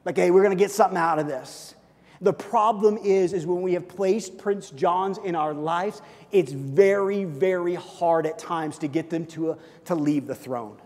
Like, 0.04 0.16
hey, 0.16 0.30
we're 0.30 0.42
going 0.42 0.56
to 0.56 0.62
get 0.62 0.70
something 0.70 0.98
out 0.98 1.18
of 1.18 1.26
this. 1.26 1.74
The 2.20 2.32
problem 2.32 2.98
is, 2.98 3.32
is 3.32 3.46
when 3.46 3.62
we 3.62 3.74
have 3.74 3.86
placed 3.86 4.38
Prince 4.38 4.70
Johns 4.70 5.18
in 5.18 5.36
our 5.36 5.54
lives, 5.54 6.02
it's 6.32 6.50
very, 6.52 7.24
very 7.24 7.76
hard 7.76 8.26
at 8.26 8.38
times 8.38 8.78
to 8.78 8.88
get 8.88 9.08
them 9.08 9.24
to, 9.26 9.52
a, 9.52 9.58
to 9.84 9.94
leave 9.94 10.26
the 10.26 10.34
throne. 10.34 10.78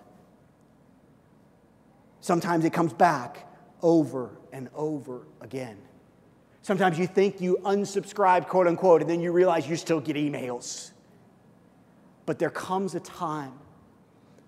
Sometimes 2.21 2.65
it 2.65 2.73
comes 2.73 2.93
back 2.93 3.49
over 3.81 4.31
and 4.53 4.69
over 4.75 5.27
again. 5.41 5.79
Sometimes 6.61 6.99
you 6.99 7.07
think 7.07 7.41
you 7.41 7.59
unsubscribe, 7.65 8.47
quote 8.47 8.69
unquote, 8.69 9.01
and 9.01 9.11
then 9.11 9.21
you 9.21 9.33
realize 9.33 9.69
you 9.69 9.77
still 9.77 10.01
get 10.01 10.17
emails. 10.17 10.93
But 12.27 12.39
there 12.39 12.51
comes 12.51 12.95
a 12.95 13.01
time 13.01 13.55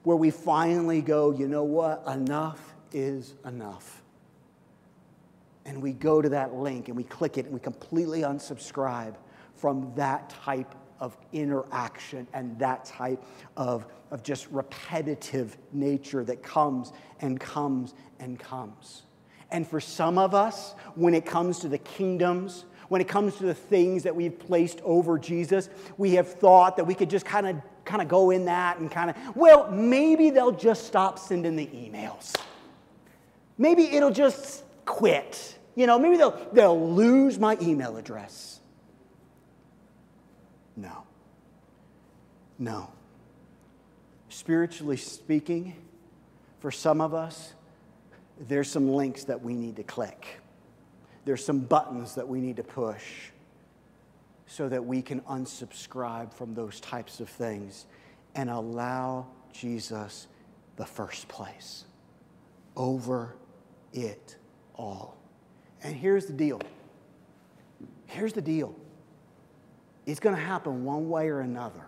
where 0.05 0.17
we 0.17 0.31
finally 0.31 1.01
go, 1.01 1.33
you 1.33 1.49
know 1.49 1.65
what? 1.65 2.05
Enough 2.07 2.75
is 2.93 3.35
enough. 3.45 4.04
And 5.67 5.81
we 5.81 5.93
go 5.93 6.21
to 6.21 6.29
that 6.31 6.55
link 6.55 6.89
and 6.89 6.97
we 6.97 7.05
click 7.05 7.39
it 7.39 7.47
and 7.47 7.55
we 7.55 7.61
completely 7.61 8.23
unsubscribe 8.23 9.15
from 9.55 9.93
that 9.97 10.31
type 10.31 10.75
of 11.01 11.17
interaction 11.33 12.27
and 12.33 12.59
that 12.59 12.85
type 12.85 13.23
of, 13.57 13.87
of 14.11 14.23
just 14.23 14.47
repetitive 14.51 15.57
nature 15.73 16.25
that 16.25 16.43
comes 16.43 16.93
and 17.21 17.41
comes 17.41 17.95
and 18.21 18.39
comes. 18.39 19.03
And 19.51 19.67
for 19.67 19.81
some 19.81 20.19
of 20.19 20.35
us, 20.35 20.75
when 20.95 21.15
it 21.15 21.27
comes 21.27 21.61
to 21.61 21.69
the 21.69 21.79
kingdoms, 21.79 22.65
when 22.89 23.01
it 23.01 23.09
comes 23.09 23.37
to 23.37 23.45
the 23.45 23.55
things 23.55 24.03
that 24.03 24.15
we've 24.15 24.39
placed 24.39 24.81
over 24.83 25.19
Jesus, 25.19 25.69
we 25.97 26.13
have 26.15 26.29
thought 26.29 26.77
that 26.77 26.85
we 26.85 26.95
could 26.95 27.11
just 27.11 27.25
kind 27.25 27.47
of 27.47 27.57
kind 27.85 28.01
of 28.01 28.09
go 28.09 28.31
in 28.31 28.47
that 28.47 28.79
and 28.79 28.91
kind 28.91 29.11
of, 29.11 29.17
well, 29.37 29.71
maybe 29.71 30.31
they'll 30.31 30.51
just 30.51 30.87
stop 30.87 31.19
sending 31.19 31.55
the 31.55 31.67
emails. 31.67 32.35
Maybe 33.59 33.85
it'll 33.85 34.11
just 34.11 34.65
quit. 34.85 35.59
You 35.75 35.87
know, 35.87 35.99
maybe 35.99 36.17
they'll, 36.17 36.39
they'll 36.53 36.93
lose 36.93 37.39
my 37.39 37.59
email 37.61 37.97
address. 37.97 38.61
No. 40.77 41.05
No. 42.59 42.91
Spiritually 44.29 44.97
speaking, 44.97 45.77
for 46.61 46.71
some 46.71 47.01
of 47.01 47.15
us, 47.15 47.53
there's 48.41 48.71
some 48.71 48.89
links 48.89 49.25
that 49.25 49.43
we 49.43 49.55
need 49.55 49.77
to 49.77 49.83
click. 49.83 50.41
There's 51.25 51.45
some 51.45 51.61
buttons 51.61 52.15
that 52.17 52.29
we 52.29 52.41
need 52.41 52.57
to 52.57 52.65
push 52.65 53.31
so 54.47 54.69
that 54.69 54.85
we 54.85 55.03
can 55.03 55.21
unsubscribe 55.23 56.33
from 56.33 56.55
those 56.55 56.81
types 56.81 57.21
of 57.21 57.29
things 57.29 57.87
and 58.35 58.51
allow 58.51 59.27
Jesus 59.53 60.27
the 60.77 60.85
first 60.85 61.29
place 61.29 61.85
over 62.77 63.35
it 63.93 64.37
all. 64.75 65.17
And 65.83 65.95
here's 65.95 66.27
the 66.27 66.33
deal. 66.33 66.61
Here's 68.07 68.33
the 68.33 68.43
deal. 68.43 68.75
It's 70.07 70.21
going 70.21 70.37
to 70.37 70.43
happen 70.43 70.85
one 70.85 71.09
way 71.09 71.29
or 71.29 71.41
another. 71.41 71.87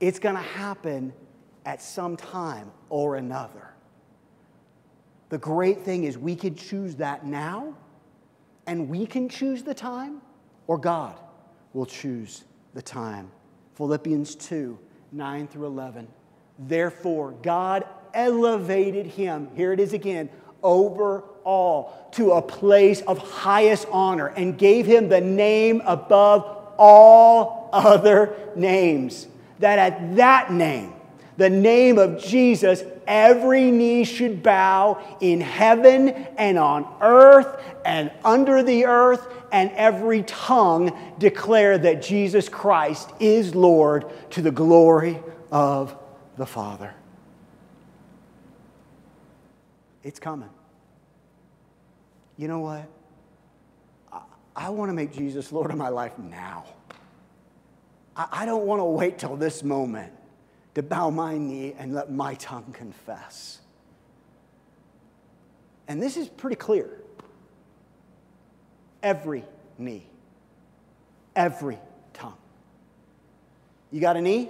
It's 0.00 0.18
going 0.18 0.36
to 0.36 0.42
happen 0.42 1.12
at 1.66 1.82
some 1.82 2.16
time 2.16 2.70
or 2.88 3.16
another. 3.16 3.68
The 5.28 5.38
great 5.38 5.82
thing 5.82 6.04
is 6.04 6.16
we 6.16 6.34
can 6.34 6.54
choose 6.54 6.96
that 6.96 7.26
now, 7.26 7.74
and 8.66 8.88
we 8.88 9.06
can 9.06 9.28
choose 9.28 9.62
the 9.62 9.74
time, 9.74 10.22
or 10.66 10.78
God 10.78 11.18
will 11.74 11.86
choose 11.86 12.44
the 12.74 12.82
time. 12.82 13.30
Philippians 13.74 14.34
2 14.36 14.78
9 15.10 15.48
through 15.48 15.66
11. 15.66 16.08
Therefore, 16.58 17.32
God 17.42 17.84
elevated 18.12 19.06
him, 19.06 19.48
here 19.54 19.72
it 19.72 19.80
is 19.80 19.92
again, 19.92 20.28
over 20.62 21.22
all 21.44 22.08
to 22.12 22.32
a 22.32 22.42
place 22.42 23.00
of 23.02 23.18
highest 23.18 23.86
honor 23.90 24.26
and 24.28 24.58
gave 24.58 24.86
him 24.86 25.08
the 25.08 25.20
name 25.20 25.82
above 25.84 26.44
all 26.78 27.70
other 27.72 28.34
names. 28.56 29.26
That 29.58 29.78
at 29.78 30.16
that 30.16 30.52
name, 30.52 30.92
the 31.36 31.50
name 31.50 31.98
of 31.98 32.22
Jesus, 32.22 32.82
every 33.06 33.70
knee 33.70 34.04
should 34.04 34.42
bow 34.42 35.00
in 35.20 35.40
heaven 35.40 36.08
and 36.36 36.58
on 36.58 36.86
earth 37.00 37.62
and 37.84 38.10
under 38.24 38.62
the 38.62 38.86
earth, 38.86 39.26
and 39.50 39.70
every 39.72 40.22
tongue 40.24 40.96
declare 41.18 41.78
that 41.78 42.02
Jesus 42.02 42.48
Christ 42.48 43.10
is 43.18 43.54
Lord 43.54 44.04
to 44.30 44.42
the 44.42 44.50
glory 44.50 45.18
of 45.50 45.96
the 46.36 46.44
Father. 46.44 46.92
It's 50.08 50.18
coming. 50.18 50.48
You 52.38 52.48
know 52.48 52.60
what? 52.60 52.88
I, 54.10 54.22
I 54.56 54.70
want 54.70 54.88
to 54.88 54.94
make 54.94 55.12
Jesus 55.12 55.52
Lord 55.52 55.70
of 55.70 55.76
my 55.76 55.90
life 55.90 56.18
now. 56.18 56.64
I, 58.16 58.26
I 58.32 58.46
don't 58.46 58.64
want 58.64 58.80
to 58.80 58.86
wait 58.86 59.18
till 59.18 59.36
this 59.36 59.62
moment 59.62 60.10
to 60.76 60.82
bow 60.82 61.10
my 61.10 61.36
knee 61.36 61.74
and 61.78 61.92
let 61.92 62.10
my 62.10 62.36
tongue 62.36 62.72
confess. 62.72 63.58
And 65.88 66.02
this 66.02 66.16
is 66.16 66.26
pretty 66.26 66.56
clear. 66.56 66.88
Every 69.02 69.44
knee, 69.76 70.06
every 71.36 71.78
tongue. 72.14 72.38
You 73.92 74.00
got 74.00 74.16
a 74.16 74.22
knee? 74.22 74.48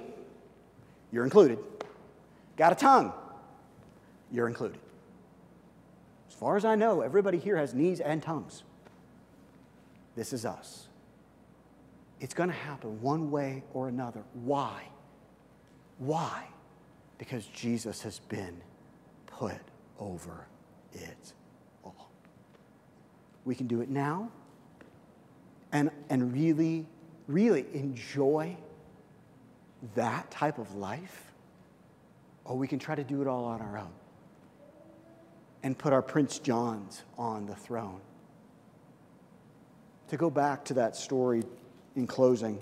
You're 1.10 1.24
included. 1.24 1.58
Got 2.56 2.70
a 2.70 2.76
tongue? 2.76 3.12
You're 4.30 4.46
included. 4.46 4.78
Far 6.38 6.56
as 6.56 6.64
I 6.64 6.76
know, 6.76 7.00
everybody 7.00 7.36
here 7.36 7.56
has 7.56 7.74
knees 7.74 7.98
and 7.98 8.22
tongues. 8.22 8.62
This 10.14 10.32
is 10.32 10.44
us. 10.44 10.86
It's 12.20 12.32
going 12.32 12.48
to 12.48 12.54
happen 12.54 13.02
one 13.02 13.32
way 13.32 13.64
or 13.74 13.88
another. 13.88 14.22
Why? 14.34 14.84
Why? 15.98 16.46
Because 17.18 17.44
Jesus 17.46 18.02
has 18.02 18.20
been 18.20 18.60
put 19.26 19.58
over 19.98 20.46
it 20.92 21.32
all. 21.82 22.08
We 23.44 23.56
can 23.56 23.66
do 23.66 23.80
it 23.80 23.88
now 23.88 24.30
and, 25.72 25.90
and 26.08 26.32
really, 26.32 26.86
really 27.26 27.66
enjoy 27.74 28.56
that 29.96 30.30
type 30.30 30.58
of 30.58 30.76
life, 30.76 31.32
or 32.44 32.56
we 32.56 32.68
can 32.68 32.78
try 32.78 32.94
to 32.94 33.04
do 33.04 33.22
it 33.22 33.26
all 33.26 33.44
on 33.44 33.60
our 33.60 33.76
own 33.76 33.97
and 35.62 35.76
put 35.76 35.92
our 35.92 36.02
Prince 36.02 36.38
Johns 36.38 37.02
on 37.16 37.46
the 37.46 37.54
throne. 37.54 38.00
To 40.08 40.16
go 40.16 40.30
back 40.30 40.64
to 40.66 40.74
that 40.74 40.96
story 40.96 41.42
in 41.96 42.06
closing, 42.06 42.58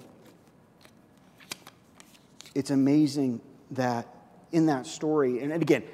it's 2.54 2.70
amazing 2.70 3.40
that 3.72 4.08
in 4.52 4.66
that 4.66 4.86
story, 4.86 5.40
and, 5.40 5.52
again, 5.52 5.84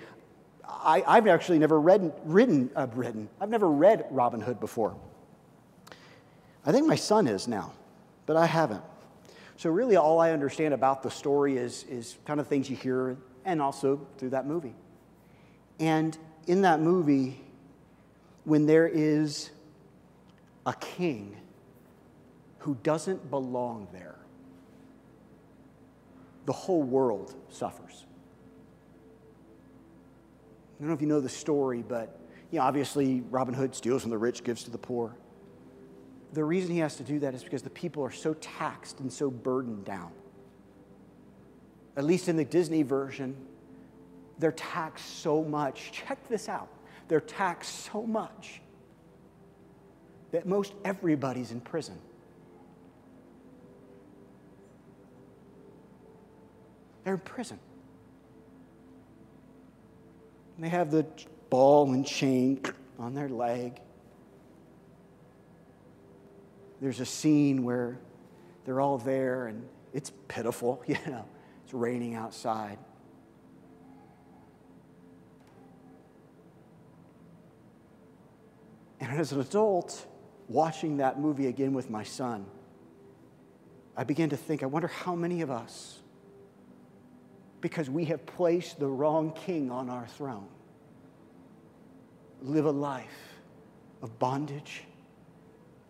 I, 0.64 1.03
have 1.07 1.26
actually 1.26 1.59
never 1.59 1.80
read, 1.80 2.12
written, 2.24 2.70
uh, 2.74 2.86
written, 2.94 3.28
I've 3.40 3.50
never 3.50 3.68
read 3.68 4.07
Robin 4.11 4.40
Hood 4.40 4.61
before. 4.61 4.96
I 6.64 6.72
think 6.72 6.86
my 6.86 6.96
son 6.96 7.26
is 7.26 7.48
now, 7.48 7.72
but 8.26 8.36
I 8.36 8.46
haven't. 8.46 8.82
So, 9.57 9.70
really, 9.70 9.96
all 9.96 10.20
I 10.20 10.30
understand 10.30 10.74
about 10.74 11.03
the 11.03 11.11
story 11.11 11.57
is, 11.57 11.84
is 11.84 12.16
kind 12.24 12.40
of 12.40 12.46
things 12.46 12.70
you 12.70 12.76
hear 12.76 13.16
and 13.44 13.61
also 13.61 14.07
through 14.18 14.30
that 14.30 14.46
movie. 14.46 14.74
And 15.80 16.16
in 16.47 16.62
that 16.62 16.80
movie, 16.80 17.40
when 18.45 18.66
there 18.66 18.88
is 18.88 19.51
a 20.66 20.72
king 20.74 21.36
who 22.59 22.76
doesn't 22.82 23.30
belong 23.30 23.88
there, 23.93 24.16
the 26.47 26.53
whole 26.53 26.82
world 26.82 27.34
suffers. 27.51 28.05
I 30.78 30.82
don't 30.82 30.88
know 30.88 30.95
if 30.95 31.01
you 31.01 31.07
know 31.07 31.20
the 31.20 31.28
story, 31.28 31.84
but 31.86 32.18
you 32.51 32.59
know, 32.59 32.64
obviously 32.64 33.22
Robin 33.30 33.55
Hood 33.55 33.74
steals 33.74 34.03
from 34.03 34.11
the 34.11 34.18
rich, 34.18 34.43
gives 34.43 34.64
to 34.64 34.70
the 34.70 34.78
poor. 34.78 35.14
The 36.32 36.43
reason 36.43 36.70
he 36.70 36.78
has 36.78 36.97
to 36.97 37.03
do 37.03 37.20
that 37.20 37.34
is 37.34 37.45
because 37.45 37.62
the 37.62 37.70
people 37.70 38.03
are 38.03 38.11
so 38.11 38.34
taxed 38.34 39.01
and 39.01 39.12
so 39.12 39.30
burdened 39.30 39.84
down. 39.84 40.11
At 41.97 42.05
least 42.05 42.28
in 42.28 42.36
the 42.36 42.45
Disney 42.45 42.82
version, 42.82 43.36
they're 44.43 44.51
taxed 44.51 45.20
so 45.20 45.45
much. 45.45 45.93
Check 45.93 46.28
this 46.28 46.49
out. 46.49 46.68
They're 47.07 47.20
taxed 47.20 47.86
so 47.93 48.03
much 48.03 48.61
that 50.32 50.47
most 50.47 50.74
everybody's 50.84 51.53
in 51.53 51.61
prison. 51.61 51.97
They're 57.05 57.14
in 57.14 57.20
prison. 57.20 57.61
They 60.59 60.68
have 60.68 60.90
the 60.90 61.07
ball 61.49 61.93
and 61.93 62.05
chain 62.05 62.62
on 62.99 63.14
their 63.14 63.28
leg. 63.28 63.80
There's 66.80 66.99
a 66.99 67.07
scene 67.07 67.62
where 67.62 67.97
they're 68.64 68.80
all 68.80 68.99
there 68.99 69.47
and 69.47 69.68
it's 69.93 70.11
pitiful, 70.26 70.82
you 70.88 70.97
know. 71.07 71.26
It's 71.62 71.72
raining 71.72 72.16
outside. 72.16 72.78
And 79.03 79.18
as 79.18 79.32
an 79.32 79.40
adult, 79.40 80.07
watching 80.48 80.98
that 80.98 81.18
movie 81.18 81.48
again 81.48 81.74
with 81.74 81.90
my 81.90 82.05
son, 82.05 82.46
I 83.96 84.05
began 84.05 84.30
to 84.30 84.36
think 84.36 84.62
I 84.62 84.66
wonder 84.66 84.86
how 84.86 85.16
many 85.16 85.42
of 85.42 85.50
us, 85.50 85.98
because 87.61 87.90
we 87.90 88.05
have 88.07 88.24
placed 88.24 88.78
the 88.78 88.86
wrong 88.86 89.32
king 89.32 89.72
on 89.72 89.90
our 89.90 90.07
throne, 90.07 90.46
live 92.42 92.64
a 92.64 92.70
life 92.70 93.40
of 94.03 94.16
bondage 94.20 94.84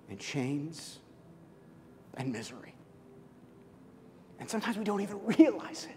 and 0.08 0.18
chains 0.18 0.98
and 2.14 2.32
misery. 2.32 2.74
And 4.40 4.48
sometimes 4.48 4.78
we 4.78 4.84
don't 4.84 5.02
even 5.02 5.20
realize 5.26 5.84
it. 5.84 5.96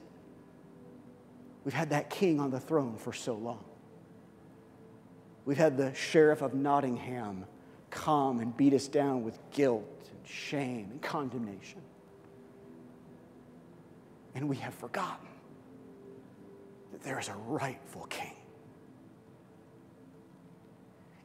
We've 1.63 1.73
had 1.73 1.91
that 1.91 2.09
king 2.09 2.41
on 2.41 2.51
the 2.51 2.59
throne 2.59 2.97
for 2.97 3.13
so 3.13 3.35
long. 3.35 3.63
We've 5.45 5.57
had 5.57 5.77
the 5.77 5.93
sheriff 5.93 6.41
of 6.41 6.53
Nottingham 6.53 7.45
come 7.91 8.39
and 8.39 8.55
beat 8.57 8.73
us 8.73 8.87
down 8.87 9.23
with 9.23 9.39
guilt 9.51 10.09
and 10.11 10.27
shame 10.27 10.89
and 10.91 11.01
condemnation. 11.01 11.81
And 14.33 14.49
we 14.49 14.57
have 14.57 14.73
forgotten 14.73 15.27
that 16.91 17.03
there 17.03 17.19
is 17.19 17.29
a 17.29 17.35
rightful 17.47 18.05
king. 18.07 18.33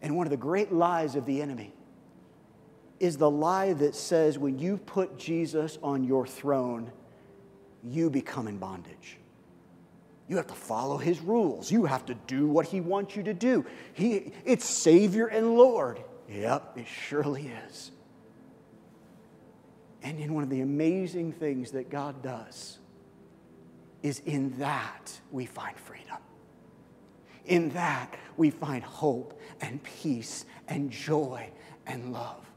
And 0.02 0.16
one 0.16 0.26
of 0.26 0.30
the 0.30 0.36
great 0.36 0.72
lies 0.72 1.16
of 1.16 1.26
the 1.26 1.42
enemy 1.42 1.72
is 3.00 3.16
the 3.16 3.30
lie 3.30 3.72
that 3.72 3.94
says 3.94 4.38
when 4.38 4.58
you 4.58 4.76
put 4.76 5.18
Jesus 5.18 5.78
on 5.82 6.04
your 6.04 6.26
throne, 6.26 6.92
you 7.82 8.10
become 8.10 8.46
in 8.46 8.58
bondage. 8.58 9.19
You 10.30 10.36
have 10.36 10.46
to 10.46 10.54
follow 10.54 10.96
his 10.96 11.20
rules. 11.20 11.72
You 11.72 11.86
have 11.86 12.06
to 12.06 12.14
do 12.14 12.46
what 12.46 12.66
he 12.66 12.80
wants 12.80 13.16
you 13.16 13.24
to 13.24 13.34
do. 13.34 13.66
He, 13.94 14.32
it's 14.44 14.64
Savior 14.64 15.26
and 15.26 15.56
Lord. 15.56 16.00
Yep, 16.28 16.78
it 16.78 16.86
surely 16.86 17.50
is. 17.66 17.90
And 20.04 20.20
in 20.20 20.32
one 20.32 20.44
of 20.44 20.48
the 20.48 20.60
amazing 20.60 21.32
things 21.32 21.72
that 21.72 21.90
God 21.90 22.22
does 22.22 22.78
is 24.04 24.20
in 24.20 24.56
that 24.60 25.20
we 25.32 25.46
find 25.46 25.76
freedom. 25.76 26.18
In 27.44 27.70
that 27.70 28.14
we 28.36 28.50
find 28.50 28.84
hope 28.84 29.36
and 29.60 29.82
peace 29.82 30.44
and 30.68 30.92
joy 30.92 31.50
and 31.88 32.12
love. 32.12 32.48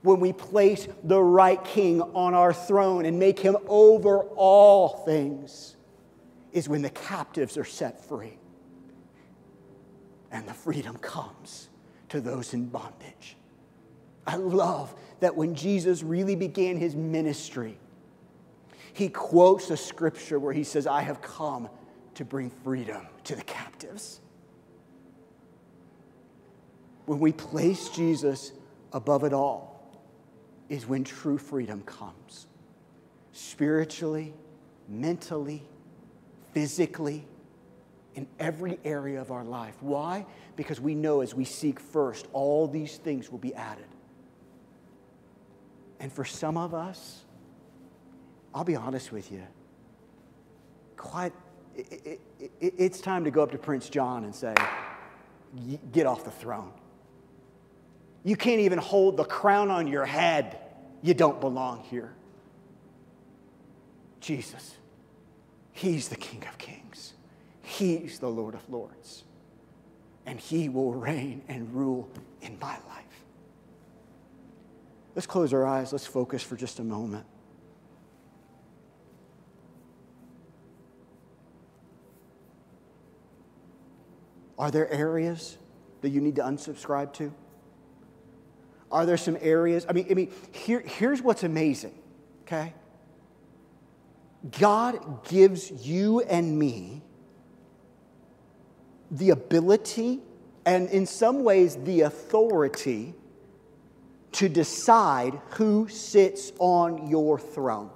When 0.00 0.20
we 0.20 0.32
place 0.32 0.88
the 1.04 1.22
right 1.22 1.62
king 1.62 2.00
on 2.00 2.32
our 2.32 2.54
throne 2.54 3.04
and 3.04 3.18
make 3.18 3.38
him 3.38 3.58
over 3.68 4.20
all 4.20 5.04
things, 5.04 5.76
is 6.52 6.68
when 6.68 6.82
the 6.82 6.90
captives 6.90 7.56
are 7.56 7.64
set 7.64 8.04
free 8.04 8.38
and 10.30 10.46
the 10.46 10.54
freedom 10.54 10.96
comes 10.98 11.68
to 12.08 12.20
those 12.20 12.54
in 12.54 12.66
bondage. 12.66 13.36
I 14.26 14.36
love 14.36 14.94
that 15.20 15.34
when 15.34 15.54
Jesus 15.54 16.02
really 16.02 16.36
began 16.36 16.76
his 16.76 16.94
ministry, 16.94 17.78
he 18.92 19.08
quotes 19.08 19.70
a 19.70 19.76
scripture 19.76 20.38
where 20.38 20.52
he 20.52 20.64
says, 20.64 20.86
I 20.86 21.02
have 21.02 21.22
come 21.22 21.68
to 22.14 22.24
bring 22.24 22.50
freedom 22.50 23.06
to 23.24 23.34
the 23.34 23.42
captives. 23.42 24.20
When 27.06 27.18
we 27.18 27.32
place 27.32 27.88
Jesus 27.88 28.52
above 28.92 29.24
it 29.24 29.32
all, 29.32 29.72
is 30.68 30.86
when 30.86 31.04
true 31.04 31.36
freedom 31.36 31.82
comes 31.82 32.46
spiritually, 33.32 34.32
mentally, 34.88 35.62
physically, 36.52 37.24
in 38.14 38.26
every 38.38 38.78
area 38.84 39.20
of 39.20 39.30
our 39.30 39.44
life. 39.44 39.74
Why? 39.80 40.26
Because 40.56 40.80
we 40.80 40.94
know 40.94 41.20
as 41.20 41.34
we 41.34 41.44
seek 41.44 41.80
first, 41.80 42.26
all 42.32 42.68
these 42.68 42.98
things 42.98 43.30
will 43.30 43.38
be 43.38 43.54
added. 43.54 43.86
And 45.98 46.12
for 46.12 46.24
some 46.24 46.56
of 46.56 46.74
us, 46.74 47.24
I'll 48.54 48.64
be 48.64 48.76
honest 48.76 49.12
with 49.12 49.32
you, 49.32 49.42
quite, 50.96 51.32
it, 51.74 52.20
it, 52.38 52.50
it, 52.60 52.74
it's 52.76 53.00
time 53.00 53.24
to 53.24 53.30
go 53.30 53.42
up 53.42 53.52
to 53.52 53.58
Prince 53.58 53.88
John 53.88 54.24
and 54.24 54.34
say, 54.34 54.54
Get 55.92 56.06
off 56.06 56.24
the 56.24 56.30
throne. 56.30 56.72
You 58.24 58.36
can't 58.36 58.60
even 58.60 58.78
hold 58.78 59.18
the 59.18 59.24
crown 59.24 59.70
on 59.70 59.86
your 59.86 60.06
head. 60.06 60.56
You 61.02 61.12
don't 61.12 61.40
belong 61.40 61.82
here. 61.84 62.14
Jesus, 64.20 64.76
He's 65.72 66.08
the 66.08 66.16
King 66.16 66.44
of 66.48 66.58
Kings. 66.58 67.14
He's 67.62 68.18
the 68.18 68.28
Lord 68.28 68.54
of 68.54 68.68
Lords. 68.68 69.24
And 70.26 70.38
He 70.38 70.68
will 70.68 70.92
reign 70.92 71.42
and 71.48 71.74
rule 71.74 72.08
in 72.40 72.58
my 72.60 72.76
life. 72.88 73.24
Let's 75.14 75.26
close 75.26 75.52
our 75.52 75.66
eyes. 75.66 75.92
Let's 75.92 76.06
focus 76.06 76.42
for 76.42 76.56
just 76.56 76.78
a 76.78 76.84
moment. 76.84 77.26
Are 84.58 84.70
there 84.70 84.90
areas 84.92 85.58
that 86.02 86.10
you 86.10 86.20
need 86.20 86.36
to 86.36 86.42
unsubscribe 86.42 87.12
to? 87.14 87.32
Are 88.92 89.06
there 89.06 89.16
some 89.16 89.36
areas? 89.40 89.86
I 89.88 89.92
mean, 89.92 90.06
I 90.10 90.14
mean 90.14 90.32
here, 90.52 90.80
here's 90.80 91.20
what's 91.20 91.42
amazing, 91.42 91.94
okay? 92.42 92.74
God 94.50 95.24
gives 95.28 95.70
you 95.86 96.20
and 96.22 96.58
me 96.58 97.02
the 99.10 99.30
ability 99.30 100.20
and, 100.64 100.88
in 100.88 101.06
some 101.06 101.44
ways, 101.44 101.76
the 101.76 102.02
authority 102.02 103.14
to 104.32 104.48
decide 104.48 105.40
who 105.50 105.88
sits 105.88 106.52
on 106.58 107.08
your 107.08 107.38
throne. 107.38 107.90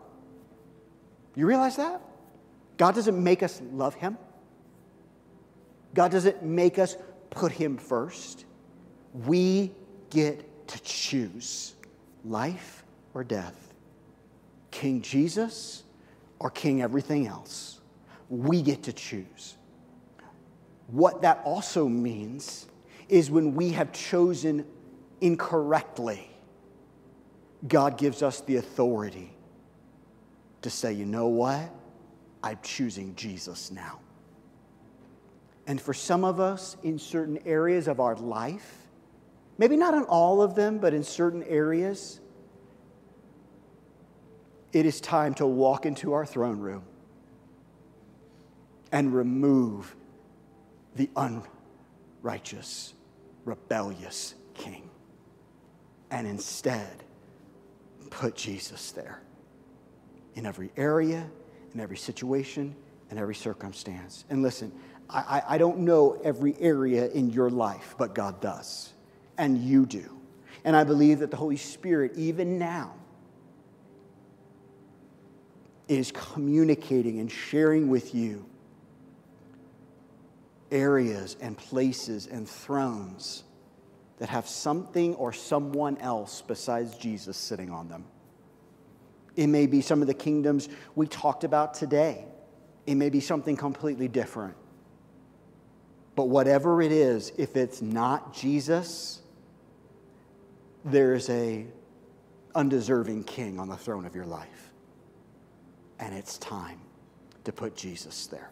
You 1.34 1.46
realize 1.46 1.76
that? 1.76 2.00
God 2.76 2.94
doesn't 2.94 3.22
make 3.22 3.42
us 3.42 3.60
love 3.72 3.94
Him, 3.94 4.18
God 5.94 6.12
doesn't 6.12 6.42
make 6.42 6.78
us 6.78 6.96
put 7.30 7.52
Him 7.52 7.76
first. 7.76 8.44
We 9.26 9.72
get 10.10 10.68
to 10.68 10.82
choose 10.82 11.74
life 12.24 12.84
or 13.14 13.24
death. 13.24 13.72
King 14.70 15.00
Jesus 15.00 15.84
or 16.38 16.50
king 16.50 16.82
everything 16.82 17.26
else. 17.26 17.80
We 18.28 18.62
get 18.62 18.84
to 18.84 18.92
choose. 18.92 19.56
What 20.88 21.22
that 21.22 21.40
also 21.44 21.88
means 21.88 22.66
is 23.08 23.30
when 23.30 23.54
we 23.54 23.70
have 23.70 23.92
chosen 23.92 24.66
incorrectly, 25.20 26.30
God 27.66 27.98
gives 27.98 28.22
us 28.22 28.40
the 28.42 28.56
authority 28.56 29.32
to 30.62 30.70
say, 30.70 30.92
you 30.92 31.06
know 31.06 31.28
what? 31.28 31.72
I'm 32.42 32.58
choosing 32.62 33.14
Jesus 33.14 33.70
now. 33.70 34.00
And 35.66 35.80
for 35.80 35.94
some 35.94 36.24
of 36.24 36.38
us 36.38 36.76
in 36.82 36.98
certain 36.98 37.38
areas 37.44 37.88
of 37.88 37.98
our 37.98 38.14
life, 38.14 38.88
maybe 39.58 39.76
not 39.76 39.94
in 39.94 40.04
all 40.04 40.42
of 40.42 40.54
them, 40.54 40.78
but 40.78 40.94
in 40.94 41.02
certain 41.02 41.42
areas, 41.44 42.20
it 44.76 44.84
is 44.84 45.00
time 45.00 45.32
to 45.32 45.46
walk 45.46 45.86
into 45.86 46.12
our 46.12 46.26
throne 46.26 46.60
room 46.60 46.82
and 48.92 49.14
remove 49.14 49.96
the 50.96 51.08
unrighteous, 52.22 52.92
rebellious 53.46 54.34
king. 54.52 54.90
And 56.10 56.26
instead, 56.26 57.04
put 58.10 58.36
Jesus 58.36 58.92
there 58.92 59.22
in 60.34 60.44
every 60.44 60.70
area, 60.76 61.26
in 61.72 61.80
every 61.80 61.96
situation, 61.96 62.76
in 63.10 63.16
every 63.16 63.34
circumstance. 63.34 64.26
And 64.28 64.42
listen, 64.42 64.70
I, 65.08 65.42
I 65.48 65.58
don't 65.58 65.78
know 65.78 66.20
every 66.22 66.54
area 66.60 67.08
in 67.08 67.30
your 67.30 67.48
life, 67.48 67.94
but 67.96 68.14
God 68.14 68.42
does. 68.42 68.92
And 69.38 69.56
you 69.56 69.86
do. 69.86 70.20
And 70.64 70.76
I 70.76 70.84
believe 70.84 71.20
that 71.20 71.30
the 71.30 71.38
Holy 71.38 71.56
Spirit, 71.56 72.12
even 72.16 72.58
now, 72.58 72.92
is 75.88 76.12
communicating 76.12 77.20
and 77.20 77.30
sharing 77.30 77.88
with 77.88 78.14
you 78.14 78.44
areas 80.70 81.36
and 81.40 81.56
places 81.56 82.26
and 82.26 82.48
thrones 82.48 83.44
that 84.18 84.28
have 84.28 84.48
something 84.48 85.14
or 85.14 85.32
someone 85.32 85.96
else 85.98 86.42
besides 86.46 86.96
Jesus 86.96 87.36
sitting 87.36 87.70
on 87.70 87.88
them. 87.88 88.04
It 89.36 89.48
may 89.48 89.66
be 89.66 89.80
some 89.82 90.00
of 90.00 90.08
the 90.08 90.14
kingdoms 90.14 90.68
we 90.94 91.06
talked 91.06 91.44
about 91.44 91.74
today. 91.74 92.24
It 92.86 92.94
may 92.94 93.10
be 93.10 93.20
something 93.20 93.56
completely 93.56 94.08
different. 94.08 94.54
But 96.14 96.28
whatever 96.28 96.80
it 96.80 96.92
is, 96.92 97.32
if 97.36 97.56
it's 97.56 97.82
not 97.82 98.34
Jesus, 98.34 99.20
there's 100.84 101.28
a 101.28 101.66
undeserving 102.54 103.24
king 103.24 103.60
on 103.60 103.68
the 103.68 103.76
throne 103.76 104.06
of 104.06 104.14
your 104.14 104.24
life. 104.24 104.65
And 105.98 106.14
it's 106.14 106.38
time 106.38 106.80
to 107.44 107.52
put 107.52 107.76
Jesus 107.76 108.26
there. 108.26 108.50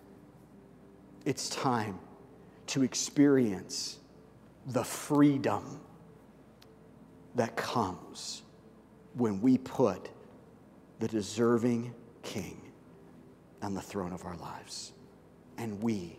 It's 1.24 1.48
time 1.48 1.98
to 2.68 2.82
experience 2.82 3.98
the 4.66 4.84
freedom 4.84 5.80
that 7.34 7.56
comes 7.56 8.42
when 9.14 9.40
we 9.40 9.58
put 9.58 10.08
the 11.00 11.08
deserving 11.08 11.92
king 12.22 12.60
on 13.62 13.74
the 13.74 13.80
throne 13.80 14.12
of 14.12 14.24
our 14.24 14.36
lives 14.36 14.92
and 15.58 15.82
we 15.82 16.18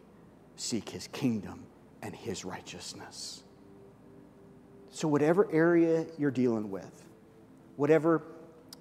seek 0.56 0.90
his 0.90 1.08
kingdom 1.08 1.66
and 2.02 2.16
his 2.16 2.46
righteousness. 2.46 3.44
So, 4.90 5.08
whatever 5.08 5.52
area 5.52 6.06
you're 6.18 6.32
dealing 6.32 6.72
with, 6.72 7.04
whatever 7.76 8.22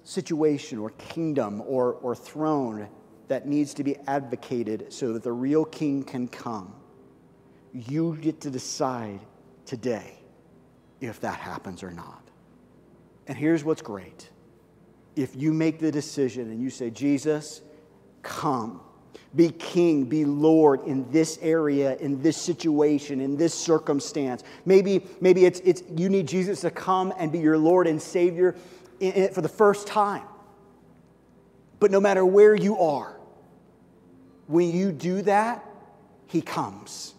situation 0.05 0.77
or 0.77 0.91
kingdom 0.91 1.61
or, 1.65 1.93
or 1.95 2.15
throne 2.15 2.87
that 3.27 3.47
needs 3.47 3.73
to 3.73 3.83
be 3.83 3.97
advocated 4.07 4.93
so 4.93 5.11
that 5.13 5.23
the 5.23 5.31
real 5.31 5.65
king 5.65 6.03
can 6.03 6.27
come, 6.27 6.73
you 7.73 8.17
get 8.21 8.39
to 8.41 8.49
decide 8.49 9.19
today 9.65 10.19
if 11.01 11.19
that 11.19 11.39
happens 11.39 11.83
or 11.83 11.91
not. 11.91 12.21
And 13.27 13.37
here's 13.37 13.63
what's 13.63 13.81
great 13.81 14.29
if 15.15 15.35
you 15.35 15.53
make 15.53 15.79
the 15.79 15.91
decision 15.91 16.51
and 16.51 16.61
you 16.61 16.69
say, 16.69 16.89
Jesus, 16.89 17.61
come, 18.21 18.81
be 19.33 19.49
king, 19.49 20.05
be 20.05 20.25
Lord 20.25 20.83
in 20.83 21.09
this 21.09 21.39
area, 21.41 21.95
in 21.97 22.21
this 22.21 22.35
situation, 22.35 23.21
in 23.21 23.37
this 23.37 23.53
circumstance. 23.53 24.43
Maybe, 24.65 25.05
maybe 25.21 25.45
it's, 25.45 25.61
it's 25.61 25.83
you 25.95 26.09
need 26.09 26.27
Jesus 26.27 26.61
to 26.61 26.71
come 26.71 27.13
and 27.17 27.31
be 27.31 27.39
your 27.39 27.57
Lord 27.57 27.87
and 27.87 28.01
Savior 28.01 28.55
in, 28.99 29.11
in, 29.13 29.33
for 29.33 29.41
the 29.41 29.49
first 29.49 29.87
time. 29.87 30.25
But 31.79 31.91
no 31.91 31.99
matter 31.99 32.25
where 32.25 32.55
you 32.55 32.79
are, 32.79 33.19
when 34.47 34.71
you 34.71 34.91
do 34.91 35.21
that, 35.23 35.65
He 36.27 36.41
comes 36.41 37.13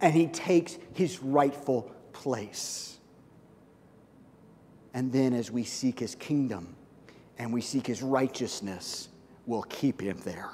and 0.00 0.14
He 0.14 0.26
takes 0.26 0.76
His 0.94 1.22
rightful 1.22 1.90
place. 2.12 2.98
And 4.92 5.12
then 5.12 5.32
as 5.32 5.50
we 5.50 5.64
seek 5.64 5.98
His 5.98 6.14
kingdom 6.14 6.76
and 7.38 7.52
we 7.52 7.60
seek 7.60 7.86
His 7.86 8.02
righteousness, 8.02 9.08
we'll 9.46 9.62
keep 9.62 10.00
Him 10.00 10.18
there 10.24 10.50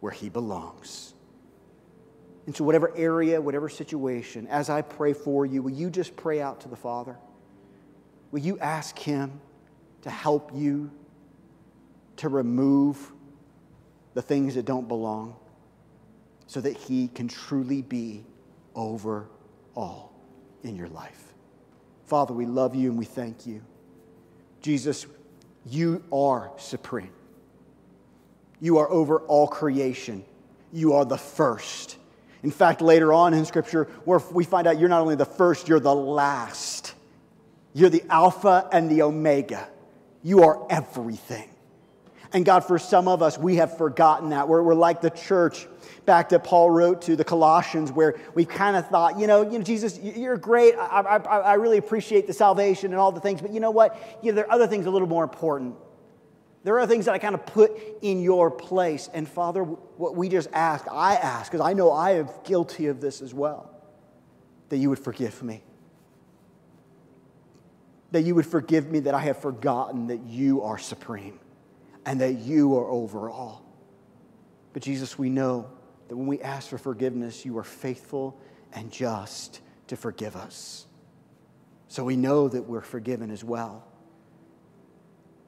where 0.00 0.12
he 0.12 0.28
belongs. 0.28 1.14
And 2.46 2.56
so, 2.56 2.64
whatever 2.64 2.92
area, 2.96 3.40
whatever 3.40 3.68
situation, 3.68 4.46
as 4.48 4.70
I 4.70 4.82
pray 4.82 5.12
for 5.12 5.46
you, 5.46 5.62
will 5.62 5.70
you 5.70 5.90
just 5.90 6.16
pray 6.16 6.40
out 6.40 6.60
to 6.62 6.68
the 6.68 6.76
Father? 6.76 7.16
Will 8.32 8.40
you 8.40 8.58
ask 8.58 8.98
him 8.98 9.40
to 10.02 10.10
help 10.10 10.50
you 10.54 10.90
to 12.16 12.28
remove 12.28 13.12
the 14.14 14.22
things 14.22 14.54
that 14.54 14.64
don't 14.64 14.88
belong 14.88 15.36
so 16.46 16.60
that 16.60 16.76
he 16.76 17.08
can 17.08 17.28
truly 17.28 17.82
be 17.82 18.24
over 18.74 19.28
all 19.74 20.12
in 20.62 20.76
your 20.76 20.88
life? 20.88 21.32
Father, 22.06 22.34
we 22.34 22.46
love 22.46 22.74
you 22.74 22.90
and 22.90 22.98
we 22.98 23.04
thank 23.04 23.46
you. 23.46 23.62
Jesus, 24.60 25.06
you 25.64 26.02
are 26.12 26.50
supreme. 26.56 27.12
You 28.60 28.78
are 28.78 28.90
over 28.90 29.20
all 29.20 29.48
creation. 29.48 30.24
You 30.72 30.94
are 30.94 31.04
the 31.04 31.16
first. 31.16 31.96
In 32.42 32.50
fact, 32.50 32.80
later 32.80 33.12
on 33.12 33.34
in 33.34 33.44
Scripture, 33.44 33.84
where 34.04 34.20
we 34.32 34.44
find 34.44 34.66
out 34.66 34.78
you're 34.78 34.88
not 34.88 35.00
only 35.00 35.16
the 35.16 35.24
first, 35.24 35.68
you're 35.68 35.80
the 35.80 35.94
last. 35.94 36.94
You're 37.74 37.90
the 37.90 38.04
Alpha 38.08 38.68
and 38.72 38.90
the 38.90 39.02
Omega. 39.02 39.68
You 40.22 40.42
are 40.44 40.66
everything. 40.70 41.48
And 42.32 42.44
God, 42.44 42.60
for 42.60 42.78
some 42.78 43.08
of 43.08 43.22
us, 43.22 43.36
we 43.36 43.56
have 43.56 43.76
forgotten 43.76 44.30
that. 44.30 44.46
We're, 44.46 44.62
we're 44.62 44.74
like 44.74 45.00
the 45.00 45.10
church 45.10 45.66
back 46.06 46.28
that 46.28 46.44
Paul 46.44 46.70
wrote 46.70 47.02
to 47.02 47.16
the 47.16 47.24
Colossians, 47.24 47.90
where 47.90 48.20
we 48.34 48.44
kind 48.44 48.76
of 48.76 48.88
thought, 48.88 49.18
you 49.18 49.26
know, 49.26 49.42
you 49.42 49.58
know, 49.58 49.64
Jesus, 49.64 49.98
you're 49.98 50.36
great. 50.36 50.74
I, 50.76 51.00
I, 51.00 51.38
I 51.38 51.54
really 51.54 51.78
appreciate 51.78 52.26
the 52.26 52.32
salvation 52.32 52.92
and 52.92 53.00
all 53.00 53.10
the 53.10 53.20
things, 53.20 53.40
but 53.40 53.52
you 53.52 53.58
know 53.58 53.72
what? 53.72 54.20
You 54.22 54.30
know, 54.30 54.36
there 54.36 54.46
are 54.46 54.52
other 54.52 54.68
things 54.68 54.86
a 54.86 54.90
little 54.90 55.08
more 55.08 55.24
important. 55.24 55.74
There 56.62 56.78
are 56.78 56.86
things 56.86 57.06
that 57.06 57.14
I 57.14 57.18
kind 57.18 57.34
of 57.34 57.46
put 57.46 57.72
in 58.02 58.20
your 58.22 58.50
place. 58.50 59.08
And 59.12 59.26
Father, 59.28 59.64
what 59.64 60.14
we 60.14 60.28
just 60.28 60.50
ask, 60.52 60.86
I 60.90 61.16
ask, 61.16 61.50
because 61.50 61.66
I 61.66 61.72
know 61.72 61.90
I 61.90 62.12
am 62.12 62.28
guilty 62.44 62.86
of 62.86 63.00
this 63.00 63.22
as 63.22 63.34
well, 63.34 63.70
that 64.68 64.76
you 64.76 64.88
would 64.90 64.98
forgive 64.98 65.42
me. 65.42 65.64
That 68.12 68.22
you 68.22 68.34
would 68.34 68.46
forgive 68.46 68.90
me 68.90 69.00
that 69.00 69.14
I 69.14 69.20
have 69.20 69.38
forgotten 69.38 70.08
that 70.08 70.24
you 70.24 70.62
are 70.62 70.78
supreme 70.78 71.38
and 72.04 72.20
that 72.20 72.38
you 72.38 72.76
are 72.76 72.88
over 72.88 73.30
all. 73.30 73.64
But 74.72 74.82
Jesus, 74.82 75.18
we 75.18 75.30
know 75.30 75.70
that 76.08 76.16
when 76.16 76.26
we 76.26 76.40
ask 76.40 76.68
for 76.68 76.78
forgiveness, 76.78 77.44
you 77.44 77.56
are 77.58 77.64
faithful 77.64 78.38
and 78.72 78.90
just 78.90 79.60
to 79.88 79.96
forgive 79.96 80.36
us. 80.36 80.86
So 81.88 82.04
we 82.04 82.16
know 82.16 82.48
that 82.48 82.62
we're 82.62 82.80
forgiven 82.80 83.30
as 83.30 83.42
well. 83.42 83.84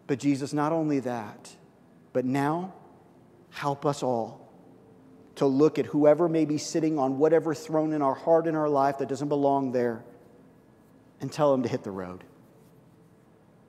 But 0.07 0.19
Jesus, 0.19 0.53
not 0.53 0.73
only 0.73 1.01
that, 1.01 1.55
but 2.13 2.25
now 2.25 2.75
help 3.51 3.87
us 3.87 4.03
all 4.03 4.53
to 5.37 5.47
look 5.47 5.79
at 5.79 5.87
whoever 5.87 6.29
may 6.29 6.45
be 6.45 6.59
sitting 6.59 6.99
on 6.99 7.19
whatever 7.19 7.55
throne 7.55 7.93
in 7.93 8.03
our 8.03 8.15
heart 8.15 8.47
in 8.47 8.55
our 8.55 8.69
life 8.69 8.99
that 8.99 9.09
doesn't 9.09 9.29
belong 9.29 9.73
there 9.73 10.05
and 11.21 11.33
tell 11.33 11.53
them 11.53 11.63
to 11.63 11.69
hit 11.69 11.83
the 11.83 11.91
road 11.91 12.25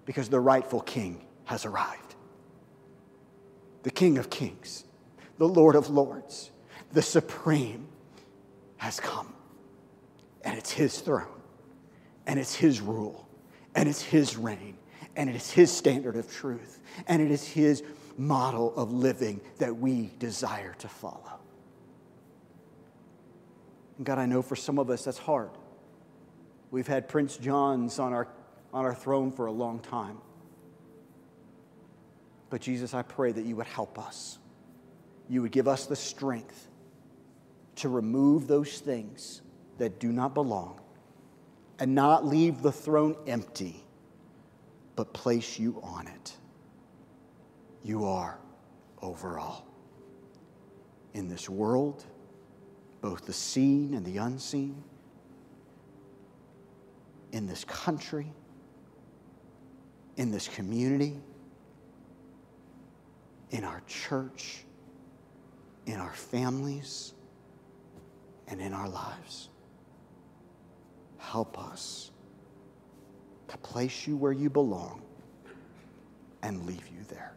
because 0.05 0.29
the 0.29 0.39
rightful 0.39 0.81
king 0.81 1.25
has 1.45 1.65
arrived. 1.65 2.15
The 3.83 3.91
King 3.91 4.17
of 4.17 4.29
Kings, 4.29 4.85
the 5.37 5.47
Lord 5.47 5.75
of 5.75 5.89
Lords, 5.89 6.51
the 6.91 7.01
Supreme 7.01 7.87
has 8.77 8.99
come. 8.99 9.33
And 10.45 10.57
it's 10.57 10.71
his 10.71 10.99
throne, 10.99 11.41
and 12.27 12.39
it's 12.39 12.55
his 12.55 12.81
rule, 12.81 13.27
and 13.75 13.87
it's 13.87 14.01
his 14.01 14.37
reign, 14.37 14.77
and 15.15 15.29
it 15.29 15.35
is 15.35 15.51
His 15.51 15.71
standard 15.71 16.15
of 16.15 16.31
truth, 16.31 16.79
and 17.07 17.21
it 17.21 17.31
is 17.31 17.47
His 17.47 17.83
model 18.17 18.73
of 18.75 18.91
living 18.91 19.41
that 19.59 19.77
we 19.77 20.11
desire 20.19 20.73
to 20.79 20.87
follow. 20.87 21.39
And 23.97 24.05
God, 24.05 24.17
I 24.17 24.25
know 24.25 24.41
for 24.41 24.55
some 24.55 24.79
of 24.79 24.89
us 24.89 25.05
that's 25.05 25.17
hard. 25.17 25.51
We've 26.71 26.87
had 26.87 27.07
Prince 27.07 27.37
John's 27.37 27.99
on 27.99 28.13
our, 28.13 28.27
on 28.73 28.85
our 28.85 28.95
throne 28.95 29.31
for 29.31 29.45
a 29.45 29.51
long 29.51 29.79
time. 29.79 30.17
But 32.49 32.61
Jesus, 32.61 32.93
I 32.93 33.01
pray 33.01 33.31
that 33.31 33.45
you 33.45 33.55
would 33.55 33.67
help 33.67 33.97
us. 33.97 34.39
You 35.29 35.41
would 35.43 35.51
give 35.51 35.67
us 35.67 35.85
the 35.85 35.95
strength 35.95 36.67
to 37.77 37.89
remove 37.89 38.47
those 38.47 38.79
things 38.79 39.41
that 39.77 39.99
do 39.99 40.11
not 40.11 40.33
belong 40.33 40.79
and 41.79 41.95
not 41.95 42.25
leave 42.25 42.61
the 42.61 42.71
throne 42.71 43.15
empty 43.27 43.83
but 44.95 45.13
place 45.13 45.57
you 45.57 45.79
on 45.83 46.07
it. 46.07 46.33
You 47.83 48.05
are 48.05 48.37
over 49.01 49.39
all. 49.39 49.67
In 51.13 51.27
this 51.27 51.49
world, 51.49 52.05
both 53.01 53.25
the 53.25 53.33
seen 53.33 53.93
and 53.93 54.05
the 54.05 54.17
unseen, 54.17 54.83
in 57.31 57.47
this 57.47 57.65
country, 57.65 58.31
in 60.17 60.31
this 60.31 60.47
community, 60.47 61.19
in 63.51 63.63
our 63.63 63.81
church, 63.87 64.63
in 65.85 65.99
our 65.99 66.13
families, 66.13 67.13
and 68.47 68.61
in 68.61 68.73
our 68.73 68.89
lives. 68.89 69.49
Help 71.17 71.57
us 71.57 72.11
to 73.47 73.57
place 73.57 74.07
you 74.07 74.17
where 74.17 74.31
you 74.31 74.49
belong 74.49 75.01
and 76.41 76.65
leave 76.65 76.87
you 76.87 77.03
there. 77.09 77.33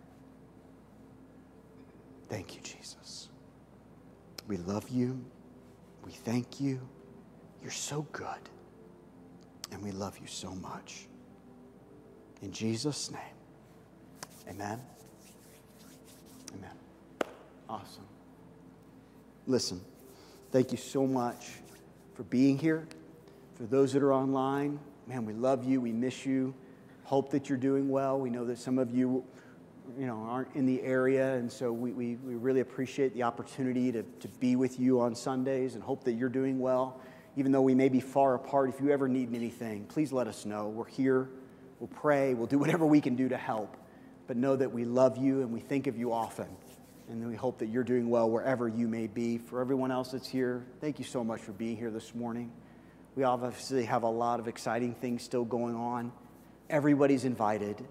Thank 2.29 2.55
you, 2.55 2.61
Jesus. 2.61 3.29
We 4.49 4.57
love 4.59 4.89
you. 4.89 5.25
We 6.05 6.13
thank 6.13 6.61
you. 6.61 6.81
You're 7.63 7.71
so 7.71 8.03
good. 8.13 8.51
And 9.73 9.83
we 9.83 9.91
love 9.93 10.19
you 10.19 10.27
so 10.27 10.55
much. 10.55 11.09
In 12.43 12.53
Jesus' 12.53 13.11
name, 13.11 13.21
amen. 14.49 14.81
Amen. 16.55 16.71
Awesome. 17.69 18.05
Listen, 19.47 19.81
thank 20.53 20.71
you 20.71 20.79
so 20.79 21.07
much 21.07 21.53
for 22.15 22.25
being 22.25 22.59
here. 22.59 22.87
For 23.57 23.65
those 23.65 23.93
that 23.95 24.03
are 24.03 24.13
online, 24.13 24.79
man, 25.07 25.25
we 25.25 25.33
love 25.33 25.65
you. 25.65 25.81
We 25.81 25.93
miss 25.93 26.27
you. 26.27 26.55
Hope 27.05 27.31
that 27.31 27.49
you're 27.49 27.59
doing 27.59 27.89
well. 27.89 28.19
We 28.19 28.29
know 28.29 28.45
that 28.45 28.59
some 28.59 28.79
of 28.79 28.95
you, 28.95 29.25
you 29.99 30.07
know, 30.07 30.27
aren't 30.29 30.55
in 30.55 30.67
the 30.67 30.83
area, 30.83 31.35
and 31.35 31.51
so 31.51 31.73
we, 31.73 31.93
we, 31.93 32.17
we 32.17 32.35
really 32.35 32.61
appreciate 32.61 33.15
the 33.15 33.23
opportunity 33.23 33.93
to, 33.93 34.03
to 34.03 34.29
be 34.41 34.57
with 34.57 34.79
you 34.79 35.01
on 35.01 35.15
Sundays 35.15 35.75
and 35.75 35.83
hope 35.83 36.05
that 36.05 36.13
you're 36.13 36.29
doing 36.29 36.59
well. 36.59 37.01
Even 37.37 37.53
though 37.53 37.63
we 37.63 37.75
may 37.75 37.89
be 37.89 38.01
far 38.01 38.35
apart, 38.35 38.69
if 38.69 38.81
you 38.81 38.91
ever 38.91 39.09
need 39.09 39.35
anything, 39.35 39.85
please 39.87 40.13
let 40.13 40.27
us 40.27 40.45
know. 40.45 40.69
We're 40.69 40.87
here. 40.87 41.29
We'll 41.81 41.89
pray. 41.89 42.35
We'll 42.35 42.47
do 42.47 42.59
whatever 42.59 42.87
we 42.87 43.01
can 43.01 43.17
do 43.17 43.29
to 43.29 43.37
help. 43.37 43.77
But 44.27 44.37
know 44.37 44.57
that 44.57 44.73
we 44.73 44.85
love 44.85 45.19
you 45.19 45.43
and 45.43 45.53
we 45.53 45.61
think 45.61 45.87
of 45.87 45.97
you 45.97 46.13
often. 46.13 46.49
And 47.09 47.27
we 47.29 47.37
hope 47.37 47.59
that 47.59 47.69
you're 47.69 47.85
doing 47.85 48.09
well 48.11 48.29
wherever 48.29 48.67
you 48.67 48.89
may 48.89 49.07
be. 49.07 49.39
For 49.39 49.61
everyone 49.61 49.93
else 49.93 50.11
that's 50.11 50.29
here, 50.29 50.65
thank 50.81 50.99
you 50.99 51.05
so 51.05 51.23
much 51.23 51.41
for 51.41 51.53
being 51.53 51.77
here 51.77 51.91
this 51.91 52.15
morning. 52.15 52.51
We 53.15 53.23
obviously 53.23 53.85
have 53.85 54.03
a 54.03 54.11
lot 54.11 54.41
of 54.41 54.49
exciting 54.49 54.95
things 54.95 55.23
still 55.23 55.45
going 55.45 55.77
on. 55.77 56.13
Everybody's 56.69 57.25
invited. 57.25 57.83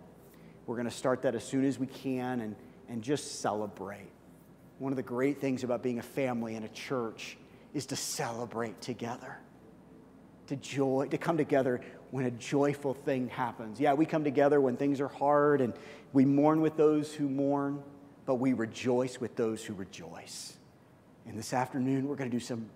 We're 0.66 0.76
going 0.76 0.90
to 0.90 0.96
start 0.96 1.22
that 1.22 1.36
as 1.36 1.44
soon 1.44 1.64
as 1.64 1.80
we 1.80 1.88
can 1.88 2.42
and, 2.42 2.56
and 2.90 3.02
just 3.02 3.40
celebrate. 3.40 4.12
One 4.80 4.92
of 4.92 4.98
the 4.98 5.04
great 5.04 5.40
things 5.40 5.64
about 5.64 5.82
being 5.82 6.00
a 6.00 6.04
family 6.04 6.56
and 6.56 6.66
a 6.66 6.70
church 6.70 7.38
is 7.74 7.86
to 7.88 7.96
celebrate 7.96 8.82
together, 8.82 9.38
to 10.48 10.56
joy, 10.58 11.08
to 11.12 11.18
come 11.18 11.38
together 11.38 11.82
when 12.16 12.26
a 12.26 12.32
joyful 12.32 12.94
thing 12.94 13.28
happens. 13.28 13.78
Yeah, 13.78 13.94
we 13.94 14.06
come 14.06 14.24
together 14.24 14.62
when 14.62 14.78
things 14.78 15.02
are 15.02 15.10
hard 15.10 15.60
and 15.60 15.74
we 16.14 16.24
mourn 16.24 16.62
with 16.62 16.78
those 16.78 17.14
who 17.14 17.28
mourn, 17.28 17.84
but 18.26 18.36
we 18.36 18.54
rejoice 18.54 19.20
with 19.20 19.36
those 19.36 19.62
who 19.66 19.74
rejoice. 19.74 20.56
And 21.28 21.38
this 21.38 21.52
afternoon, 21.52 22.08
we're 22.08 22.16
going 22.16 22.32
to 22.32 22.34
do 22.38 22.40
some 22.40 22.70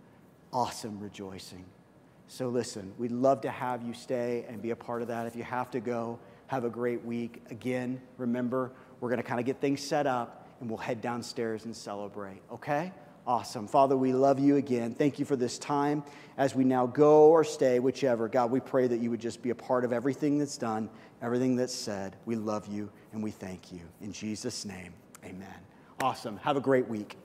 awesome 0.52 1.00
rejoicing. 1.00 1.64
So 2.28 2.50
listen, 2.50 2.92
we'd 2.98 3.14
love 3.14 3.40
to 3.44 3.50
have 3.50 3.82
you 3.82 3.94
stay 3.94 4.46
and 4.50 4.62
be 4.62 4.72
a 4.72 4.76
part 4.76 5.02
of 5.02 5.08
that. 5.08 5.26
If 5.26 5.38
you 5.38 5.44
have 5.44 5.72
to 5.72 5.80
go, 5.80 6.20
have 6.48 6.66
a 6.66 6.70
great 6.70 7.06
week. 7.06 7.42
Again, 7.50 8.02
remember, 8.18 8.74
we're 9.00 9.08
going 9.08 9.22
to 9.22 9.28
kind 9.28 9.40
of 9.40 9.46
get 9.46 9.62
things 9.62 9.80
set 9.80 10.06
up 10.06 10.50
and 10.60 10.70
we'll 10.70 10.80
head 10.80 11.00
downstairs 11.00 11.64
and 11.64 11.74
celebrate, 11.74 12.42
okay? 12.52 12.92
Awesome. 13.30 13.68
Father, 13.68 13.96
we 13.96 14.12
love 14.12 14.40
you 14.40 14.56
again. 14.56 14.96
Thank 14.96 15.20
you 15.20 15.24
for 15.24 15.36
this 15.36 15.60
time. 15.60 16.04
As 16.36 16.56
we 16.56 16.64
now 16.64 16.88
go 16.88 17.30
or 17.30 17.44
stay, 17.44 17.78
whichever, 17.78 18.28
God, 18.28 18.50
we 18.50 18.60
pray 18.60 18.88
that 18.88 18.98
you 18.98 19.12
would 19.12 19.22
just 19.22 19.44
be 19.44 19.52
a 19.52 19.56
part 19.56 19.86
of 19.86 19.94
everything 19.94 20.40
that's 20.40 20.58
done, 20.58 20.90
everything 21.22 21.56
that's 21.56 21.72
said. 21.72 22.16
We 22.26 22.36
love 22.36 22.66
you 22.66 22.90
and 23.14 23.22
we 23.22 23.30
thank 23.30 23.72
you. 23.72 23.82
In 24.02 24.12
Jesus' 24.12 24.66
name, 24.66 24.94
amen. 25.24 25.54
Awesome. 26.02 26.38
Have 26.38 26.58
a 26.58 26.60
great 26.60 26.88
week. 26.88 27.18